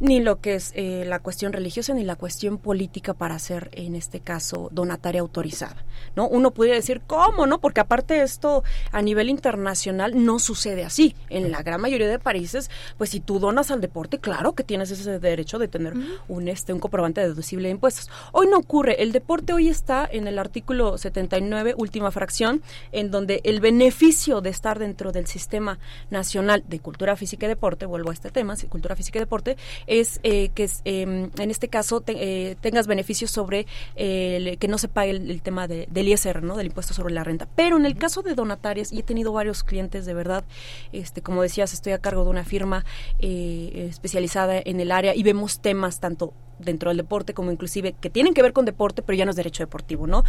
ni 0.00 0.20
lo 0.20 0.40
que 0.40 0.54
es 0.54 0.72
eh, 0.74 1.04
la 1.06 1.18
cuestión 1.18 1.52
religiosa 1.52 1.94
ni 1.94 2.04
la 2.04 2.16
cuestión 2.16 2.58
política 2.58 3.14
para 3.14 3.38
ser, 3.38 3.70
en 3.72 3.94
este 3.94 4.20
caso, 4.20 4.68
donataria 4.72 5.20
autorizada. 5.20 5.84
¿no? 6.14 6.28
Uno 6.28 6.52
podría 6.52 6.74
decir, 6.74 7.02
¿cómo? 7.06 7.46
no 7.46 7.60
Porque 7.60 7.80
aparte 7.80 8.22
esto 8.22 8.62
a 8.92 9.02
nivel 9.02 9.28
internacional 9.28 10.24
no 10.24 10.38
sucede 10.38 10.84
así. 10.84 11.14
En 11.28 11.50
la 11.50 11.62
gran 11.62 11.80
mayoría 11.80 12.08
de 12.08 12.18
países, 12.18 12.70
pues 12.96 13.10
si 13.10 13.20
tú 13.20 13.38
donas 13.38 13.70
al 13.70 13.80
deporte, 13.80 14.18
claro 14.18 14.52
que 14.52 14.64
tienes 14.64 14.90
ese 14.90 15.18
derecho 15.18 15.58
de 15.58 15.68
tener 15.68 15.94
un, 16.28 16.48
este, 16.48 16.72
un 16.72 16.80
comprobante 16.80 17.20
deducible 17.20 17.68
de 17.68 17.72
impuestos. 17.72 18.10
Hoy 18.32 18.46
no 18.48 18.58
ocurre. 18.58 19.02
El 19.02 19.12
deporte 19.12 19.52
hoy 19.52 19.68
está 19.68 20.08
en 20.10 20.26
el 20.28 20.38
artículo 20.38 20.98
79, 20.98 21.74
última 21.76 22.10
fracción, 22.10 22.62
en 22.92 23.10
donde 23.10 23.40
el 23.44 23.60
beneficio 23.60 24.40
de 24.40 24.50
estar 24.50 24.78
dentro 24.78 25.12
del 25.12 25.26
sistema 25.26 25.78
nacional 26.10 26.64
de 26.68 26.80
cultura 26.80 27.16
física 27.16 27.46
y 27.46 27.48
deporte, 27.48 27.86
vuelvo 27.86 28.10
a 28.10 28.14
este 28.14 28.30
tema, 28.30 28.54
cultura 28.68 28.96
física 28.96 29.18
y 29.18 29.20
deporte, 29.20 29.56
es 29.88 30.20
eh, 30.22 30.50
que 30.50 30.68
em, 30.84 31.30
en 31.38 31.50
este 31.50 31.68
caso 31.68 32.04
eh, 32.06 32.56
tengas 32.60 32.86
beneficios 32.86 33.30
sobre 33.30 33.66
que 33.96 34.66
no 34.68 34.78
se 34.78 34.88
pague 34.88 35.10
el, 35.10 35.42
tema 35.42 35.66
del 35.66 36.08
ISR, 36.08 36.42
¿no? 36.42 36.56
del 36.56 36.66
impuesto 36.66 36.94
sobre 36.94 37.12
la 37.12 37.24
renta. 37.24 37.48
Pero 37.56 37.76
en 37.76 37.86
el 37.86 37.96
caso 37.96 38.22
de 38.22 38.34
donatarias, 38.34 38.92
y 38.92 39.00
he 39.00 39.02
tenido 39.02 39.32
varios 39.32 39.64
clientes 39.64 40.06
de 40.06 40.14
verdad, 40.14 40.44
este, 40.92 41.22
como 41.22 41.42
decías, 41.42 41.72
estoy 41.72 41.92
a 41.92 41.98
cargo 41.98 42.24
de 42.24 42.30
una 42.30 42.44
firma 42.44 42.84
eh, 43.18 43.86
especializada 43.90 44.60
en 44.64 44.80
el 44.80 44.92
área 44.92 45.14
y 45.14 45.22
vemos 45.22 45.60
temas 45.60 46.00
tanto 46.00 46.34
dentro 46.58 46.90
del 46.90 46.98
deporte 46.98 47.34
como 47.34 47.52
inclusive 47.52 47.94
que 48.00 48.10
tienen 48.10 48.34
que 48.34 48.42
ver 48.42 48.52
con 48.52 48.64
deporte, 48.64 49.02
pero 49.02 49.16
ya 49.16 49.24
no 49.24 49.30
es 49.30 49.36
derecho 49.36 49.62
deportivo, 49.62 50.06
¿no? 50.08 50.24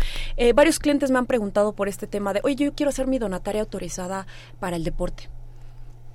varios 0.53 0.77
clientes 0.77 1.09
me 1.09 1.17
han 1.17 1.25
preguntado 1.25 1.73
por 1.73 1.87
este 1.87 2.05
tema 2.05 2.33
de, 2.33 2.41
oye, 2.43 2.55
yo 2.55 2.73
quiero 2.75 2.91
hacer 2.91 3.07
mi 3.07 3.17
donataria 3.17 3.61
autorizada 3.61 4.27
para 4.59 4.75
el 4.75 4.83
deporte 4.83 5.29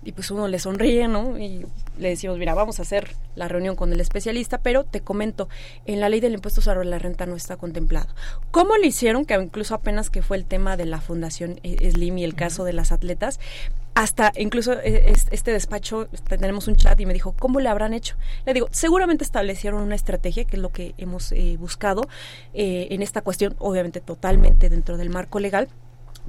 y 0.05 0.13
pues 0.13 0.31
uno 0.31 0.49
le 0.49 0.59
sonríe, 0.59 1.09
¿no? 1.09 1.39
Y 1.39 1.67
le 1.99 2.09
decimos, 2.09 2.39
mira, 2.39 2.55
vamos 2.55 2.79
a 2.79 2.83
hacer 2.83 3.15
la 3.35 3.49
reunión 3.49 3.77
con 3.77 3.93
el 3.93 4.01
especialista, 4.01 4.59
pero 4.59 4.85
te 4.85 5.01
comento, 5.01 5.49
en 5.87 6.01
la 6.01 6.09
ley 6.09 6.21
del 6.21 6.35
impuesto 6.35 6.61
sobre 6.61 6.85
la 6.85 6.99
renta 6.99 7.27
no 7.27 7.37
está 7.37 7.57
contemplado. 7.57 8.09
¿Cómo 8.51 8.77
le 8.77 8.87
hicieron? 8.87 9.25
Que 9.25 9.35
incluso 9.35 9.75
apenas 9.75 10.11
que 10.11 10.23
fue 10.23 10.37
el 10.37 10.45
tema 10.45 10.77
de 10.77 10.87
la 10.87 11.01
Fundación 11.01 11.61
eh, 11.63 11.91
Slim 11.91 12.19
y 12.19 12.25
el 12.25 12.35
caso 12.35 12.65
de 12.65 12.73
las 12.73 12.93
atletas, 12.93 13.41
hasta 13.95 14.33
incluso 14.37 14.73
eh, 14.73 15.13
este 15.31 15.53
despacho, 15.53 16.09
este, 16.13 16.37
tenemos 16.37 16.67
un 16.69 16.77
chat 16.77 17.01
y 17.01 17.07
me 17.07 17.15
dijo, 17.15 17.35
¿cómo 17.39 17.61
le 17.61 17.69
habrán 17.69 17.95
hecho? 17.95 18.17
Le 18.45 18.55
digo, 18.55 18.69
seguramente 18.73 19.25
establecieron 19.25 19.83
una 19.83 19.95
estrategia, 19.95 20.45
que 20.45 20.57
es 20.57 20.63
lo 20.63 20.71
que 20.71 20.95
hemos 20.99 21.33
eh, 21.33 21.57
buscado 21.59 22.03
en 22.53 23.03
esta 23.03 23.21
cuestión, 23.23 23.55
obviamente 23.59 24.01
totalmente 24.01 24.69
dentro 24.69 24.97
del 24.97 25.11
marco 25.11 25.39
legal, 25.41 25.69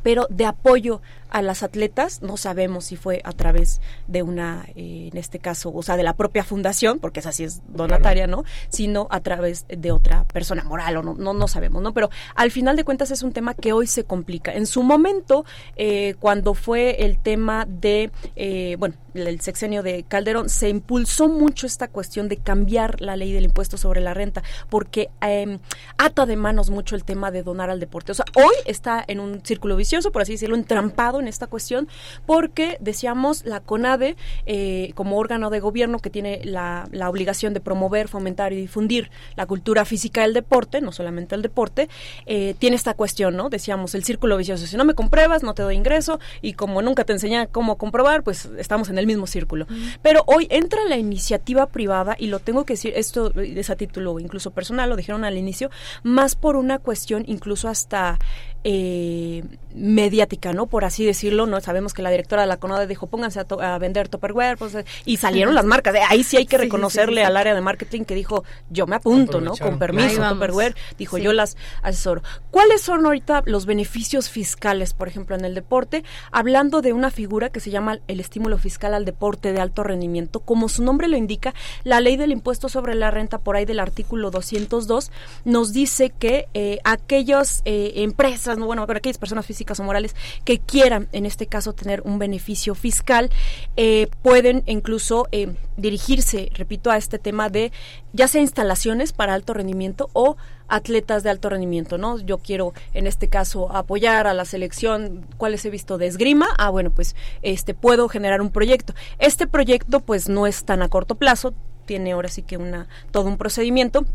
pero 0.03 0.27
de 0.29 0.45
apoyo 0.45 1.01
a 1.35 1.41
las 1.41 1.63
atletas, 1.63 2.21
no 2.21 2.37
sabemos 2.37 2.85
si 2.85 2.95
fue 2.95 3.19
a 3.25 3.33
través 3.33 3.81
de 4.07 4.23
una, 4.23 4.65
eh, 4.73 5.09
en 5.11 5.17
este 5.17 5.39
caso, 5.39 5.69
o 5.73 5.83
sea, 5.83 5.97
de 5.97 6.03
la 6.03 6.15
propia 6.15 6.45
fundación, 6.45 6.99
porque 6.99 7.19
es 7.19 7.25
así 7.25 7.43
es 7.43 7.61
donataria, 7.67 8.25
¿no? 8.25 8.45
Sino 8.69 9.07
a 9.11 9.19
través 9.19 9.65
de 9.67 9.91
otra 9.91 10.23
persona 10.23 10.63
moral 10.63 10.95
o 10.95 11.03
no, 11.03 11.13
no, 11.15 11.33
no 11.33 11.47
sabemos, 11.49 11.81
¿no? 11.81 11.93
Pero 11.93 12.09
al 12.35 12.51
final 12.51 12.77
de 12.77 12.85
cuentas 12.85 13.11
es 13.11 13.21
un 13.21 13.33
tema 13.33 13.53
que 13.53 13.73
hoy 13.73 13.85
se 13.85 14.05
complica. 14.05 14.53
En 14.53 14.65
su 14.65 14.81
momento, 14.81 15.43
eh, 15.75 16.15
cuando 16.21 16.53
fue 16.53 17.03
el 17.03 17.17
tema 17.17 17.65
de, 17.67 18.11
eh, 18.37 18.77
bueno, 18.79 18.95
el 19.13 19.41
sexenio 19.41 19.83
de 19.83 20.03
Calderón, 20.03 20.49
se 20.49 20.69
impulsó 20.69 21.27
mucho 21.27 21.67
esta 21.67 21.87
cuestión 21.87 22.27
de 22.29 22.37
cambiar 22.37 23.01
la 23.01 23.15
ley 23.15 23.33
del 23.33 23.45
impuesto 23.45 23.77
sobre 23.77 24.01
la 24.01 24.13
renta, 24.13 24.43
porque 24.69 25.09
em, 25.21 25.59
ata 25.97 26.25
de 26.25 26.35
manos 26.35 26.69
mucho 26.69 26.95
el 26.95 27.03
tema 27.03 27.31
de 27.31 27.43
donar 27.43 27.69
al 27.69 27.79
deporte. 27.79 28.11
O 28.11 28.15
sea, 28.15 28.25
hoy 28.35 28.55
está 28.65 29.03
en 29.07 29.19
un 29.19 29.43
círculo 29.45 29.75
vicioso, 29.75 30.11
por 30.11 30.21
así 30.21 30.33
decirlo, 30.33 30.55
entrampado 30.55 31.19
en 31.25 31.29
esta 31.29 31.47
cuestión, 31.47 31.87
porque 32.25 32.77
decíamos 32.79 33.45
la 33.45 33.59
CONADE, 33.59 34.15
eh, 34.45 34.91
como 34.95 35.17
órgano 35.17 35.49
de 35.49 35.59
gobierno 35.59 35.99
que 35.99 36.09
tiene 36.09 36.41
la, 36.43 36.87
la, 36.91 37.09
obligación 37.09 37.53
de 37.53 37.59
promover, 37.59 38.07
fomentar 38.07 38.53
y 38.53 38.57
difundir 38.57 39.09
la 39.35 39.45
cultura 39.45 39.85
física 39.85 40.21
del 40.21 40.33
deporte, 40.33 40.81
no 40.81 40.91
solamente 40.91 41.35
el 41.35 41.41
deporte, 41.41 41.89
eh, 42.25 42.55
tiene 42.59 42.75
esta 42.75 42.93
cuestión, 42.93 43.35
¿no? 43.35 43.49
Decíamos 43.49 43.95
el 43.95 44.03
círculo 44.03 44.37
vicioso, 44.37 44.65
si 44.67 44.77
no 44.77 44.85
me 44.85 44.93
compruebas, 44.93 45.43
no 45.43 45.53
te 45.53 45.63
doy 45.63 45.75
ingreso, 45.75 46.19
y 46.41 46.53
como 46.53 46.81
nunca 46.81 47.03
te 47.03 47.13
enseñé 47.13 47.47
cómo 47.47 47.77
comprobar, 47.77 48.23
pues 48.23 48.49
estamos 48.57 48.89
en 48.89 48.97
el 48.97 49.07
mismo 49.07 49.27
círculo. 49.27 49.67
Pero 50.01 50.23
hoy 50.27 50.47
entra 50.49 50.79
la 50.87 50.97
iniciativa 50.97 51.65
privada, 51.67 52.15
y 52.19 52.27
lo 52.27 52.39
tengo 52.39 52.65
que 52.65 52.73
decir, 52.73 52.93
esto 52.95 53.33
es 53.39 53.69
a 53.69 53.75
título 53.75 54.19
incluso 54.19 54.51
personal, 54.51 54.89
lo 54.89 54.95
dijeron 54.95 55.23
al 55.23 55.37
inicio, 55.37 55.69
más 56.03 56.35
por 56.35 56.55
una 56.55 56.79
cuestión 56.79 57.23
incluso 57.27 57.67
hasta 57.67 58.19
eh, 58.67 59.43
mediática, 59.75 60.53
¿no? 60.53 60.65
Por 60.65 60.85
así 60.85 61.04
decirlo, 61.05 61.45
¿no? 61.45 61.59
Sabemos 61.61 61.93
que 61.93 62.01
la 62.01 62.09
directora 62.09 62.41
de 62.41 62.47
la 62.47 62.57
CONADE 62.57 62.87
dijo, 62.87 63.07
pónganse 63.07 63.39
a, 63.39 63.77
vender 63.77 64.09
Tupperware, 64.09 64.57
pues, 64.57 64.77
y 65.05 65.17
salieron 65.17 65.55
las 65.55 65.65
marcas. 65.65 65.95
Ahí 66.09 66.23
sí 66.23 66.37
hay 66.37 66.45
que 66.45 66.57
reconocerle 66.57 67.23
al 67.23 67.37
área 67.37 67.53
de 67.53 67.61
marketing 67.61 68.03
que 68.03 68.15
dijo, 68.15 68.43
yo 68.69 68.87
me 68.87 68.95
apunto, 68.95 69.41
¿no? 69.41 69.55
Con 69.55 69.79
permiso, 69.79 70.27
Tupperware, 70.27 70.75
dijo, 70.97 71.17
yo 71.17 71.33
las 71.33 71.57
asesoro. 71.81 72.21
¿Cuáles 72.51 72.81
son 72.81 73.05
ahorita 73.05 73.43
los 73.45 73.65
beneficios 73.65 74.29
fiscales, 74.29 74.93
por 74.93 75.07
ejemplo, 75.07 75.35
en 75.35 75.45
el 75.45 75.55
deporte? 75.55 76.03
Hablando 76.31 76.81
de 76.81 76.93
una 76.93 77.11
figura 77.11 77.49
que 77.49 77.59
se 77.59 77.69
llama 77.69 77.99
el 78.07 78.19
estímulo 78.19 78.57
fiscal 78.57 78.93
al 78.93 79.05
deporte 79.05 79.53
de 79.53 79.61
alto 79.61 79.83
rendimiento, 79.83 80.39
como 80.39 80.69
su 80.69 80.83
nombre 80.83 81.07
lo 81.07 81.17
indica, 81.17 81.53
la 81.83 81.99
ley 81.99 82.17
del 82.17 82.31
impuesto 82.31 82.69
sobre 82.69 82.95
la 82.95 83.11
renta, 83.11 83.39
por 83.39 83.55
ahí 83.55 83.65
del 83.65 83.79
artículo 83.79 84.31
202, 84.31 85.11
nos 85.43 85.73
dice 85.73 86.09
que 86.09 86.47
eh, 86.53 86.79
aquellas 86.83 87.61
eh, 87.65 87.93
empresas 87.97 88.57
bueno, 88.57 88.83
aquellas 88.83 89.17
personas 89.17 89.45
físicas 89.45 89.79
o 89.79 89.83
morales 89.83 90.15
que 90.43 90.59
quieran, 90.59 90.94
en 91.11 91.25
este 91.25 91.47
caso, 91.47 91.73
tener 91.73 92.01
un 92.01 92.19
beneficio 92.19 92.75
fiscal, 92.75 93.29
eh, 93.77 94.07
pueden 94.21 94.63
incluso 94.65 95.27
eh, 95.31 95.55
dirigirse, 95.77 96.49
repito, 96.53 96.91
a 96.91 96.97
este 96.97 97.19
tema 97.19 97.49
de 97.49 97.71
ya 98.13 98.27
sea 98.27 98.41
instalaciones 98.41 99.13
para 99.13 99.33
alto 99.33 99.53
rendimiento 99.53 100.09
o 100.13 100.37
atletas 100.67 101.23
de 101.23 101.29
alto 101.29 101.49
rendimiento, 101.49 101.97
¿no? 101.97 102.19
Yo 102.19 102.37
quiero, 102.39 102.73
en 102.93 103.07
este 103.07 103.27
caso, 103.27 103.71
apoyar 103.75 104.27
a 104.27 104.33
la 104.33 104.45
selección, 104.45 105.25
¿cuáles 105.37 105.65
he 105.65 105.69
visto 105.69 105.97
de 105.97 106.07
esgrima? 106.07 106.47
Ah, 106.57 106.69
bueno, 106.69 106.91
pues 106.91 107.15
este 107.41 107.73
puedo 107.73 108.07
generar 108.09 108.41
un 108.41 108.51
proyecto. 108.51 108.93
Este 109.19 109.47
proyecto, 109.47 109.99
pues, 109.99 110.29
no 110.29 110.47
es 110.47 110.63
tan 110.65 110.81
a 110.81 110.89
corto 110.89 111.15
plazo, 111.15 111.53
tiene 111.85 112.13
ahora 112.13 112.29
sí 112.29 112.41
que 112.41 112.57
una 112.57 112.87
todo 113.11 113.27
un 113.27 113.37
procedimiento 113.37 114.05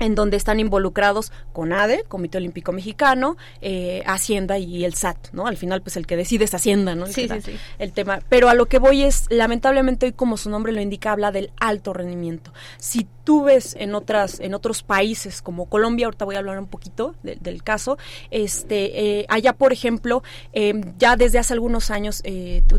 en 0.00 0.14
donde 0.14 0.36
están 0.36 0.58
involucrados 0.58 1.32
CONADE, 1.52 2.04
Comité 2.08 2.38
Olímpico 2.38 2.72
Mexicano, 2.72 3.36
eh, 3.60 4.02
Hacienda 4.06 4.58
y 4.58 4.84
el 4.84 4.94
SAT, 4.94 5.28
¿no? 5.32 5.46
Al 5.46 5.56
final, 5.56 5.82
pues 5.82 5.96
el 5.96 6.06
que 6.06 6.16
decide 6.16 6.44
es 6.44 6.54
Hacienda, 6.54 6.94
¿no? 6.94 7.06
El 7.06 7.14
sí, 7.14 7.28
sí, 7.28 7.40
sí. 7.42 7.52
El 7.78 7.92
tema. 7.92 8.20
Pero 8.28 8.48
a 8.48 8.54
lo 8.54 8.66
que 8.66 8.78
voy 8.78 9.02
es, 9.02 9.26
lamentablemente 9.30 10.06
hoy, 10.06 10.12
como 10.12 10.36
su 10.36 10.50
nombre 10.50 10.72
lo 10.72 10.80
indica, 10.80 11.12
habla 11.12 11.30
del 11.30 11.52
alto 11.60 11.92
rendimiento. 11.92 12.52
Si 12.78 13.06
tú 13.24 13.44
ves 13.44 13.76
en 13.78 13.94
otras, 13.94 14.40
en 14.40 14.54
otros 14.54 14.82
países 14.82 15.42
como 15.42 15.66
Colombia, 15.66 16.06
ahorita 16.06 16.24
voy 16.24 16.36
a 16.36 16.38
hablar 16.38 16.58
un 16.58 16.66
poquito 16.66 17.14
del 17.22 17.62
caso, 17.62 17.98
este, 18.30 19.20
eh, 19.20 19.26
allá, 19.28 19.52
por 19.52 19.72
ejemplo, 19.72 20.22
eh, 20.52 20.80
ya 20.98 21.16
desde 21.16 21.38
hace 21.38 21.52
algunos 21.52 21.90
años 21.90 22.22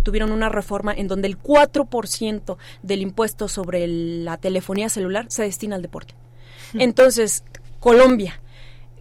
tuvieron 0.03 0.31
una 0.31 0.49
reforma 0.49 0.93
en 0.93 1.07
donde 1.07 1.27
el 1.27 1.37
4% 1.37 2.57
del 2.81 3.01
impuesto 3.01 3.47
sobre 3.47 3.87
la 3.87 4.37
telefonía 4.37 4.89
celular 4.89 5.25
se 5.29 5.43
destina 5.43 5.75
al 5.75 5.81
deporte. 5.81 6.15
Entonces, 6.79 7.43
Colombia, 7.79 8.39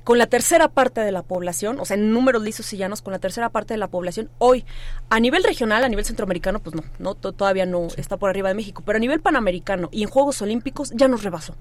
con 0.05 0.19
la 0.19 0.27
tercera 0.27 0.69
parte 0.69 1.01
de 1.01 1.13
la 1.13 1.23
población, 1.23 1.79
o 1.79 1.85
sea, 1.85 1.97
en 1.97 2.13
números 2.13 2.43
lisos 2.43 2.73
y 2.73 2.77
llanos, 2.77 3.03
con 3.03 3.13
la 3.13 3.19
tercera 3.19 3.51
parte 3.51 3.75
de 3.75 3.79
la 3.79 3.89
población, 3.89 4.31
hoy, 4.39 4.65
a 5.09 5.21
nivel 5.21 5.45
regional, 5.45 5.85
a 5.85 5.89
nivel 5.89 6.05
centroamericano, 6.05 6.61
pues 6.61 6.75
no, 6.75 6.83
no 6.99 7.15
todavía 7.15 7.67
no 7.67 7.89
está 7.97 8.17
por 8.17 8.31
arriba 8.31 8.49
de 8.49 8.55
México, 8.55 8.83
pero 8.85 8.97
a 8.97 9.01
nivel 9.01 9.21
panamericano 9.21 9.89
y 9.93 10.03
en 10.03 10.09
Juegos 10.09 10.41
Olímpicos 10.43 10.91
ya 10.95 11.09
nos 11.09 11.23
rebasó. 11.23 11.57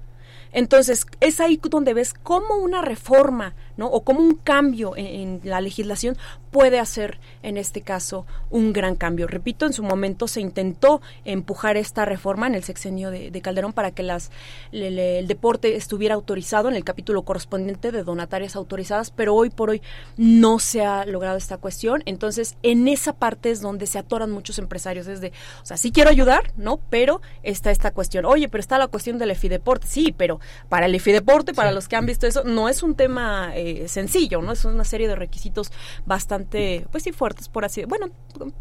Entonces, 0.52 1.06
es 1.20 1.40
ahí 1.40 1.60
donde 1.62 1.94
ves 1.94 2.12
cómo 2.12 2.56
una 2.56 2.82
reforma, 2.82 3.54
¿no? 3.80 3.86
O 3.86 4.04
cómo 4.04 4.20
un 4.20 4.34
cambio 4.34 4.92
en, 4.94 5.40
la 5.42 5.62
legislación 5.62 6.18
puede 6.50 6.78
hacer, 6.78 7.18
en 7.42 7.56
este 7.56 7.80
caso, 7.80 8.26
un 8.50 8.74
gran 8.74 8.94
cambio. 8.94 9.26
Repito, 9.26 9.64
en 9.64 9.72
su 9.72 9.82
momento 9.82 10.28
se 10.28 10.42
intentó 10.42 11.00
empujar 11.24 11.78
esta 11.78 12.04
reforma 12.04 12.46
en 12.46 12.54
el 12.54 12.62
sexenio 12.62 13.10
de, 13.10 13.40
Calderón 13.40 13.72
para 13.72 13.90
que 13.90 14.02
las, 14.02 14.30
el 14.70 15.26
deporte 15.26 15.76
estuviera 15.76 16.14
autorizado 16.14 16.68
en 16.68 16.74
el 16.74 16.84
capítulo 16.84 17.22
correspondiente 17.22 17.90
de 17.90 18.02
donatarias 18.02 18.54
autorizadas, 18.54 19.10
pero 19.10 19.34
hoy 19.34 19.48
por 19.48 19.70
hoy 19.70 19.80
no 20.18 20.58
se 20.58 20.84
ha 20.84 21.06
logrado 21.06 21.38
esta 21.38 21.56
cuestión. 21.56 22.02
Entonces, 22.04 22.58
en 22.62 22.86
esa 22.86 23.14
parte 23.14 23.50
es 23.50 23.62
donde 23.62 23.86
se 23.86 23.98
atoran 23.98 24.30
muchos 24.30 24.58
empresarios. 24.58 25.06
Es 25.06 25.22
de, 25.22 25.32
o 25.62 25.64
sea, 25.64 25.78
sí 25.78 25.90
quiero 25.90 26.10
ayudar, 26.10 26.52
¿no? 26.58 26.80
Pero 26.90 27.22
está 27.42 27.70
esta 27.70 27.92
cuestión. 27.92 28.26
Oye, 28.26 28.50
pero 28.50 28.60
está 28.60 28.76
la 28.76 28.88
cuestión 28.88 29.16
del 29.18 29.30
EFIDeporte. 29.30 29.86
Sí, 29.86 30.14
pero 30.14 30.38
para 30.68 30.84
el 30.84 30.94
EFIDeporte, 30.94 31.54
para 31.54 31.72
los 31.72 31.88
que 31.88 31.96
han 31.96 32.04
visto 32.04 32.26
eso, 32.26 32.44
no 32.44 32.68
es 32.68 32.82
un 32.82 32.94
tema 32.94 33.52
eh, 33.54 33.69
sencillo, 33.86 34.42
¿no? 34.42 34.52
Es 34.52 34.64
una 34.64 34.84
serie 34.84 35.08
de 35.08 35.16
requisitos 35.16 35.72
bastante, 36.06 36.86
pues 36.90 37.04
sí, 37.04 37.12
fuertes, 37.12 37.48
por 37.48 37.64
así 37.64 37.84
Bueno, 37.84 38.06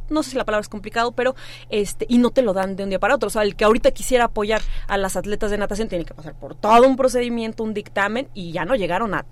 no 0.10 0.24
sé 0.24 0.32
si 0.32 0.38
la 0.38 0.46
palabra 0.46 0.62
es 0.62 0.70
complicado, 0.70 1.12
pero 1.12 1.36
este, 1.70 2.06
y 2.10 2.18
no 2.18 2.30
te 2.32 2.42
lo 2.42 2.54
dan 2.54 2.76
de 2.76 2.84
un 2.84 2.90
día 2.90 3.00
para 3.00 3.16
otro. 3.16 3.28
O 3.28 3.30
sea, 3.30 3.44
el 3.44 3.56
que 3.56 3.66
ahorita 3.66 3.92
quisiera 3.92 4.26
apoyar 4.26 4.62
a 4.88 4.98
las 4.98 5.16
atletas 5.16 5.52
de 5.52 5.58
natación 5.58 5.88
tiene 5.88 6.06
que 6.06 6.14
pasar 6.14 6.34
por 6.36 6.56
todo 6.56 6.88
un 6.88 6.96
procedimiento, 6.96 7.64
un 7.64 7.74
dictamen, 7.74 8.30
y 8.34 8.52
ya 8.52 8.66
no 8.66 8.76
llegaron 8.76 9.14
a, 9.14 9.26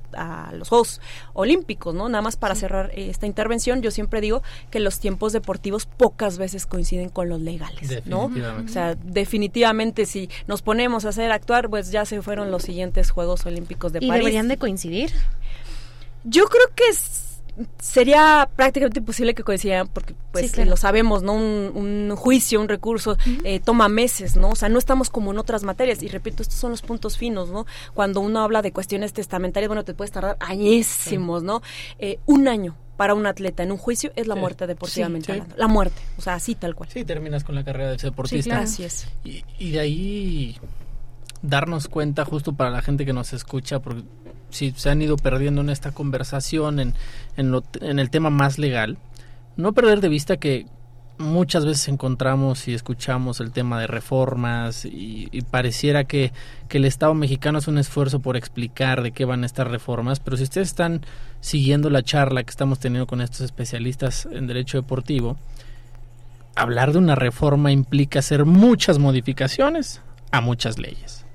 los 0.53 0.69
Juegos 0.69 1.01
Olímpicos, 1.33 1.93
¿no? 1.93 2.09
Nada 2.09 2.21
más 2.21 2.37
para 2.37 2.55
cerrar 2.55 2.91
eh, 2.93 3.09
esta 3.09 3.27
intervención, 3.27 3.81
yo 3.81 3.91
siempre 3.91 4.19
digo 4.19 4.41
que 4.71 4.79
los 4.79 4.99
tiempos 4.99 5.33
deportivos 5.33 5.85
pocas 5.85 6.37
veces 6.37 6.65
coinciden 6.65 7.09
con 7.09 7.29
los 7.29 7.39
legales, 7.39 8.05
¿no? 8.05 8.31
O 8.65 8.67
sea, 8.67 8.95
definitivamente 8.95 10.05
si 10.05 10.29
nos 10.47 10.61
ponemos 10.61 11.05
a 11.05 11.09
hacer 11.09 11.31
actuar, 11.31 11.69
pues 11.69 11.91
ya 11.91 12.05
se 12.05 12.21
fueron 12.21 12.51
los 12.51 12.63
siguientes 12.63 13.11
Juegos 13.11 13.45
Olímpicos 13.45 13.93
de 13.93 13.99
¿Y 14.01 14.07
París. 14.07 14.23
deberían 14.23 14.47
de 14.47 14.57
coincidir? 14.57 15.11
Yo 16.29 16.45
creo 16.45 16.67
que 16.75 16.83
sería 17.79 18.49
prácticamente 18.55 18.99
imposible 18.99 19.33
que 19.33 19.43
coincidieran 19.43 19.87
porque 19.87 20.13
pues 20.31 20.55
lo 20.57 20.77
sabemos 20.77 21.23
no 21.23 21.33
un, 21.33 22.13
juicio 22.15 22.61
un 22.61 22.67
recurso 22.67 23.17
eh, 23.43 23.59
toma 23.59 23.89
meses 23.89 24.35
no 24.35 24.49
o 24.49 24.55
sea 24.55 24.69
no 24.69 24.77
estamos 24.77 25.09
como 25.09 25.31
en 25.31 25.39
otras 25.39 25.63
materias. 25.63 26.03
Y 26.03 26.07
repito 26.07 26.43
estos 26.43 26.57
son 26.59 26.71
los 26.71 26.81
puntos 26.81 27.17
finos 27.17 27.49
no 27.49 27.65
cuando 27.93 28.21
uno 28.21 28.41
habla 28.41 28.61
de 28.61 28.71
cuestiones 28.71 29.13
testamentarias 29.13 29.69
bueno 29.69 29.83
te 29.83 29.93
puedes 29.93 30.11
tardar 30.11 30.37
añísimos 30.39 31.43
no 31.43 31.61
eh, 31.99 32.19
un 32.25 32.47
año 32.47 32.75
para 32.95 33.13
un 33.13 33.25
atleta 33.27 33.63
en 33.63 33.71
un 33.71 33.77
juicio 33.77 34.11
es 34.15 34.27
la 34.27 34.35
muerte 34.35 34.65
deportivamente 34.65 35.31
hablando. 35.31 35.55
La 35.55 35.67
muerte, 35.67 36.01
o 36.17 36.21
sea, 36.21 36.33
así 36.33 36.55
tal 36.55 36.73
cual. 36.73 36.89
Sí, 36.91 37.05
terminas 37.05 37.43
con 37.43 37.53
la 37.53 37.63
carrera 37.63 37.91
de 37.91 37.97
deportista. 37.97 38.57
Así 38.59 38.83
es. 38.83 39.07
Y, 39.23 39.43
y 39.59 39.69
de 39.69 39.79
ahí 39.79 40.57
darnos 41.41 41.87
cuenta 41.87 42.25
justo 42.25 42.53
para 42.53 42.69
la 42.69 42.81
gente 42.81 43.05
que 43.05 43.13
nos 43.13 43.33
escucha, 43.33 43.79
porque 43.79 44.03
si 44.49 44.71
se 44.71 44.89
han 44.89 45.01
ido 45.01 45.17
perdiendo 45.17 45.61
en 45.61 45.69
esta 45.69 45.91
conversación, 45.91 46.79
en, 46.79 46.93
en, 47.35 47.99
el 47.99 48.09
tema 48.09 48.29
más 48.29 48.57
legal, 48.57 48.97
no 49.55 49.73
perder 49.73 50.01
de 50.01 50.09
vista 50.09 50.37
que 50.37 50.65
muchas 51.17 51.65
veces 51.65 51.87
encontramos 51.87 52.67
y 52.67 52.73
escuchamos 52.73 53.39
el 53.39 53.51
tema 53.51 53.79
de 53.79 53.87
reformas 53.87 54.85
y, 54.85 55.29
pareciera 55.49 56.03
que, 56.03 56.31
que, 56.69 56.77
el 56.77 56.85
Estado 56.85 57.13
mexicano 57.13 57.59
es 57.59 57.67
un 57.67 57.79
esfuerzo 57.79 58.19
por 58.19 58.37
explicar 58.37 59.01
de 59.01 59.11
qué 59.11 59.25
van 59.25 59.43
estas 59.43 59.67
reformas, 59.67 60.19
pero 60.19 60.37
si 60.37 60.43
ustedes 60.43 60.67
están 60.67 61.01
siguiendo 61.41 61.89
la 61.89 62.03
charla 62.03 62.43
que 62.43 62.51
estamos 62.51 62.79
teniendo 62.79 63.07
con 63.07 63.21
estos 63.21 63.41
especialistas 63.41 64.27
en 64.31 64.47
derecho 64.47 64.77
deportivo, 64.77 65.37
hablar 66.55 66.91
de 66.91 66.99
una 66.99 67.15
reforma 67.15 67.71
implica 67.71 68.19
hacer 68.19 68.45
muchas 68.45 68.99
modificaciones 68.99 70.01
a 70.31 70.41
muchas 70.41 70.77
leyes. 70.77 71.25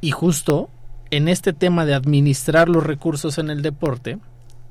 Y 0.00 0.10
justo 0.10 0.68
en 1.16 1.28
este 1.28 1.52
tema 1.52 1.86
de 1.86 1.94
administrar 1.94 2.68
los 2.68 2.84
recursos 2.84 3.38
en 3.38 3.48
el 3.48 3.62
deporte, 3.62 4.18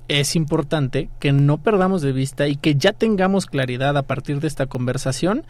es 0.09 0.35
importante 0.35 1.09
que 1.19 1.31
no 1.31 1.57
perdamos 1.57 2.01
de 2.01 2.11
vista 2.11 2.49
y 2.49 2.57
que 2.57 2.75
ya 2.75 2.91
tengamos 2.91 3.45
claridad 3.45 3.95
a 3.95 4.03
partir 4.03 4.41
de 4.41 4.47
esta 4.47 4.65
conversación 4.65 5.45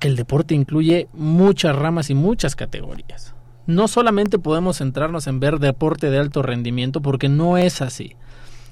que 0.00 0.08
el 0.08 0.16
deporte 0.16 0.56
incluye 0.56 1.06
muchas 1.12 1.76
ramas 1.76 2.10
y 2.10 2.14
muchas 2.14 2.56
categorías. 2.56 3.32
No 3.66 3.86
solamente 3.86 4.40
podemos 4.40 4.78
centrarnos 4.78 5.28
en 5.28 5.38
ver 5.38 5.60
deporte 5.60 6.10
de 6.10 6.18
alto 6.18 6.42
rendimiento 6.42 7.00
porque 7.00 7.28
no 7.28 7.56
es 7.56 7.80
así. 7.80 8.16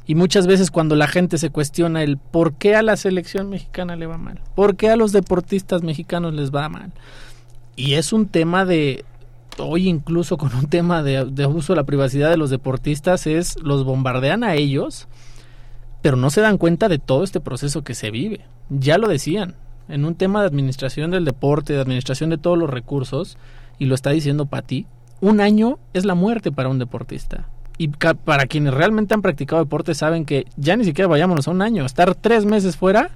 Y 0.05 0.17
muchas 0.17 0.49
veces 0.49 0.73
cuando 0.73 0.97
la 0.97 1.07
gente 1.07 1.39
se 1.39 1.51
cuestiona 1.51 2.03
el 2.03 2.19
por 2.19 2.55
qué 2.55 2.75
a 2.75 2.83
la 2.83 2.97
selección 2.97 3.49
mexicana 3.49 3.95
le 3.95 4.07
va 4.07 4.19
mal, 4.19 4.41
por 4.57 4.75
qué 4.75 4.91
a 4.91 4.97
los 4.97 5.13
deportistas 5.13 5.85
mexicanos 5.85 6.35
les 6.35 6.53
va 6.53 6.69
mal. 6.69 6.93
Y 7.77 7.95
es 7.95 8.13
un 8.13 8.27
tema 8.27 8.65
de, 8.65 9.05
hoy 9.59 9.89
incluso 9.89 10.37
con 10.37 10.55
un 10.55 10.67
tema 10.67 11.03
de, 11.03 11.19
abuso 11.43 11.73
de 11.73 11.77
la 11.77 11.85
privacidad 11.85 12.31
de 12.31 12.37
los 12.37 12.51
deportistas, 12.51 13.27
es 13.27 13.57
los 13.63 13.85
bombardean 13.85 14.45
a 14.45 14.55
ellos, 14.55 15.09
pero 16.01 16.17
no 16.17 16.31
se 16.31 16.41
dan 16.41 16.59
cuenta 16.59 16.89
de 16.89 16.99
todo 16.99 17.25
este 17.25 17.41
proceso 17.41 17.83
que 17.83 17.95
se 17.95 18.11
vive. 18.11 18.41
Ya 18.71 18.99
lo 18.99 19.09
decían, 19.09 19.55
en 19.89 20.05
un 20.05 20.15
tema 20.15 20.41
de 20.41 20.47
administración 20.47 21.11
del 21.11 21.25
deporte, 21.25 21.73
de 21.73 21.81
administración 21.81 22.31
de 22.31 22.39
todos 22.39 22.59
los 22.59 22.71
recursos, 22.71 23.39
y 23.79 23.87
lo 23.87 23.95
está 23.95 24.11
diciendo 24.11 24.47
Pati, 24.47 24.87
un 25.21 25.41
año 25.41 25.79
es 25.93 26.05
la 26.05 26.15
muerte 26.15 26.53
para 26.53 26.69
un 26.69 26.79
deportista. 26.79 27.49
Y 27.79 27.89
para 27.89 28.47
quienes 28.47 28.75
realmente 28.75 29.15
han 29.15 29.23
practicado 29.23 29.63
deporte 29.63 29.95
saben 29.95 30.25
que 30.25 30.47
ya 30.57 30.77
ni 30.77 30.85
siquiera 30.85 31.09
vayámonos 31.09 31.49
a 31.49 31.51
un 31.51 31.63
año, 31.63 31.85
estar 31.85 32.15
tres 32.15 32.45
meses 32.45 32.77
fuera 32.77 33.11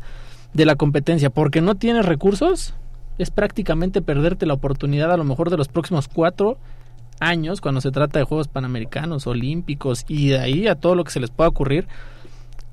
de 0.55 0.65
la 0.65 0.77
competencia 0.77 1.31
porque 1.31 1.61
no 1.61 1.75
tienes 1.75 2.07
recursos 2.07 2.75
es 3.19 3.31
prácticamente 3.31 4.03
perderte 4.03 4.47
la 4.47 4.55
oportunidad 4.55 5.13
a 5.13 5.17
lo 5.17 5.25
mejor 5.25 5.51
de 5.51 5.57
los 5.57 5.69
próximos 5.69 6.09
cuatro 6.09 6.59
años 7.21 7.61
cuando 7.61 7.81
se 7.81 7.91
trata 7.91 8.19
de 8.19 8.25
Juegos 8.25 8.49
Panamericanos, 8.49 9.27
Olímpicos 9.27 10.05
y 10.09 10.29
de 10.29 10.39
ahí 10.39 10.69
a 10.69 10.75
todo 10.75 10.95
lo 10.95 11.05
que 11.05 11.13
se 11.13 11.21
les 11.21 11.31
pueda 11.31 11.49
ocurrir 11.49 11.87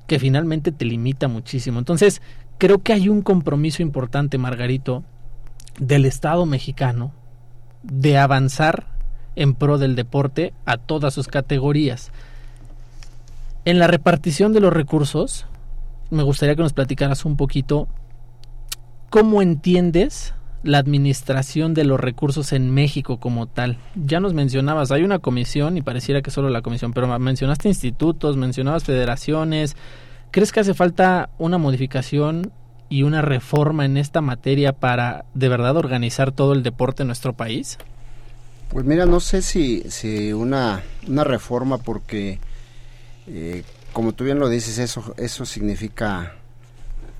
que 0.06 0.18
finalmente 0.18 0.70
te 0.70 0.84
limita 0.84 1.28
muchísimo. 1.28 1.78
Entonces, 1.78 2.20
creo 2.58 2.82
que 2.82 2.92
hay 2.92 3.08
un 3.08 3.22
compromiso 3.22 3.82
importante, 3.82 4.36
Margarito, 4.38 5.02
del 5.78 6.04
Estado 6.04 6.44
mexicano 6.46 7.12
de 7.82 8.18
avanzar 8.18 8.86
en 9.36 9.54
pro 9.54 9.78
del 9.78 9.96
deporte 9.96 10.52
a 10.66 10.76
todas 10.76 11.14
sus 11.14 11.26
categorías. 11.26 12.10
En 13.64 13.78
la 13.78 13.86
repartición 13.86 14.52
de 14.52 14.60
los 14.60 14.72
recursos, 14.72 15.46
me 16.10 16.22
gustaría 16.22 16.54
que 16.54 16.62
nos 16.62 16.74
platicaras 16.74 17.24
un 17.24 17.36
poquito 17.36 17.88
cómo 19.14 19.42
entiendes 19.42 20.34
la 20.64 20.78
administración 20.78 21.72
de 21.72 21.84
los 21.84 22.00
recursos 22.00 22.52
en 22.52 22.74
México 22.74 23.20
como 23.20 23.46
tal. 23.46 23.78
Ya 23.94 24.18
nos 24.18 24.34
mencionabas, 24.34 24.90
hay 24.90 25.04
una 25.04 25.20
comisión 25.20 25.76
y 25.76 25.82
pareciera 25.82 26.20
que 26.20 26.32
solo 26.32 26.50
la 26.50 26.62
comisión, 26.62 26.92
pero 26.92 27.06
mencionaste 27.20 27.68
institutos, 27.68 28.36
mencionabas 28.36 28.82
federaciones. 28.82 29.76
¿Crees 30.32 30.50
que 30.50 30.58
hace 30.58 30.74
falta 30.74 31.30
una 31.38 31.58
modificación 31.58 32.50
y 32.88 33.04
una 33.04 33.22
reforma 33.22 33.84
en 33.84 33.98
esta 33.98 34.20
materia 34.20 34.72
para 34.72 35.26
de 35.32 35.48
verdad 35.48 35.76
organizar 35.76 36.32
todo 36.32 36.52
el 36.52 36.64
deporte 36.64 37.04
en 37.04 37.06
nuestro 37.06 37.34
país? 37.34 37.78
Pues 38.70 38.84
mira, 38.84 39.06
no 39.06 39.20
sé 39.20 39.42
si, 39.42 39.84
si 39.90 40.32
una, 40.32 40.82
una 41.06 41.22
reforma 41.22 41.78
porque, 41.78 42.40
eh, 43.28 43.62
como 43.92 44.12
tú 44.12 44.24
bien 44.24 44.40
lo 44.40 44.48
dices, 44.48 44.78
eso, 44.78 45.14
eso 45.18 45.46
significa 45.46 46.34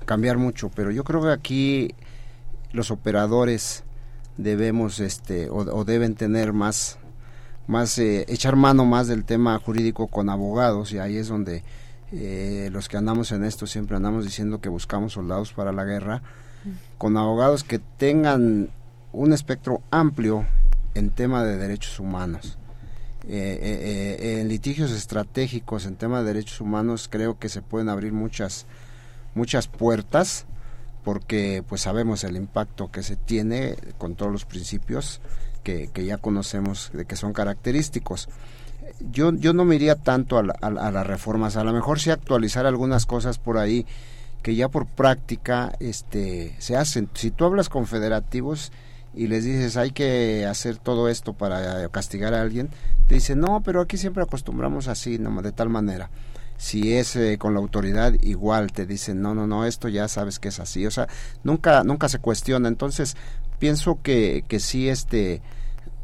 cambiar 0.05 0.37
mucho, 0.37 0.69
pero 0.73 0.91
yo 0.91 1.03
creo 1.03 1.21
que 1.21 1.31
aquí 1.31 1.95
los 2.71 2.91
operadores 2.91 3.83
debemos 4.37 4.99
este 4.99 5.49
o, 5.49 5.85
deben 5.85 6.15
tener 6.15 6.53
más 6.53 6.97
más 7.67 7.97
eh, 7.97 8.25
echar 8.27 8.55
mano 8.55 8.85
más 8.85 9.07
del 9.07 9.23
tema 9.23 9.57
jurídico 9.59 10.07
con 10.07 10.29
abogados 10.29 10.91
y 10.91 10.99
ahí 10.99 11.17
es 11.17 11.29
donde 11.29 11.63
eh, 12.11 12.69
los 12.71 12.89
que 12.89 12.97
andamos 12.97 13.31
en 13.31 13.43
esto 13.43 13.65
siempre 13.65 13.95
andamos 13.95 14.25
diciendo 14.25 14.59
que 14.59 14.69
buscamos 14.69 15.13
soldados 15.13 15.53
para 15.53 15.71
la 15.71 15.85
guerra 15.85 16.21
con 16.97 17.17
abogados 17.17 17.63
que 17.63 17.79
tengan 17.79 18.69
un 19.13 19.33
espectro 19.33 19.81
amplio 19.91 20.45
en 20.93 21.09
tema 21.11 21.43
de 21.43 21.57
derechos 21.57 21.99
humanos. 21.99 22.57
Eh, 23.27 23.59
eh, 23.61 24.17
eh, 24.19 24.39
en 24.41 24.49
litigios 24.49 24.91
estratégicos 24.91 25.87
en 25.87 25.95
tema 25.95 26.19
de 26.19 26.25
derechos 26.25 26.61
humanos 26.61 27.07
creo 27.09 27.39
que 27.39 27.49
se 27.49 27.63
pueden 27.63 27.89
abrir 27.89 28.13
muchas 28.13 28.67
muchas 29.35 29.67
puertas 29.67 30.45
porque 31.03 31.63
pues 31.67 31.81
sabemos 31.81 32.23
el 32.23 32.35
impacto 32.35 32.89
que 32.91 33.03
se 33.03 33.15
tiene 33.15 33.75
con 33.99 34.15
todos 34.15 34.31
los 34.31 34.45
principios 34.45 35.21
que, 35.63 35.89
ya 36.05 36.17
conocemos 36.17 36.91
de 36.93 37.05
que 37.05 37.15
son 37.15 37.33
característicos. 37.33 38.29
Yo 39.11 39.33
yo 39.33 39.53
no 39.53 39.65
me 39.65 39.75
iría 39.75 39.95
tanto 39.95 40.37
a, 40.37 40.43
a, 40.61 40.91
las 40.91 41.07
reformas. 41.07 41.57
A 41.57 41.63
lo 41.63 41.73
mejor 41.73 41.99
sí 41.99 42.09
actualizar 42.09 42.65
algunas 42.65 43.05
cosas 43.05 43.37
por 43.37 43.57
ahí 43.57 43.85
que 44.41 44.55
ya 44.55 44.69
por 44.69 44.85
práctica 44.85 45.73
este 45.79 46.55
se 46.59 46.75
hacen. 46.75 47.09
Si 47.13 47.31
tú 47.31 47.45
hablas 47.45 47.69
con 47.69 47.87
federativos 47.87 48.71
y 49.13 49.27
les 49.27 49.43
dices 49.43 49.77
hay 49.77 49.91
que 49.91 50.45
hacer 50.45 50.77
todo 50.77 51.09
esto 51.09 51.33
para 51.33 51.87
castigar 51.89 52.33
a 52.33 52.41
alguien, 52.41 52.69
te 53.07 53.15
dicen 53.15 53.39
no, 53.39 53.61
pero 53.61 53.81
aquí 53.81 53.97
siempre 53.97 54.23
acostumbramos 54.23 54.87
así, 54.87 55.17
de 55.17 55.51
tal 55.51 55.69
manera. 55.69 56.09
Si 56.57 56.93
es 56.93 57.15
eh, 57.15 57.37
con 57.37 57.53
la 57.53 57.59
autoridad, 57.59 58.13
igual 58.21 58.71
te 58.71 58.85
dicen 58.85 59.21
no, 59.21 59.35
no, 59.35 59.47
no, 59.47 59.65
esto 59.65 59.89
ya 59.89 60.07
sabes 60.07 60.39
que 60.39 60.49
es 60.49 60.59
así. 60.59 60.85
O 60.85 60.91
sea, 60.91 61.07
nunca, 61.43 61.83
nunca 61.83 62.09
se 62.09 62.19
cuestiona. 62.19 62.67
Entonces, 62.67 63.17
pienso 63.59 63.99
que, 64.01 64.43
que 64.47 64.59
sí, 64.59 64.89
este, 64.89 65.41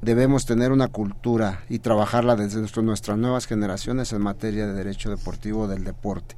debemos 0.02 0.46
tener 0.46 0.72
una 0.72 0.88
cultura 0.88 1.64
y 1.70 1.80
trabajarla 1.80 2.36
desde 2.36 2.62
nuestras 2.82 3.18
nuevas 3.18 3.46
generaciones 3.46 4.12
en 4.14 4.22
materia 4.22 4.68
de 4.68 4.74
derecho 4.74 5.10
deportivo 5.10 5.68
del 5.68 5.84
deporte. 5.84 6.36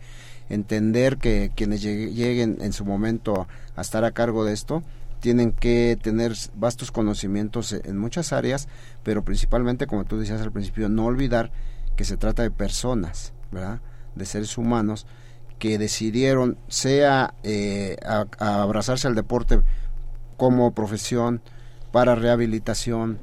Entender 0.50 1.18
que 1.18 1.52
quienes 1.56 1.82
lleguen 1.82 2.58
en 2.60 2.74
su 2.74 2.86
momento 2.86 3.48
a 3.76 3.82
estar 3.82 4.04
a 4.04 4.12
cargo 4.12 4.44
de 4.44 4.54
esto, 4.54 4.84
tienen 5.22 5.54
que 5.54 5.98
tener 6.02 6.34
vastos 6.56 6.92
conocimientos 6.92 7.72
en 7.72 7.98
muchas 7.98 8.34
áreas, 8.34 8.68
pero 9.04 9.24
principalmente, 9.24 9.88
como 9.88 10.04
tú 10.04 10.20
decías 10.20 10.42
al 10.42 10.52
principio, 10.52 10.90
no 10.90 11.06
olvidar 11.06 11.50
que 11.96 12.04
se 12.04 12.18
trata 12.18 12.44
de 12.44 12.52
personas, 12.52 13.32
¿verdad? 13.50 13.80
De 14.16 14.26
seres 14.26 14.58
humanos 14.58 15.06
que 15.60 15.78
decidieron, 15.78 16.58
sea 16.68 17.34
eh, 17.44 17.96
a, 18.06 18.26
abrazarse 18.40 19.08
al 19.08 19.16
deporte 19.16 19.62
como 20.38 20.74
profesión, 20.74 21.42
para 21.92 22.16
rehabilitación, 22.16 23.20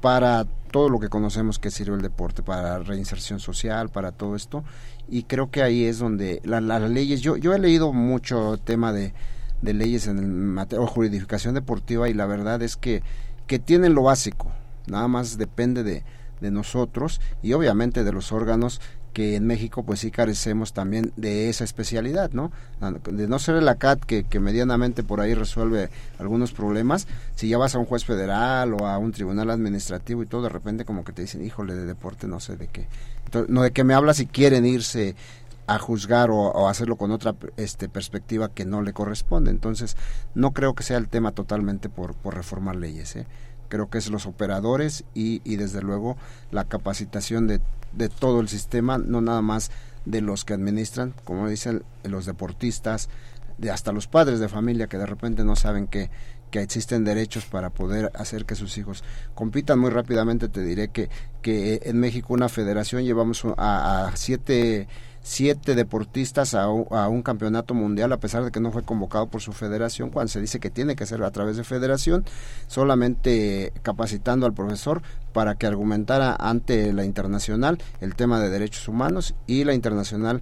para 0.00 0.44
todo 0.70 0.88
lo 0.88 1.00
que 1.00 1.08
conocemos 1.08 1.58
que 1.58 1.70
sirve 1.70 1.96
el 1.96 2.02
deporte, 2.02 2.42
para 2.42 2.78
reinserción 2.80 3.40
social, 3.40 3.88
para 3.88 4.12
todo 4.12 4.36
esto. 4.36 4.64
Y 5.08 5.22
creo 5.22 5.50
que 5.50 5.62
ahí 5.62 5.84
es 5.84 5.98
donde 5.98 6.42
las 6.44 6.90
leyes, 6.90 7.20
yo, 7.20 7.36
yo 7.36 7.54
he 7.54 7.58
leído 7.58 7.92
mucho 7.92 8.58
tema 8.58 8.92
de, 8.92 9.14
de 9.62 9.72
leyes 9.72 10.06
en 10.06 10.46
materia, 10.46 10.84
o 10.84 10.86
jurisdicción 10.86 11.54
deportiva 11.54 12.08
y 12.08 12.14
la 12.14 12.26
verdad 12.26 12.60
es 12.62 12.76
que, 12.76 13.02
que 13.46 13.58
tienen 13.58 13.94
lo 13.94 14.02
básico, 14.02 14.52
nada 14.86 15.08
más 15.08 15.38
depende 15.38 15.82
de, 15.82 16.04
de 16.40 16.50
nosotros 16.50 17.20
y 17.42 17.52
obviamente 17.52 18.04
de 18.04 18.12
los 18.12 18.32
órganos 18.32 18.80
que 19.12 19.36
en 19.36 19.46
México 19.46 19.82
pues 19.82 20.00
sí 20.00 20.10
carecemos 20.10 20.72
también 20.72 21.12
de 21.16 21.48
esa 21.48 21.64
especialidad, 21.64 22.30
¿no? 22.32 22.52
De 23.10 23.26
no 23.28 23.38
ser 23.38 23.56
el 23.56 23.68
ACAT 23.68 24.04
que, 24.04 24.40
medianamente 24.40 25.02
por 25.02 25.20
ahí 25.20 25.34
resuelve 25.34 25.90
algunos 26.18 26.52
problemas, 26.52 27.06
si 27.34 27.48
ya 27.48 27.58
vas 27.58 27.74
a 27.74 27.78
un 27.78 27.86
juez 27.86 28.04
federal 28.04 28.74
o 28.74 28.86
a 28.86 28.98
un 28.98 29.12
tribunal 29.12 29.50
administrativo 29.50 30.22
y 30.22 30.26
todo, 30.26 30.42
de 30.42 30.48
repente 30.48 30.84
como 30.84 31.04
que 31.04 31.12
te 31.12 31.22
dicen, 31.22 31.44
híjole, 31.44 31.74
de 31.74 31.84
deporte 31.84 32.26
no 32.26 32.40
sé 32.40 32.56
de 32.56 32.68
qué. 32.68 32.86
no 33.48 33.62
de 33.62 33.72
qué 33.72 33.84
me 33.84 33.94
hablas 33.94 34.18
si 34.18 34.26
quieren 34.26 34.64
irse 34.66 35.16
a 35.66 35.78
juzgar 35.78 36.30
o, 36.30 36.66
hacerlo 36.66 36.96
con 36.96 37.10
otra 37.10 37.34
este, 37.58 37.90
perspectiva 37.90 38.48
que 38.48 38.64
no 38.64 38.80
le 38.80 38.94
corresponde. 38.94 39.50
Entonces, 39.50 39.96
no 40.34 40.52
creo 40.52 40.74
que 40.74 40.82
sea 40.82 40.96
el 40.96 41.08
tema 41.08 41.32
totalmente 41.32 41.90
por, 41.90 42.14
por 42.14 42.34
reformar 42.34 42.76
leyes. 42.76 43.16
¿eh? 43.16 43.26
Creo 43.68 43.90
que 43.90 43.98
es 43.98 44.08
los 44.08 44.24
operadores 44.24 45.04
y, 45.12 45.42
y 45.44 45.56
desde 45.56 45.82
luego 45.82 46.16
la 46.50 46.64
capacitación 46.64 47.46
de, 47.46 47.60
de, 47.92 48.08
todo 48.08 48.40
el 48.40 48.48
sistema, 48.48 48.98
no 48.98 49.20
nada 49.20 49.42
más 49.42 49.70
de 50.04 50.20
los 50.20 50.44
que 50.44 50.54
administran, 50.54 51.14
como 51.24 51.48
dicen 51.48 51.82
los 52.04 52.26
deportistas, 52.26 53.08
de 53.58 53.70
hasta 53.70 53.92
los 53.92 54.06
padres 54.06 54.40
de 54.40 54.48
familia 54.48 54.86
que 54.86 54.98
de 54.98 55.06
repente 55.06 55.44
no 55.44 55.56
saben 55.56 55.88
que, 55.88 56.10
que 56.50 56.62
existen 56.62 57.04
derechos 57.04 57.46
para 57.46 57.70
poder 57.70 58.12
hacer 58.14 58.46
que 58.46 58.54
sus 58.54 58.78
hijos 58.78 59.02
compitan. 59.34 59.80
Muy 59.80 59.90
rápidamente 59.90 60.48
te 60.48 60.62
diré 60.62 60.88
que 60.88 61.10
que 61.42 61.80
en 61.84 61.98
México 62.00 62.34
una 62.34 62.48
federación 62.48 63.04
llevamos 63.04 63.44
a, 63.56 64.06
a 64.06 64.16
siete 64.16 64.88
siete 65.22 65.74
deportistas 65.74 66.54
a, 66.54 66.68
un 66.68 67.22
campeonato 67.22 67.74
mundial 67.74 68.12
a 68.12 68.20
pesar 68.20 68.44
de 68.44 68.50
que 68.50 68.60
no 68.60 68.72
fue 68.72 68.82
convocado 68.82 69.26
por 69.26 69.42
su 69.42 69.52
federación 69.52 70.10
cuando 70.10 70.28
se 70.28 70.40
dice 70.40 70.58
que 70.58 70.70
tiene 70.70 70.96
que 70.96 71.04
ser 71.04 71.22
a 71.22 71.30
través 71.30 71.56
de 71.56 71.64
federación 71.64 72.24
solamente 72.66 73.72
capacitando 73.82 74.46
al 74.46 74.54
profesor 74.54 75.02
para 75.32 75.56
que 75.56 75.66
argumentara 75.66 76.36
ante 76.38 76.92
la 76.92 77.04
internacional 77.04 77.78
el 78.00 78.14
tema 78.14 78.40
de 78.40 78.50
derechos 78.50 78.88
humanos 78.88 79.34
y 79.46 79.64
la 79.64 79.74
internacional 79.74 80.40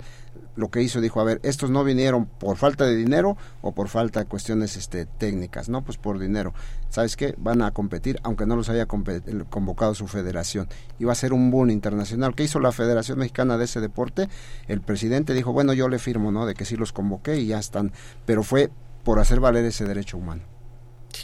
lo 0.57 0.70
que 0.70 0.82
hizo 0.82 1.01
dijo 1.01 1.20
a 1.20 1.24
ver 1.24 1.41
estos 1.43 1.70
no 1.70 1.84
vinieron 1.84 2.26
por 2.26 2.57
falta 2.57 2.84
de 2.84 2.97
dinero 2.97 3.37
o 3.61 3.72
por 3.72 3.89
falta 3.89 4.20
de 4.20 4.26
cuestiones 4.26 4.76
este 4.76 5.07
técnicas 5.07 5.68
no 5.68 5.84
pues 5.84 5.99
por 5.99 6.18
dinero. 6.18 6.55
Sabes 6.89 7.16
qué 7.16 7.34
van 7.39 7.62
a 7.62 7.70
competir 7.72 8.18
aunque 8.22 8.47
no 8.47 8.57
los 8.57 8.68
haya 8.68 8.87
convocado 8.87 9.95
su 9.95 10.09
federación. 10.09 10.68
Va 11.07 11.12
a 11.12 11.14
ser 11.14 11.32
un 11.32 11.51
boom 11.51 11.70
internacional. 11.70 12.34
¿Qué 12.34 12.45
hizo 12.45 12.59
la 12.59 12.72
Federación 12.72 13.18
Mexicana 13.18 13.59
de 13.59 13.64
ese 13.64 13.80
deporte 13.80 14.28
el 14.66 14.80
presidente 14.80 15.34
dijo 15.34 15.53
bueno 15.53 15.72
yo 15.74 15.89
le 15.89 15.99
firmo 15.99 16.32
no 16.32 16.47
de 16.47 16.55
que 16.55 16.64
sí 16.64 16.76
los 16.76 16.93
convoqué 16.93 17.39
y 17.39 17.47
ya 17.47 17.59
están 17.59 17.93
pero 18.24 18.43
fue 18.43 18.70
por 19.05 19.20
hacer 19.20 19.41
valer 19.41 19.64
ese 19.64 19.84
derecho 19.84 20.16
humano. 20.16 20.43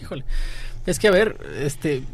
Híjole. 0.00 0.24
Es 0.86 0.98
que 0.98 1.08
a 1.08 1.10
ver 1.10 1.38
este 1.58 2.04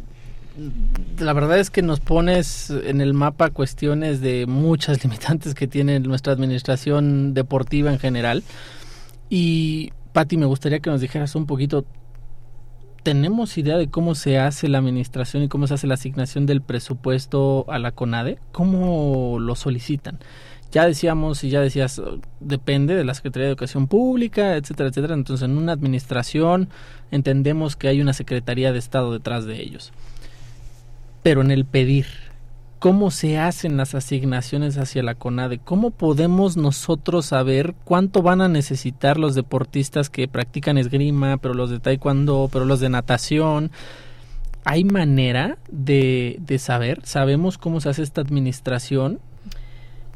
la 1.19 1.33
verdad 1.33 1.59
es 1.59 1.71
que 1.71 1.83
nos 1.83 2.01
pones 2.01 2.71
en 2.71 3.01
el 3.01 3.15
mapa 3.15 3.51
cuestiones 3.51 4.21
de 4.21 4.47
muchas 4.47 5.03
limitantes 5.05 5.55
que 5.55 5.67
tiene 5.67 6.01
nuestra 6.01 6.33
administración 6.33 7.35
deportiva 7.35 7.93
en 7.93 7.99
general. 7.99 8.43
Y, 9.31 9.93
Patti, 10.13 10.37
me 10.37 10.47
gustaría 10.47 10.81
que 10.81 10.91
nos 10.91 11.01
dijeras 11.01 11.35
un 11.35 11.47
poquito, 11.47 11.85
¿tenemos 13.03 13.57
idea 13.59 13.77
de 13.77 13.89
cómo 13.89 14.15
se 14.15 14.39
hace 14.39 14.69
la 14.69 14.79
administración 14.79 15.43
y 15.43 15.49
cómo 15.49 15.67
se 15.67 15.75
hace 15.75 15.87
la 15.87 15.95
asignación 15.95 16.47
del 16.47 16.63
presupuesto 16.63 17.67
a 17.69 17.79
la 17.79 17.93
CONADE? 17.93 18.39
¿Cómo 18.53 19.39
lo 19.39 19.55
solicitan? 19.55 20.19
Ya 20.71 20.87
decíamos 20.87 21.45
y 21.45 21.51
ya 21.51 21.63
decías, 21.63 22.03
depende 22.41 22.95
de 22.95 23.05
la 23.05 23.15
Secretaría 23.15 23.47
de 23.47 23.53
Educación 23.53 23.87
Pública, 23.87 24.57
etcétera, 24.57 24.91
etcétera. 24.91 25.15
Entonces, 25.15 25.49
en 25.49 25.57
una 25.57 25.73
administración 25.73 26.69
entendemos 27.11 27.75
que 27.77 27.89
hay 27.89 28.03
una 28.03 28.13
Secretaría 28.13 28.73
de 28.73 28.79
Estado 28.79 29.13
detrás 29.13 29.47
de 29.47 29.63
ellos 29.63 29.93
pero 31.23 31.41
en 31.41 31.51
el 31.51 31.65
pedir. 31.65 32.07
¿Cómo 32.79 33.11
se 33.11 33.39
hacen 33.39 33.77
las 33.77 33.97
asignaciones 33.97 34.79
hacia 34.79 35.03
la 35.03 35.17
CONADE? 35.17 35.59
¿Cómo 35.59 35.91
podemos 35.91 36.57
nosotros 36.57 37.27
saber 37.27 37.75
cuánto 37.85 38.23
van 38.23 38.41
a 38.41 38.49
necesitar 38.49 39.19
los 39.19 39.35
deportistas 39.35 40.11
que 40.11 40.29
practican 40.29 40.79
esgrima, 40.79 41.39
pero 41.39 41.55
los 41.55 41.71
de 41.71 41.81
taekwondo, 41.81 42.49
pero 42.53 42.65
los 42.65 42.79
de 42.79 42.89
natación? 42.89 43.73
¿Hay 44.65 44.85
manera 44.85 45.59
de, 45.71 46.37
de 46.39 46.59
saber? 46.61 47.01
¿Sabemos 47.05 47.59
cómo 47.59 47.81
se 47.81 47.89
hace 47.89 48.03
esta 48.05 48.21
administración? 48.21 49.19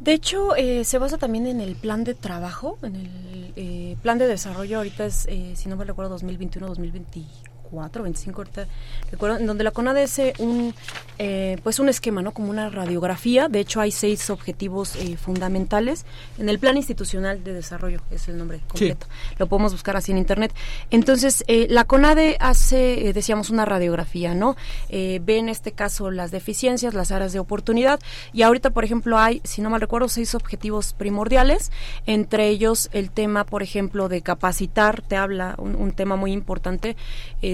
De 0.02 0.12
hecho, 0.12 0.56
eh, 0.56 0.84
se 0.84 0.98
basa 0.98 1.16
también 1.16 1.46
en 1.46 1.60
el 1.60 1.76
plan 1.76 2.02
de 2.02 2.14
trabajo, 2.14 2.76
en 2.82 2.96
el 2.96 3.52
eh, 3.54 3.96
plan 4.02 4.18
de 4.18 4.26
desarrollo, 4.26 4.78
ahorita 4.78 5.06
es, 5.06 5.26
eh, 5.28 5.52
si 5.54 5.68
no 5.68 5.76
me 5.76 5.84
recuerdo, 5.84 6.18
2021-2024 6.18 7.51
24, 7.72 8.02
25 8.02 8.40
ahorita 8.40 8.66
recuerdo, 9.10 9.38
en 9.38 9.46
donde 9.46 9.64
la 9.64 9.70
CONADE 9.70 10.02
hace 10.02 10.34
un, 10.38 10.74
eh, 11.18 11.58
pues 11.62 11.78
un 11.78 11.88
esquema, 11.88 12.22
¿no? 12.22 12.32
Como 12.32 12.50
una 12.50 12.68
radiografía. 12.68 13.48
De 13.48 13.60
hecho, 13.60 13.80
hay 13.80 13.90
seis 13.90 14.30
objetivos 14.30 14.96
eh, 14.96 15.16
fundamentales 15.16 16.04
en 16.38 16.48
el 16.48 16.58
Plan 16.58 16.76
Institucional 16.76 17.42
de 17.42 17.54
Desarrollo, 17.54 18.00
es 18.10 18.28
el 18.28 18.36
nombre 18.36 18.60
completo. 18.68 19.06
Lo 19.38 19.46
podemos 19.46 19.72
buscar 19.72 19.96
así 19.96 20.12
en 20.12 20.18
Internet. 20.18 20.52
Entonces, 20.90 21.44
eh, 21.46 21.66
la 21.70 21.84
CONADE 21.84 22.36
hace, 22.40 23.12
decíamos, 23.12 23.50
una 23.50 23.64
radiografía, 23.64 24.34
¿no? 24.34 24.56
ve 24.90 25.38
en 25.38 25.48
este 25.48 25.72
caso 25.72 26.10
las 26.10 26.30
deficiencias, 26.30 26.94
las 26.94 27.12
áreas 27.12 27.32
de 27.32 27.38
oportunidad. 27.38 28.00
Y 28.32 28.42
ahorita, 28.42 28.70
por 28.70 28.84
ejemplo, 28.84 29.18
hay, 29.18 29.40
si 29.44 29.62
no 29.62 29.70
mal 29.70 29.80
recuerdo, 29.80 30.08
seis 30.08 30.34
objetivos 30.34 30.92
primordiales. 30.92 31.70
Entre 32.06 32.48
ellos, 32.48 32.90
el 32.92 33.10
tema, 33.10 33.44
por 33.44 33.62
ejemplo, 33.62 34.08
de 34.08 34.22
capacitar, 34.22 35.02
te 35.02 35.16
habla 35.16 35.54
un, 35.58 35.74
un 35.76 35.92
tema 35.92 36.16
muy 36.16 36.32
importante. 36.32 36.96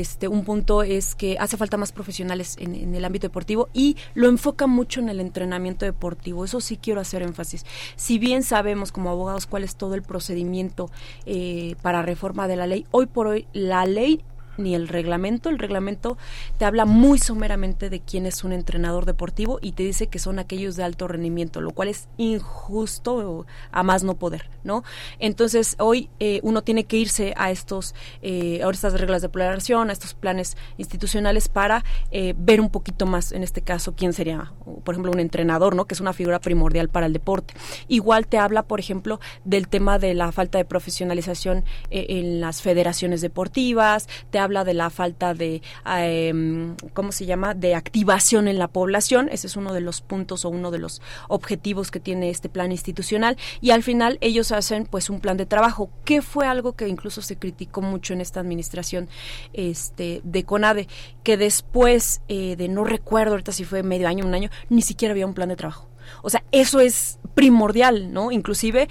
Este, 0.09 0.27
un 0.27 0.43
punto 0.43 0.83
es 0.83 1.15
que 1.15 1.37
hace 1.39 1.59
falta 1.59 1.77
más 1.77 1.93
profesionales 1.93 2.57
en, 2.59 2.95
el 2.95 3.05
ámbito 3.05 3.27
deportivo 3.27 3.69
y 3.75 3.97
lo 4.15 4.29
enfoca 4.29 4.67
mucho 4.67 5.01
en 5.01 5.11
el 5.11 5.21
entrenamiento 5.21 5.85
deportivo. 5.85 6.47
Eso 6.47 6.63
sí 6.63 6.79
quiero 6.79 7.03
hacer 7.03 7.21
énfasis. 7.21 7.67
Si 7.97 8.19
bien 8.19 8.43
sabemos 8.43 8.91
como 8.91 9.11
abogados 9.11 9.45
cuál 9.45 9.65
es 9.65 9.77
todo 9.77 9.95
el 9.95 10.03
procedimiento 10.03 10.91
eh, 11.27 11.77
para 11.83 12.01
reforma 12.01 12.49
de 12.49 12.57
la 12.57 12.67
ley, 12.67 12.87
hoy 12.91 13.05
por 13.05 13.27
hoy 13.27 13.47
la 13.53 13.85
ley 13.85 14.25
ni 14.59 14.75
el 14.75 14.89
reglamento. 14.89 15.49
El 15.49 15.59
reglamento 15.59 16.19
te 16.59 16.65
habla 16.65 16.85
muy 16.85 17.19
someramente 17.19 17.91
de 17.91 18.01
quién 18.01 18.27
es 18.27 18.45
un 18.45 18.53
entrenador 18.53 19.07
deportivo 19.07 19.59
y 19.63 19.73
te 19.73 19.83
dice 19.83 20.09
que 20.09 20.19
son 20.19 20.39
aquellos 20.39 20.77
de 20.77 20.85
alto 20.85 21.09
rendimiento, 21.09 21.61
lo 21.61 21.71
cual 21.71 21.89
es 21.89 22.09
injusto 22.17 23.47
a 23.71 23.83
más 23.83 24.05
no 24.05 24.15
poder, 24.15 24.51
¿no? 24.65 24.85
Entonces 25.19 25.77
hoy 25.79 26.11
eh, 26.21 26.41
uno 26.43 26.63
tiene 26.63 26.85
que 26.85 26.97
irse 26.97 27.35
a 27.37 27.51
estos, 27.51 27.95
eh, 28.23 28.63
a 28.63 28.71
estas 28.71 28.99
reglas 29.01 29.23
de 29.23 29.29
planación, 29.29 29.91
a 29.91 29.93
estos 29.93 30.15
planes 30.15 30.57
institucionales 30.77 31.49
para 31.49 31.85
eh, 32.11 32.35
ver 32.37 32.61
un 32.61 32.71
poquito 32.71 33.07
más, 33.07 33.33
en 33.33 33.43
este 33.43 33.63
caso, 33.63 33.95
quién 33.95 34.13
sería, 34.13 34.53
por 34.85 34.95
ejemplo, 34.95 35.13
un 35.13 35.21
entrenador, 35.21 35.75
¿no? 35.75 35.87
Que 35.87 35.95
es 35.95 36.01
una 36.01 36.13
figura 36.13 36.41
primordial 36.41 36.89
para 36.89 37.07
el 37.07 37.13
deporte. 37.13 37.55
Igual 37.89 38.27
te 38.27 38.39
habla, 38.39 38.63
por 38.63 38.81
ejemplo, 38.81 39.21
del 39.45 39.69
tema 39.69 39.99
de 39.99 40.15
la 40.15 40.33
falta 40.33 40.59
de 40.59 40.65
profesionalización 40.65 41.65
en 41.91 42.41
las 42.41 42.63
federaciones 42.63 43.21
deportivas, 43.21 44.09
te 44.31 44.39
habla 44.39 44.48
habla 44.49 44.65
de 44.65 44.73
la 44.73 44.89
falta 44.89 45.35
de, 45.35 45.61
em, 45.85 46.75
¿cómo 46.95 47.13
se 47.13 47.27
llama?, 47.27 47.53
de 47.55 47.75
activación 47.75 48.49
en 48.49 48.59
la 48.59 48.69
población. 48.69 49.29
Ese 49.31 49.47
es 49.47 49.57
uno 49.57 49.75
de 49.75 49.83
los 49.83 50.01
puntos 50.01 50.47
o 50.47 50.49
uno 50.49 50.71
de 50.71 50.79
los 50.79 51.03
objetivos 51.29 51.91
que 51.91 52.01
tiene 52.01 52.31
este 52.31 52.49
plan 52.49 52.73
institucional. 52.73 53.37
Y 53.61 53.71
al 53.73 53.83
final 53.83 54.17
ellos 54.23 54.51
hacen 54.53 54.87
pues 54.87 55.11
un 55.11 55.21
plan 55.21 55.37
de 55.37 55.45
trabajo, 55.45 55.91
que 56.05 56.23
fue 56.23 56.47
algo 56.47 56.73
que 56.73 56.89
incluso 56.89 57.21
se 57.21 57.37
criticó 57.37 57.83
mucho 57.83 58.15
en 58.15 58.23
esta 58.23 58.41
administración 58.41 59.09
este, 59.53 60.23
de 60.25 60.45
CONADE, 60.45 60.89
que 61.23 61.37
después 61.37 62.23
eh, 62.29 62.57
de, 62.57 62.69
no 62.69 62.85
recuerdo 62.85 63.33
ahorita 63.33 63.53
si 63.53 63.65
fue 63.65 63.83
medio 63.83 64.09
año, 64.09 64.25
un 64.25 64.35
año, 64.35 64.51
ni 64.71 64.81
siquiera 64.81 65.13
había 65.13 65.27
un 65.27 65.35
plan 65.35 65.51
de 65.51 65.57
trabajo. 65.57 65.88
O 66.23 66.31
sea, 66.31 66.43
eso 66.53 66.81
es 66.81 67.19
primordial, 67.39 68.13
¿no? 68.13 68.33
Inclusive, 68.33 68.89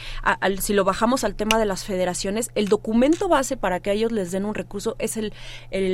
si 0.59 0.73
lo 0.73 0.85
bajamos 0.85 1.25
al 1.25 1.35
tema 1.35 1.59
de 1.59 1.65
las 1.65 1.83
federaciones, 1.83 2.49
el 2.55 2.69
documento 2.69 3.27
base 3.27 3.57
para 3.57 3.81
que 3.81 3.91
ellos 3.91 4.13
les 4.13 4.31
den 4.31 4.45
un 4.45 4.55
recurso 4.55 4.95
es 4.99 5.17
el, 5.17 5.33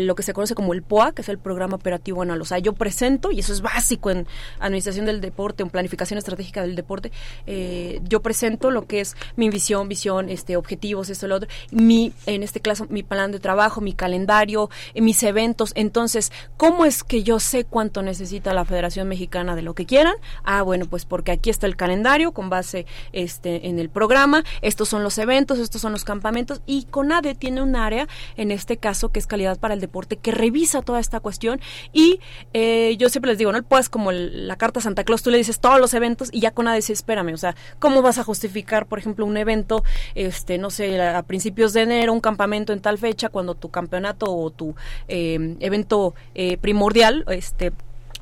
lo 0.05 0.13
que 0.13 0.21
se 0.21 0.33
conoce 0.33 0.53
como 0.53 0.73
el 0.73 0.83
POA, 0.83 1.13
que 1.13 1.23
es 1.23 1.29
el 1.29 1.39
Programa 1.39 1.77
Operativo 1.77 2.21
Anual. 2.21 2.39
O 2.41 2.45
sea, 2.45 2.59
yo 2.59 2.73
presento, 2.73 3.31
y 3.31 3.39
eso 3.39 3.53
es 3.53 3.61
básico 3.61 4.11
en 4.11 4.27
Administración 4.59 5.07
del 5.07 5.19
Deporte, 5.19 5.63
en 5.63 5.71
Planificación 5.71 6.19
Estratégica 6.19 6.61
del 6.61 6.75
Deporte, 6.75 7.11
eh, 7.47 7.99
yo 8.03 8.21
presento 8.21 8.69
lo 8.69 8.85
que 8.85 8.99
es 8.99 9.15
mi 9.35 9.49
visión, 9.49 9.89
visión, 9.89 10.29
este, 10.29 10.55
objetivos, 10.55 11.09
esto, 11.09 11.27
lo 11.27 11.37
otro, 11.37 11.49
mi, 11.71 12.13
en 12.27 12.43
este 12.43 12.59
caso, 12.59 12.85
mi 12.87 13.01
plan 13.01 13.31
de 13.31 13.39
trabajo, 13.39 13.81
mi 13.81 13.93
calendario, 13.93 14.69
eh, 14.93 15.01
mis 15.01 15.23
eventos. 15.23 15.71
Entonces, 15.73 16.31
¿cómo 16.57 16.85
es 16.85 17.03
que 17.03 17.23
yo 17.23 17.39
sé 17.39 17.65
cuánto 17.65 18.03
necesita 18.03 18.53
la 18.53 18.63
Federación 18.63 19.07
Mexicana 19.07 19.55
de 19.55 19.63
lo 19.63 19.73
que 19.73 19.87
quieran? 19.87 20.13
Ah, 20.43 20.61
bueno, 20.61 20.85
pues 20.85 21.05
porque 21.13 21.31
aquí 21.31 21.51
está 21.51 21.67
el 21.67 21.75
calendario 21.75 22.31
con 22.31 22.49
base 22.49 22.87
este 23.11 23.67
en 23.67 23.77
el 23.77 23.87
programa, 23.87 24.43
estos 24.63 24.89
son 24.89 25.03
los 25.03 25.19
eventos, 25.19 25.59
estos 25.59 25.79
son 25.79 25.91
los 25.91 26.05
campamentos. 26.05 26.63
Y 26.65 26.85
CONADE 26.85 27.35
tiene 27.35 27.61
un 27.61 27.75
área, 27.75 28.07
en 28.35 28.49
este 28.49 28.77
caso 28.77 29.11
que 29.11 29.19
es 29.19 29.27
calidad 29.27 29.59
para 29.59 29.75
el 29.75 29.79
deporte, 29.79 30.17
que 30.17 30.31
revisa 30.31 30.81
toda 30.81 30.99
esta 30.99 31.19
cuestión. 31.19 31.61
Y 31.91 32.19
eh, 32.53 32.95
yo 32.97 33.09
siempre 33.09 33.29
les 33.29 33.37
digo, 33.37 33.51
no 33.51 33.61
puedes 33.61 33.89
como 33.89 34.11
la 34.11 34.55
carta 34.55 34.81
Santa 34.81 35.03
Claus, 35.03 35.21
tú 35.21 35.29
le 35.29 35.37
dices 35.37 35.59
todos 35.59 35.79
los 35.79 35.93
eventos 35.93 36.29
y 36.31 36.39
ya 36.39 36.49
CONADE 36.49 36.77
dice, 36.77 36.93
espérame, 36.93 37.35
o 37.35 37.37
sea, 37.37 37.55
¿cómo 37.77 38.01
vas 38.01 38.17
a 38.17 38.23
justificar, 38.23 38.87
por 38.87 38.97
ejemplo, 38.97 39.23
un 39.27 39.37
evento, 39.37 39.83
este, 40.15 40.57
no 40.57 40.71
sé, 40.71 40.99
a 40.99 41.21
principios 41.21 41.73
de 41.73 41.83
enero, 41.83 42.11
un 42.11 42.21
campamento 42.21 42.73
en 42.73 42.81
tal 42.81 42.97
fecha, 42.97 43.29
cuando 43.29 43.53
tu 43.53 43.69
campeonato 43.69 44.35
o 44.35 44.49
tu 44.49 44.73
eh, 45.07 45.57
evento 45.59 46.15
eh, 46.33 46.57
primordial, 46.57 47.23
este, 47.27 47.71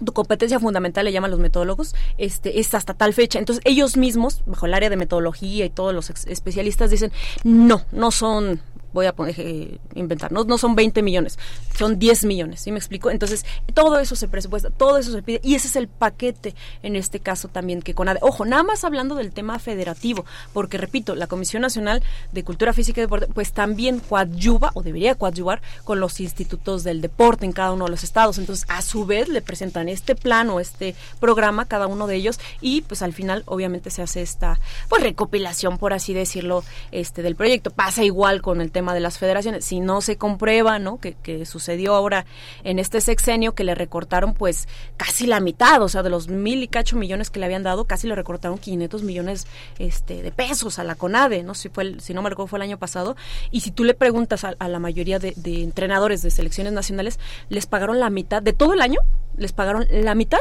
tu 0.03 0.13
competencia 0.13 0.59
fundamental 0.59 1.05
le 1.05 1.11
llaman 1.11 1.31
los 1.31 1.39
metodólogos, 1.39 1.95
este, 2.17 2.59
es 2.59 2.73
hasta 2.73 2.93
tal 2.93 3.13
fecha. 3.13 3.39
Entonces 3.39 3.61
ellos 3.65 3.97
mismos, 3.97 4.41
bajo 4.45 4.65
el 4.65 4.73
área 4.73 4.89
de 4.89 4.97
metodología 4.97 5.65
y 5.65 5.69
todos 5.69 5.93
los 5.93 6.09
especialistas 6.09 6.91
dicen, 6.91 7.11
no, 7.43 7.83
no 7.91 8.11
son 8.11 8.61
voy 8.93 9.05
a 9.05 9.13
eh, 9.37 9.77
inventar, 9.95 10.31
no, 10.31 10.43
no 10.43 10.57
son 10.57 10.75
20 10.75 11.01
millones, 11.01 11.39
son 11.77 11.99
10 11.99 12.25
millones, 12.25 12.61
¿sí 12.61 12.71
me 12.71 12.77
explico? 12.77 13.09
Entonces, 13.09 13.45
todo 13.73 13.99
eso 13.99 14.15
se 14.15 14.27
presupuesta, 14.27 14.69
todo 14.69 14.97
eso 14.97 15.11
se 15.11 15.21
pide, 15.21 15.39
y 15.43 15.55
ese 15.55 15.67
es 15.67 15.75
el 15.75 15.87
paquete 15.87 16.55
en 16.83 16.95
este 16.95 17.19
caso 17.19 17.47
también 17.47 17.81
que 17.81 17.93
con 17.93 18.09
ojo, 18.21 18.45
nada 18.45 18.63
más 18.63 18.83
hablando 18.83 19.15
del 19.15 19.31
tema 19.31 19.59
federativo, 19.59 20.25
porque 20.53 20.77
repito, 20.77 21.15
la 21.15 21.27
Comisión 21.27 21.61
Nacional 21.61 22.03
de 22.31 22.43
Cultura 22.43 22.73
Física 22.73 22.99
y 22.99 23.03
Deporte, 23.03 23.27
pues 23.27 23.53
también 23.53 23.99
coadyuva, 23.99 24.71
o 24.73 24.83
debería 24.83 25.15
coadyuvar, 25.15 25.61
con 25.83 25.99
los 25.99 26.19
institutos 26.19 26.83
del 26.83 27.01
deporte 27.01 27.45
en 27.45 27.51
cada 27.51 27.71
uno 27.71 27.85
de 27.85 27.91
los 27.91 28.03
estados, 28.03 28.37
entonces, 28.37 28.65
a 28.69 28.81
su 28.81 29.05
vez, 29.05 29.29
le 29.29 29.41
presentan 29.41 29.87
este 29.89 30.15
plan 30.15 30.49
o 30.49 30.59
este 30.59 30.95
programa 31.19 31.65
cada 31.65 31.87
uno 31.87 32.07
de 32.07 32.15
ellos, 32.15 32.39
y 32.59 32.81
pues 32.81 33.01
al 33.01 33.13
final, 33.13 33.43
obviamente, 33.45 33.89
se 33.89 34.01
hace 34.01 34.21
esta, 34.21 34.59
pues, 34.89 35.03
recopilación, 35.03 35.77
por 35.77 35.93
así 35.93 36.13
decirlo, 36.13 36.63
este, 36.91 37.21
del 37.21 37.35
proyecto. 37.35 37.71
Pasa 37.71 38.03
igual 38.03 38.41
con 38.41 38.61
el 38.61 38.71
tema 38.71 38.80
tema 38.81 38.95
de 38.95 38.99
las 38.99 39.19
federaciones. 39.19 39.63
Si 39.63 39.79
no 39.79 40.01
se 40.01 40.17
comprueba, 40.17 40.79
¿no? 40.79 40.99
Que, 40.99 41.45
sucedió 41.45 41.93
ahora 41.93 42.25
en 42.63 42.79
este 42.79 42.99
sexenio 42.99 43.53
que 43.53 43.63
le 43.63 43.75
recortaron 43.75 44.33
pues 44.33 44.67
casi 44.97 45.27
la 45.27 45.39
mitad, 45.39 45.83
o 45.83 45.87
sea, 45.87 46.01
de 46.01 46.09
los 46.09 46.29
mil 46.29 46.63
y 46.63 46.67
cacho 46.67 46.97
millones 46.97 47.29
que 47.29 47.39
le 47.39 47.45
habían 47.45 47.61
dado, 47.61 47.85
casi 47.85 48.07
le 48.07 48.15
recortaron 48.15 48.57
500 48.57 49.03
millones 49.03 49.45
este, 49.77 50.23
de 50.23 50.31
pesos 50.31 50.79
a 50.79 50.83
la 50.83 50.95
CONADE, 50.95 51.43
¿no? 51.43 51.53
Si, 51.53 51.69
fue 51.69 51.99
si 51.99 52.15
no 52.15 52.23
me 52.23 52.29
recuerdo 52.29 52.47
fue 52.47 52.57
el 52.57 52.63
año 52.63 52.79
pasado. 52.79 53.15
Y 53.51 53.59
si 53.59 53.69
tú 53.69 53.83
le 53.83 53.93
preguntas 53.93 54.43
a, 54.43 54.67
la 54.67 54.79
mayoría 54.79 55.19
de, 55.19 55.33
de 55.35 55.61
entrenadores 55.61 56.23
de 56.23 56.31
selecciones 56.31 56.73
nacionales, 56.73 57.19
les 57.49 57.67
pagaron 57.67 57.99
la 57.99 58.09
mitad, 58.09 58.41
de 58.41 58.53
todo 58.53 58.73
el 58.73 58.81
año, 58.81 58.99
les 59.37 59.53
pagaron 59.53 59.85
la 59.91 60.15
mitad 60.15 60.39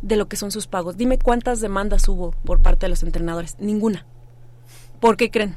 de 0.00 0.14
lo 0.14 0.28
que 0.28 0.36
son 0.36 0.52
sus 0.52 0.68
pagos. 0.68 0.96
Dime 0.96 1.18
cuántas 1.18 1.60
demandas 1.60 2.06
hubo 2.08 2.30
por 2.44 2.62
parte 2.62 2.86
de 2.86 2.90
los 2.90 3.02
entrenadores. 3.02 3.56
Ninguna. 3.58 4.06
¿Por 5.00 5.16
qué 5.16 5.32
creen? 5.32 5.56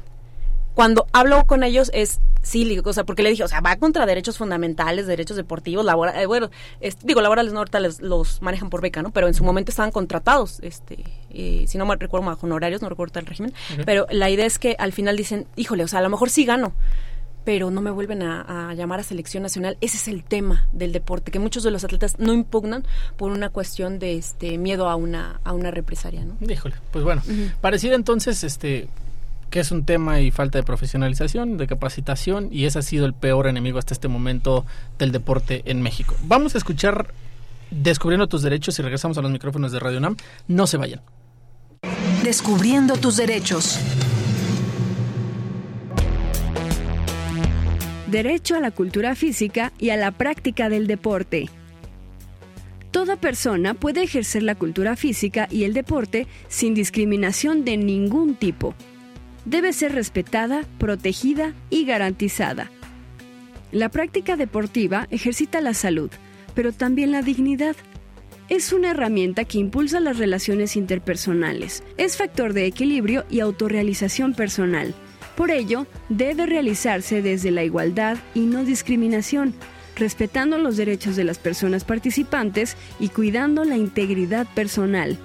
Cuando 0.78 1.08
hablo 1.12 1.44
con 1.44 1.64
ellos 1.64 1.90
es 1.92 2.20
sí, 2.40 2.80
o 2.84 2.92
sea, 2.92 3.02
porque 3.02 3.24
le 3.24 3.30
dije, 3.30 3.42
o 3.42 3.48
sea, 3.48 3.60
va 3.60 3.74
contra 3.74 4.06
derechos 4.06 4.38
fundamentales, 4.38 5.08
derechos 5.08 5.36
deportivos, 5.36 5.84
laborales, 5.84 6.22
eh, 6.22 6.26
bueno, 6.26 6.50
digo, 7.02 7.20
laborales 7.20 7.52
no 7.52 7.58
ahorita 7.58 7.80
los 7.98 8.40
manejan 8.42 8.70
por 8.70 8.80
beca, 8.80 9.02
¿no? 9.02 9.10
Pero 9.10 9.26
en 9.26 9.34
su 9.34 9.42
momento 9.42 9.72
estaban 9.72 9.90
contratados, 9.90 10.60
este, 10.62 11.02
eh, 11.30 11.64
si 11.66 11.78
no 11.78 11.84
me 11.84 11.96
recuerdo 11.96 12.28
bajo 12.28 12.46
honorarios, 12.46 12.80
no 12.80 12.88
recuerdo 12.88 13.18
el 13.18 13.26
régimen, 13.26 13.52
pero 13.84 14.06
la 14.12 14.30
idea 14.30 14.46
es 14.46 14.60
que 14.60 14.76
al 14.78 14.92
final 14.92 15.16
dicen, 15.16 15.48
híjole, 15.56 15.82
o 15.82 15.88
sea, 15.88 15.98
a 15.98 16.02
lo 16.02 16.10
mejor 16.10 16.30
sí 16.30 16.44
gano, 16.44 16.72
pero 17.44 17.72
no 17.72 17.82
me 17.82 17.90
vuelven 17.90 18.22
a, 18.22 18.72
llamar 18.74 19.00
a 19.00 19.02
selección 19.02 19.42
nacional. 19.42 19.76
Ese 19.80 19.96
es 19.96 20.06
el 20.06 20.22
tema 20.22 20.68
del 20.72 20.92
deporte, 20.92 21.32
que 21.32 21.40
muchos 21.40 21.64
de 21.64 21.72
los 21.72 21.82
atletas 21.82 22.20
no 22.20 22.32
impugnan 22.32 22.84
por 23.16 23.32
una 23.32 23.48
cuestión 23.48 23.98
de 23.98 24.16
este 24.16 24.58
miedo 24.58 24.88
a 24.88 24.94
una 24.94 25.40
a 25.42 25.54
una 25.54 25.72
represalia, 25.72 26.24
¿no? 26.24 26.36
Híjole, 26.48 26.76
pues 26.92 27.04
bueno, 27.04 27.22
parecido 27.60 27.96
entonces 27.96 28.44
este 28.44 28.88
que 29.50 29.60
es 29.60 29.70
un 29.70 29.84
tema 29.84 30.20
y 30.20 30.30
falta 30.30 30.58
de 30.58 30.64
profesionalización, 30.64 31.56
de 31.56 31.66
capacitación 31.66 32.48
y 32.50 32.66
ese 32.66 32.78
ha 32.78 32.82
sido 32.82 33.06
el 33.06 33.14
peor 33.14 33.46
enemigo 33.46 33.78
hasta 33.78 33.94
este 33.94 34.08
momento 34.08 34.66
del 34.98 35.12
deporte 35.12 35.62
en 35.66 35.82
México. 35.82 36.14
Vamos 36.24 36.54
a 36.54 36.58
escuchar 36.58 37.12
Descubriendo 37.70 38.26
tus 38.28 38.42
derechos 38.42 38.78
y 38.78 38.82
regresamos 38.82 39.18
a 39.18 39.22
los 39.22 39.30
micrófonos 39.30 39.72
de 39.72 39.78
Radio 39.78 40.00
NAM. 40.00 40.16
No 40.46 40.66
se 40.66 40.76
vayan. 40.76 41.00
Descubriendo 42.24 42.96
tus 42.96 43.16
derechos. 43.16 43.78
Derecho 48.06 48.56
a 48.56 48.60
la 48.60 48.70
cultura 48.70 49.14
física 49.14 49.72
y 49.78 49.90
a 49.90 49.96
la 49.96 50.12
práctica 50.12 50.70
del 50.70 50.86
deporte. 50.86 51.50
Toda 52.90 53.16
persona 53.16 53.74
puede 53.74 54.02
ejercer 54.02 54.42
la 54.42 54.54
cultura 54.54 54.96
física 54.96 55.46
y 55.50 55.64
el 55.64 55.74
deporte 55.74 56.26
sin 56.48 56.72
discriminación 56.72 57.66
de 57.66 57.76
ningún 57.76 58.34
tipo. 58.34 58.74
Debe 59.48 59.72
ser 59.72 59.92
respetada, 59.92 60.64
protegida 60.78 61.54
y 61.70 61.84
garantizada. 61.84 62.70
La 63.72 63.88
práctica 63.88 64.36
deportiva 64.36 65.06
ejercita 65.10 65.60
la 65.60 65.74
salud, 65.74 66.10
pero 66.54 66.72
también 66.72 67.12
la 67.12 67.22
dignidad. 67.22 67.76
Es 68.48 68.72
una 68.72 68.90
herramienta 68.90 69.44
que 69.44 69.58
impulsa 69.58 70.00
las 70.00 70.18
relaciones 70.18 70.76
interpersonales, 70.76 71.82
es 71.96 72.16
factor 72.16 72.52
de 72.52 72.66
equilibrio 72.66 73.24
y 73.28 73.40
autorrealización 73.40 74.34
personal 74.34 74.94
por 75.38 75.52
ello, 75.52 75.86
debe 76.08 76.46
realizarse 76.46 77.22
desde 77.22 77.52
la 77.52 77.62
igualdad 77.62 78.18
y 78.34 78.40
no 78.40 78.64
discriminación, 78.64 79.54
respetando 79.94 80.58
los 80.58 80.76
derechos 80.76 81.14
de 81.14 81.22
las 81.22 81.38
personas 81.38 81.84
participantes 81.84 82.76
y 82.98 83.10
cuidando 83.10 83.62
la 83.62 83.76
integridad 83.76 84.48
personal. 84.56 85.16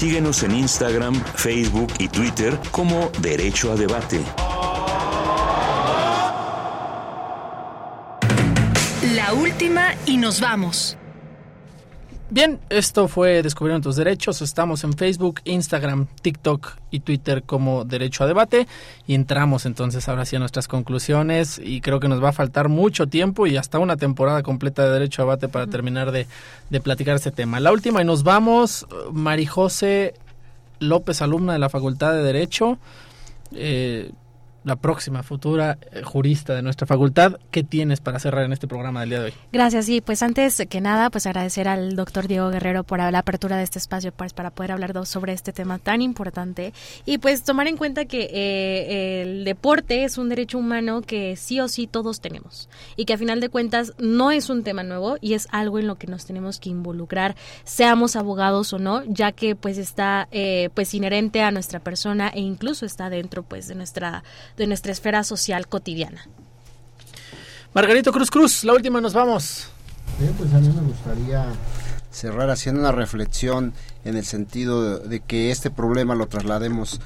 Síguenos 0.00 0.42
en 0.44 0.54
Instagram, 0.54 1.14
Facebook 1.34 1.92
y 1.98 2.08
Twitter 2.08 2.58
como 2.70 3.12
Derecho 3.18 3.70
a 3.70 3.76
Debate. 3.76 4.18
La 9.14 9.34
última 9.34 9.94
y 10.06 10.16
nos 10.16 10.40
vamos. 10.40 10.96
Bien, 12.32 12.60
esto 12.68 13.08
fue 13.08 13.42
Descubriendo 13.42 13.88
tus 13.88 13.96
derechos. 13.96 14.40
Estamos 14.40 14.84
en 14.84 14.92
Facebook, 14.92 15.40
Instagram, 15.42 16.06
TikTok 16.22 16.76
y 16.92 17.00
Twitter 17.00 17.42
como 17.42 17.84
Derecho 17.84 18.22
a 18.22 18.28
Debate. 18.28 18.68
Y 19.08 19.14
entramos 19.14 19.66
entonces 19.66 20.08
ahora 20.08 20.24
sí 20.24 20.36
a 20.36 20.38
nuestras 20.38 20.68
conclusiones. 20.68 21.60
Y 21.62 21.80
creo 21.80 21.98
que 21.98 22.06
nos 22.06 22.22
va 22.22 22.28
a 22.28 22.32
faltar 22.32 22.68
mucho 22.68 23.08
tiempo 23.08 23.48
y 23.48 23.56
hasta 23.56 23.80
una 23.80 23.96
temporada 23.96 24.44
completa 24.44 24.84
de 24.84 24.92
Derecho 24.92 25.22
a 25.22 25.24
Debate 25.24 25.48
para 25.48 25.66
terminar 25.66 26.12
de, 26.12 26.28
de 26.70 26.80
platicar 26.80 27.16
este 27.16 27.32
tema. 27.32 27.58
La 27.58 27.72
última 27.72 28.00
y 28.00 28.04
nos 28.04 28.22
vamos, 28.22 28.86
Marijose 29.12 30.14
López, 30.78 31.22
alumna 31.22 31.54
de 31.54 31.58
la 31.58 31.68
Facultad 31.68 32.12
de 32.12 32.22
Derecho. 32.22 32.78
Eh, 33.52 34.12
la 34.64 34.76
próxima 34.76 35.22
futura 35.22 35.78
eh, 35.92 36.02
jurista 36.02 36.54
de 36.54 36.62
nuestra 36.62 36.86
facultad. 36.86 37.38
¿Qué 37.50 37.62
tienes 37.62 38.00
para 38.00 38.18
cerrar 38.18 38.44
en 38.44 38.52
este 38.52 38.68
programa 38.68 39.00
del 39.00 39.08
día 39.08 39.18
de 39.20 39.24
hoy? 39.26 39.34
Gracias. 39.52 39.88
Y 39.88 40.00
pues 40.00 40.22
antes 40.22 40.62
que 40.68 40.80
nada, 40.80 41.10
pues 41.10 41.26
agradecer 41.26 41.68
al 41.68 41.96
doctor 41.96 42.28
Diego 42.28 42.50
Guerrero 42.50 42.84
por 42.84 42.98
la 42.98 43.18
apertura 43.18 43.56
de 43.56 43.62
este 43.62 43.78
espacio 43.78 44.12
pues, 44.12 44.34
para 44.34 44.50
poder 44.50 44.72
hablar 44.72 44.90
sobre 45.04 45.32
este 45.32 45.52
tema 45.52 45.78
tan 45.78 46.02
importante 46.02 46.72
y 47.06 47.18
pues 47.18 47.44
tomar 47.44 47.68
en 47.68 47.76
cuenta 47.76 48.04
que 48.04 48.28
eh, 48.32 49.22
el 49.22 49.44
deporte 49.44 50.04
es 50.04 50.18
un 50.18 50.28
derecho 50.28 50.58
humano 50.58 51.02
que 51.02 51.36
sí 51.36 51.60
o 51.60 51.68
sí 51.68 51.86
todos 51.86 52.20
tenemos 52.20 52.68
y 52.96 53.04
que 53.04 53.14
a 53.14 53.18
final 53.18 53.40
de 53.40 53.48
cuentas 53.48 53.94
no 53.98 54.30
es 54.30 54.50
un 54.50 54.64
tema 54.64 54.82
nuevo 54.82 55.16
y 55.20 55.34
es 55.34 55.46
algo 55.52 55.78
en 55.78 55.86
lo 55.86 55.96
que 55.96 56.06
nos 56.06 56.26
tenemos 56.26 56.58
que 56.58 56.70
involucrar, 56.70 57.36
seamos 57.64 58.16
abogados 58.16 58.72
o 58.72 58.78
no, 58.78 59.04
ya 59.04 59.32
que 59.32 59.54
pues 59.54 59.78
está 59.78 60.28
eh, 60.32 60.70
pues 60.74 60.92
inherente 60.94 61.42
a 61.42 61.50
nuestra 61.50 61.80
persona 61.80 62.28
e 62.28 62.40
incluso 62.40 62.84
está 62.84 63.10
dentro 63.10 63.42
pues 63.42 63.68
de 63.68 63.74
nuestra 63.76 64.24
de 64.60 64.66
nuestra 64.66 64.92
esfera 64.92 65.24
social 65.24 65.66
cotidiana. 65.66 66.28
Margarito 67.72 68.12
Cruz 68.12 68.30
Cruz, 68.30 68.62
la 68.62 68.74
última 68.74 69.00
nos 69.00 69.14
vamos. 69.14 69.68
pues 70.36 70.52
a 70.52 70.60
mí 70.60 70.68
me 70.68 70.82
gustaría 70.82 71.46
cerrar 72.10 72.50
haciendo 72.50 72.82
una 72.82 72.92
reflexión 72.92 73.72
en 74.04 74.16
el 74.16 74.24
sentido 74.26 74.98
de, 74.98 75.20
que 75.20 75.50
este 75.50 75.70
problema 75.70 76.14
lo 76.14 76.26
traslademos 76.26 77.00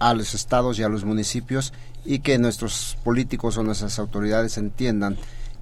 a 0.00 0.12
los 0.12 0.34
estados 0.34 0.78
y 0.78 0.82
a 0.82 0.88
los 0.88 1.04
municipios 1.04 1.72
y 2.04 2.18
que 2.18 2.38
nuestros 2.38 2.96
políticos 3.04 3.56
o 3.58 3.62
nuestras 3.62 3.98
autoridades 4.00 4.58
entiendan 4.58 5.16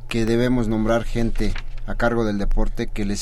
que 0.08 0.24
debemos 0.24 0.68
nombrar 0.68 1.04
gente 1.04 1.52
a 1.86 1.96
cargo 1.96 2.24
del 2.24 2.38
deporte 2.38 2.86
que 2.86 3.04
le, 3.04 3.16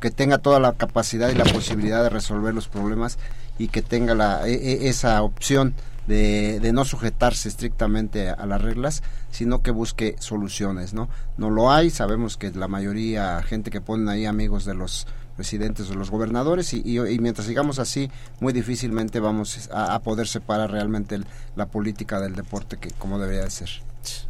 que 0.00 0.10
tenga 0.10 0.38
toda 0.38 0.58
la 0.58 0.72
capacidad 0.72 1.28
y 1.28 1.34
la 1.34 1.44
posibilidad 1.44 2.02
de 2.02 2.08
resolver 2.08 2.54
los 2.54 2.68
problemas 2.68 3.18
y 3.58 3.68
que 3.68 3.82
tenga 3.82 4.14
la, 4.14 4.48
e, 4.48 4.54
e, 4.54 4.88
esa 4.88 5.20
opción 5.22 5.74
de, 6.08 6.72
no 6.72 6.84
sujetarse 6.84 7.48
estrictamente 7.48 8.30
a 8.30 8.46
las 8.46 8.62
reglas, 8.62 9.02
sino 9.30 9.62
que 9.62 9.70
busque 9.70 10.16
soluciones, 10.18 10.94
¿no? 10.94 11.08
No 11.36 11.50
lo 11.50 11.70
hay, 11.70 11.90
sabemos 11.90 12.36
que 12.36 12.50
la 12.50 12.66
mayoría, 12.66 13.42
gente 13.42 13.70
que 13.70 13.80
ponen 13.80 14.08
ahí 14.08 14.24
amigos 14.24 14.64
de 14.64 14.74
los 14.74 15.06
presidentes 15.36 15.88
o 15.90 15.94
los 15.94 16.10
gobernadores 16.10 16.72
y, 16.74 16.82
y, 16.84 17.18
mientras 17.20 17.46
sigamos 17.46 17.78
así 17.78 18.10
muy 18.40 18.52
difícilmente 18.52 19.20
vamos 19.20 19.68
a, 19.72 20.00
poder 20.00 20.26
separar 20.26 20.72
realmente 20.72 21.20
la 21.54 21.66
política 21.66 22.18
del 22.18 22.34
deporte 22.34 22.78
que 22.78 22.90
como 22.90 23.20
debería 23.20 23.44
de 23.44 23.50
ser 23.50 23.68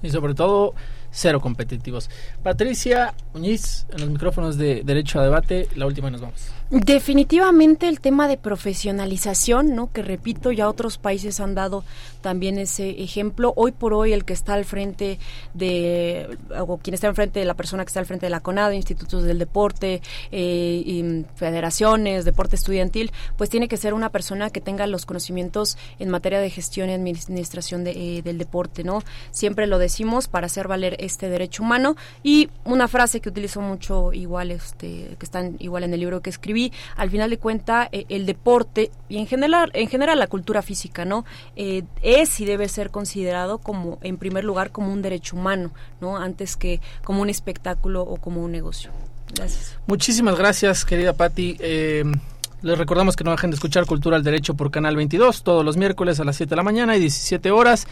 y 0.02 0.10
sobre 0.10 0.34
todo 0.34 0.74
cero 1.10 1.40
competitivos. 1.40 2.10
Patricia 2.42 3.14
Muñiz, 3.32 3.86
en 3.90 4.00
los 4.00 4.10
micrófonos 4.10 4.56
de 4.56 4.82
Derecho 4.84 5.20
a 5.20 5.24
Debate, 5.24 5.68
la 5.74 5.86
última 5.86 6.08
y 6.08 6.12
nos 6.12 6.20
vamos. 6.20 6.52
Definitivamente 6.70 7.88
el 7.88 7.98
tema 7.98 8.28
de 8.28 8.36
profesionalización, 8.36 9.74
¿no? 9.74 9.90
Que 9.90 10.02
repito, 10.02 10.52
ya 10.52 10.68
otros 10.68 10.98
países 10.98 11.40
han 11.40 11.54
dado 11.54 11.82
también 12.20 12.58
ese 12.58 12.90
ejemplo. 13.02 13.54
Hoy 13.56 13.72
por 13.72 13.94
hoy 13.94 14.12
el 14.12 14.26
que 14.26 14.34
está 14.34 14.52
al 14.52 14.66
frente 14.66 15.18
de, 15.54 16.36
o 16.58 16.76
quien 16.76 16.92
está 16.92 17.08
al 17.08 17.14
frente 17.14 17.40
de 17.40 17.46
la 17.46 17.54
persona 17.54 17.84
que 17.84 17.88
está 17.88 18.00
al 18.00 18.06
frente 18.06 18.26
de 18.26 18.30
la 18.30 18.40
CONADO, 18.40 18.74
institutos 18.74 19.22
del 19.24 19.38
deporte, 19.38 20.02
eh, 20.30 21.24
federaciones, 21.36 22.26
deporte 22.26 22.56
estudiantil, 22.56 23.12
pues 23.38 23.48
tiene 23.48 23.66
que 23.66 23.78
ser 23.78 23.94
una 23.94 24.10
persona 24.10 24.50
que 24.50 24.60
tenga 24.60 24.86
los 24.86 25.06
conocimientos 25.06 25.78
en 25.98 26.10
materia 26.10 26.38
de 26.38 26.50
gestión 26.50 26.90
y 26.90 26.92
administración 26.92 27.82
de, 27.82 27.92
eh, 27.92 28.22
del 28.22 28.36
deporte, 28.36 28.84
¿no? 28.84 29.02
Siempre 29.30 29.66
lo 29.68 29.78
decimos 29.78 30.28
para 30.28 30.46
hacer 30.46 30.68
valer 30.68 30.96
este 30.98 31.28
derecho 31.28 31.62
humano 31.62 31.96
y 32.22 32.50
una 32.64 32.88
frase 32.88 33.20
que 33.20 33.28
utilizo 33.28 33.60
mucho 33.60 34.12
igual, 34.12 34.50
este, 34.50 35.16
que 35.18 35.24
está 35.24 35.48
igual 35.58 35.84
en 35.84 35.94
el 35.94 36.00
libro 36.00 36.20
que 36.20 36.30
escribí 36.30 36.72
al 36.96 37.10
final 37.10 37.30
de 37.30 37.38
cuenta 37.38 37.88
eh, 37.92 38.06
el 38.08 38.26
deporte 38.26 38.90
y 39.08 39.18
en 39.18 39.26
general, 39.26 39.70
en 39.74 39.88
general 39.88 40.18
la 40.18 40.26
cultura 40.26 40.62
física, 40.62 41.04
¿no? 41.04 41.24
Eh, 41.56 41.84
es 42.02 42.40
y 42.40 42.44
debe 42.44 42.68
ser 42.68 42.90
considerado 42.90 43.58
como, 43.58 43.98
en 44.02 44.16
primer 44.16 44.44
lugar, 44.44 44.70
como 44.70 44.92
un 44.92 45.02
derecho 45.02 45.36
humano, 45.36 45.72
¿no? 46.00 46.16
Antes 46.16 46.56
que 46.56 46.80
como 47.04 47.22
un 47.22 47.30
espectáculo 47.30 48.02
o 48.02 48.16
como 48.16 48.42
un 48.42 48.52
negocio. 48.52 48.90
Gracias. 49.34 49.76
Muchísimas 49.86 50.36
gracias, 50.36 50.84
querida 50.84 51.12
Patti. 51.12 51.56
Eh, 51.60 52.04
les 52.62 52.76
recordamos 52.76 53.14
que 53.14 53.24
no 53.24 53.30
dejen 53.30 53.50
de 53.50 53.54
escuchar 53.54 53.86
Cultura 53.86 54.16
al 54.16 54.24
Derecho 54.24 54.54
por 54.54 54.70
Canal 54.70 54.96
22 54.96 55.42
todos 55.42 55.64
los 55.64 55.76
miércoles 55.76 56.18
a 56.18 56.24
las 56.24 56.36
7 56.36 56.50
de 56.50 56.56
la 56.56 56.62
mañana 56.62 56.96
y 56.96 57.00
17 57.00 57.50
horas. 57.50 57.86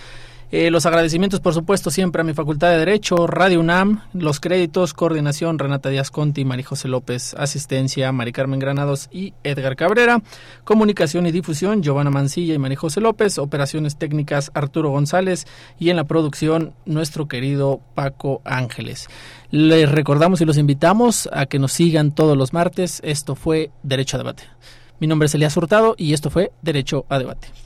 Eh, 0.52 0.70
los 0.70 0.86
agradecimientos, 0.86 1.40
por 1.40 1.54
supuesto, 1.54 1.90
siempre 1.90 2.20
a 2.20 2.24
mi 2.24 2.32
Facultad 2.32 2.70
de 2.70 2.78
Derecho, 2.78 3.26
Radio 3.26 3.58
UNAM, 3.58 4.02
los 4.12 4.38
créditos, 4.38 4.94
coordinación, 4.94 5.58
Renata 5.58 5.88
Díaz 5.88 6.12
Conti, 6.12 6.44
María 6.44 6.64
José 6.64 6.86
López, 6.86 7.34
asistencia, 7.34 8.12
Mari 8.12 8.30
Carmen 8.30 8.60
Granados 8.60 9.08
y 9.10 9.34
Edgar 9.42 9.74
Cabrera, 9.74 10.22
comunicación 10.62 11.26
y 11.26 11.32
difusión, 11.32 11.82
Giovanna 11.82 12.10
Mancilla 12.10 12.54
y 12.54 12.58
María 12.58 12.78
José 12.78 13.00
López, 13.00 13.38
operaciones 13.38 13.98
técnicas, 13.98 14.52
Arturo 14.54 14.90
González 14.90 15.48
y 15.80 15.90
en 15.90 15.96
la 15.96 16.04
producción, 16.04 16.74
nuestro 16.84 17.26
querido 17.26 17.80
Paco 17.96 18.40
Ángeles. 18.44 19.08
Les 19.50 19.90
recordamos 19.90 20.40
y 20.40 20.44
los 20.44 20.58
invitamos 20.58 21.28
a 21.32 21.46
que 21.46 21.58
nos 21.58 21.72
sigan 21.72 22.14
todos 22.14 22.36
los 22.36 22.52
martes. 22.52 23.00
Esto 23.02 23.34
fue 23.34 23.72
Derecho 23.82 24.16
a 24.16 24.18
Debate. 24.18 24.44
Mi 25.00 25.08
nombre 25.08 25.26
es 25.26 25.34
Elías 25.34 25.56
Hurtado 25.56 25.96
y 25.98 26.12
esto 26.12 26.30
fue 26.30 26.52
Derecho 26.62 27.04
a 27.08 27.18
Debate. 27.18 27.65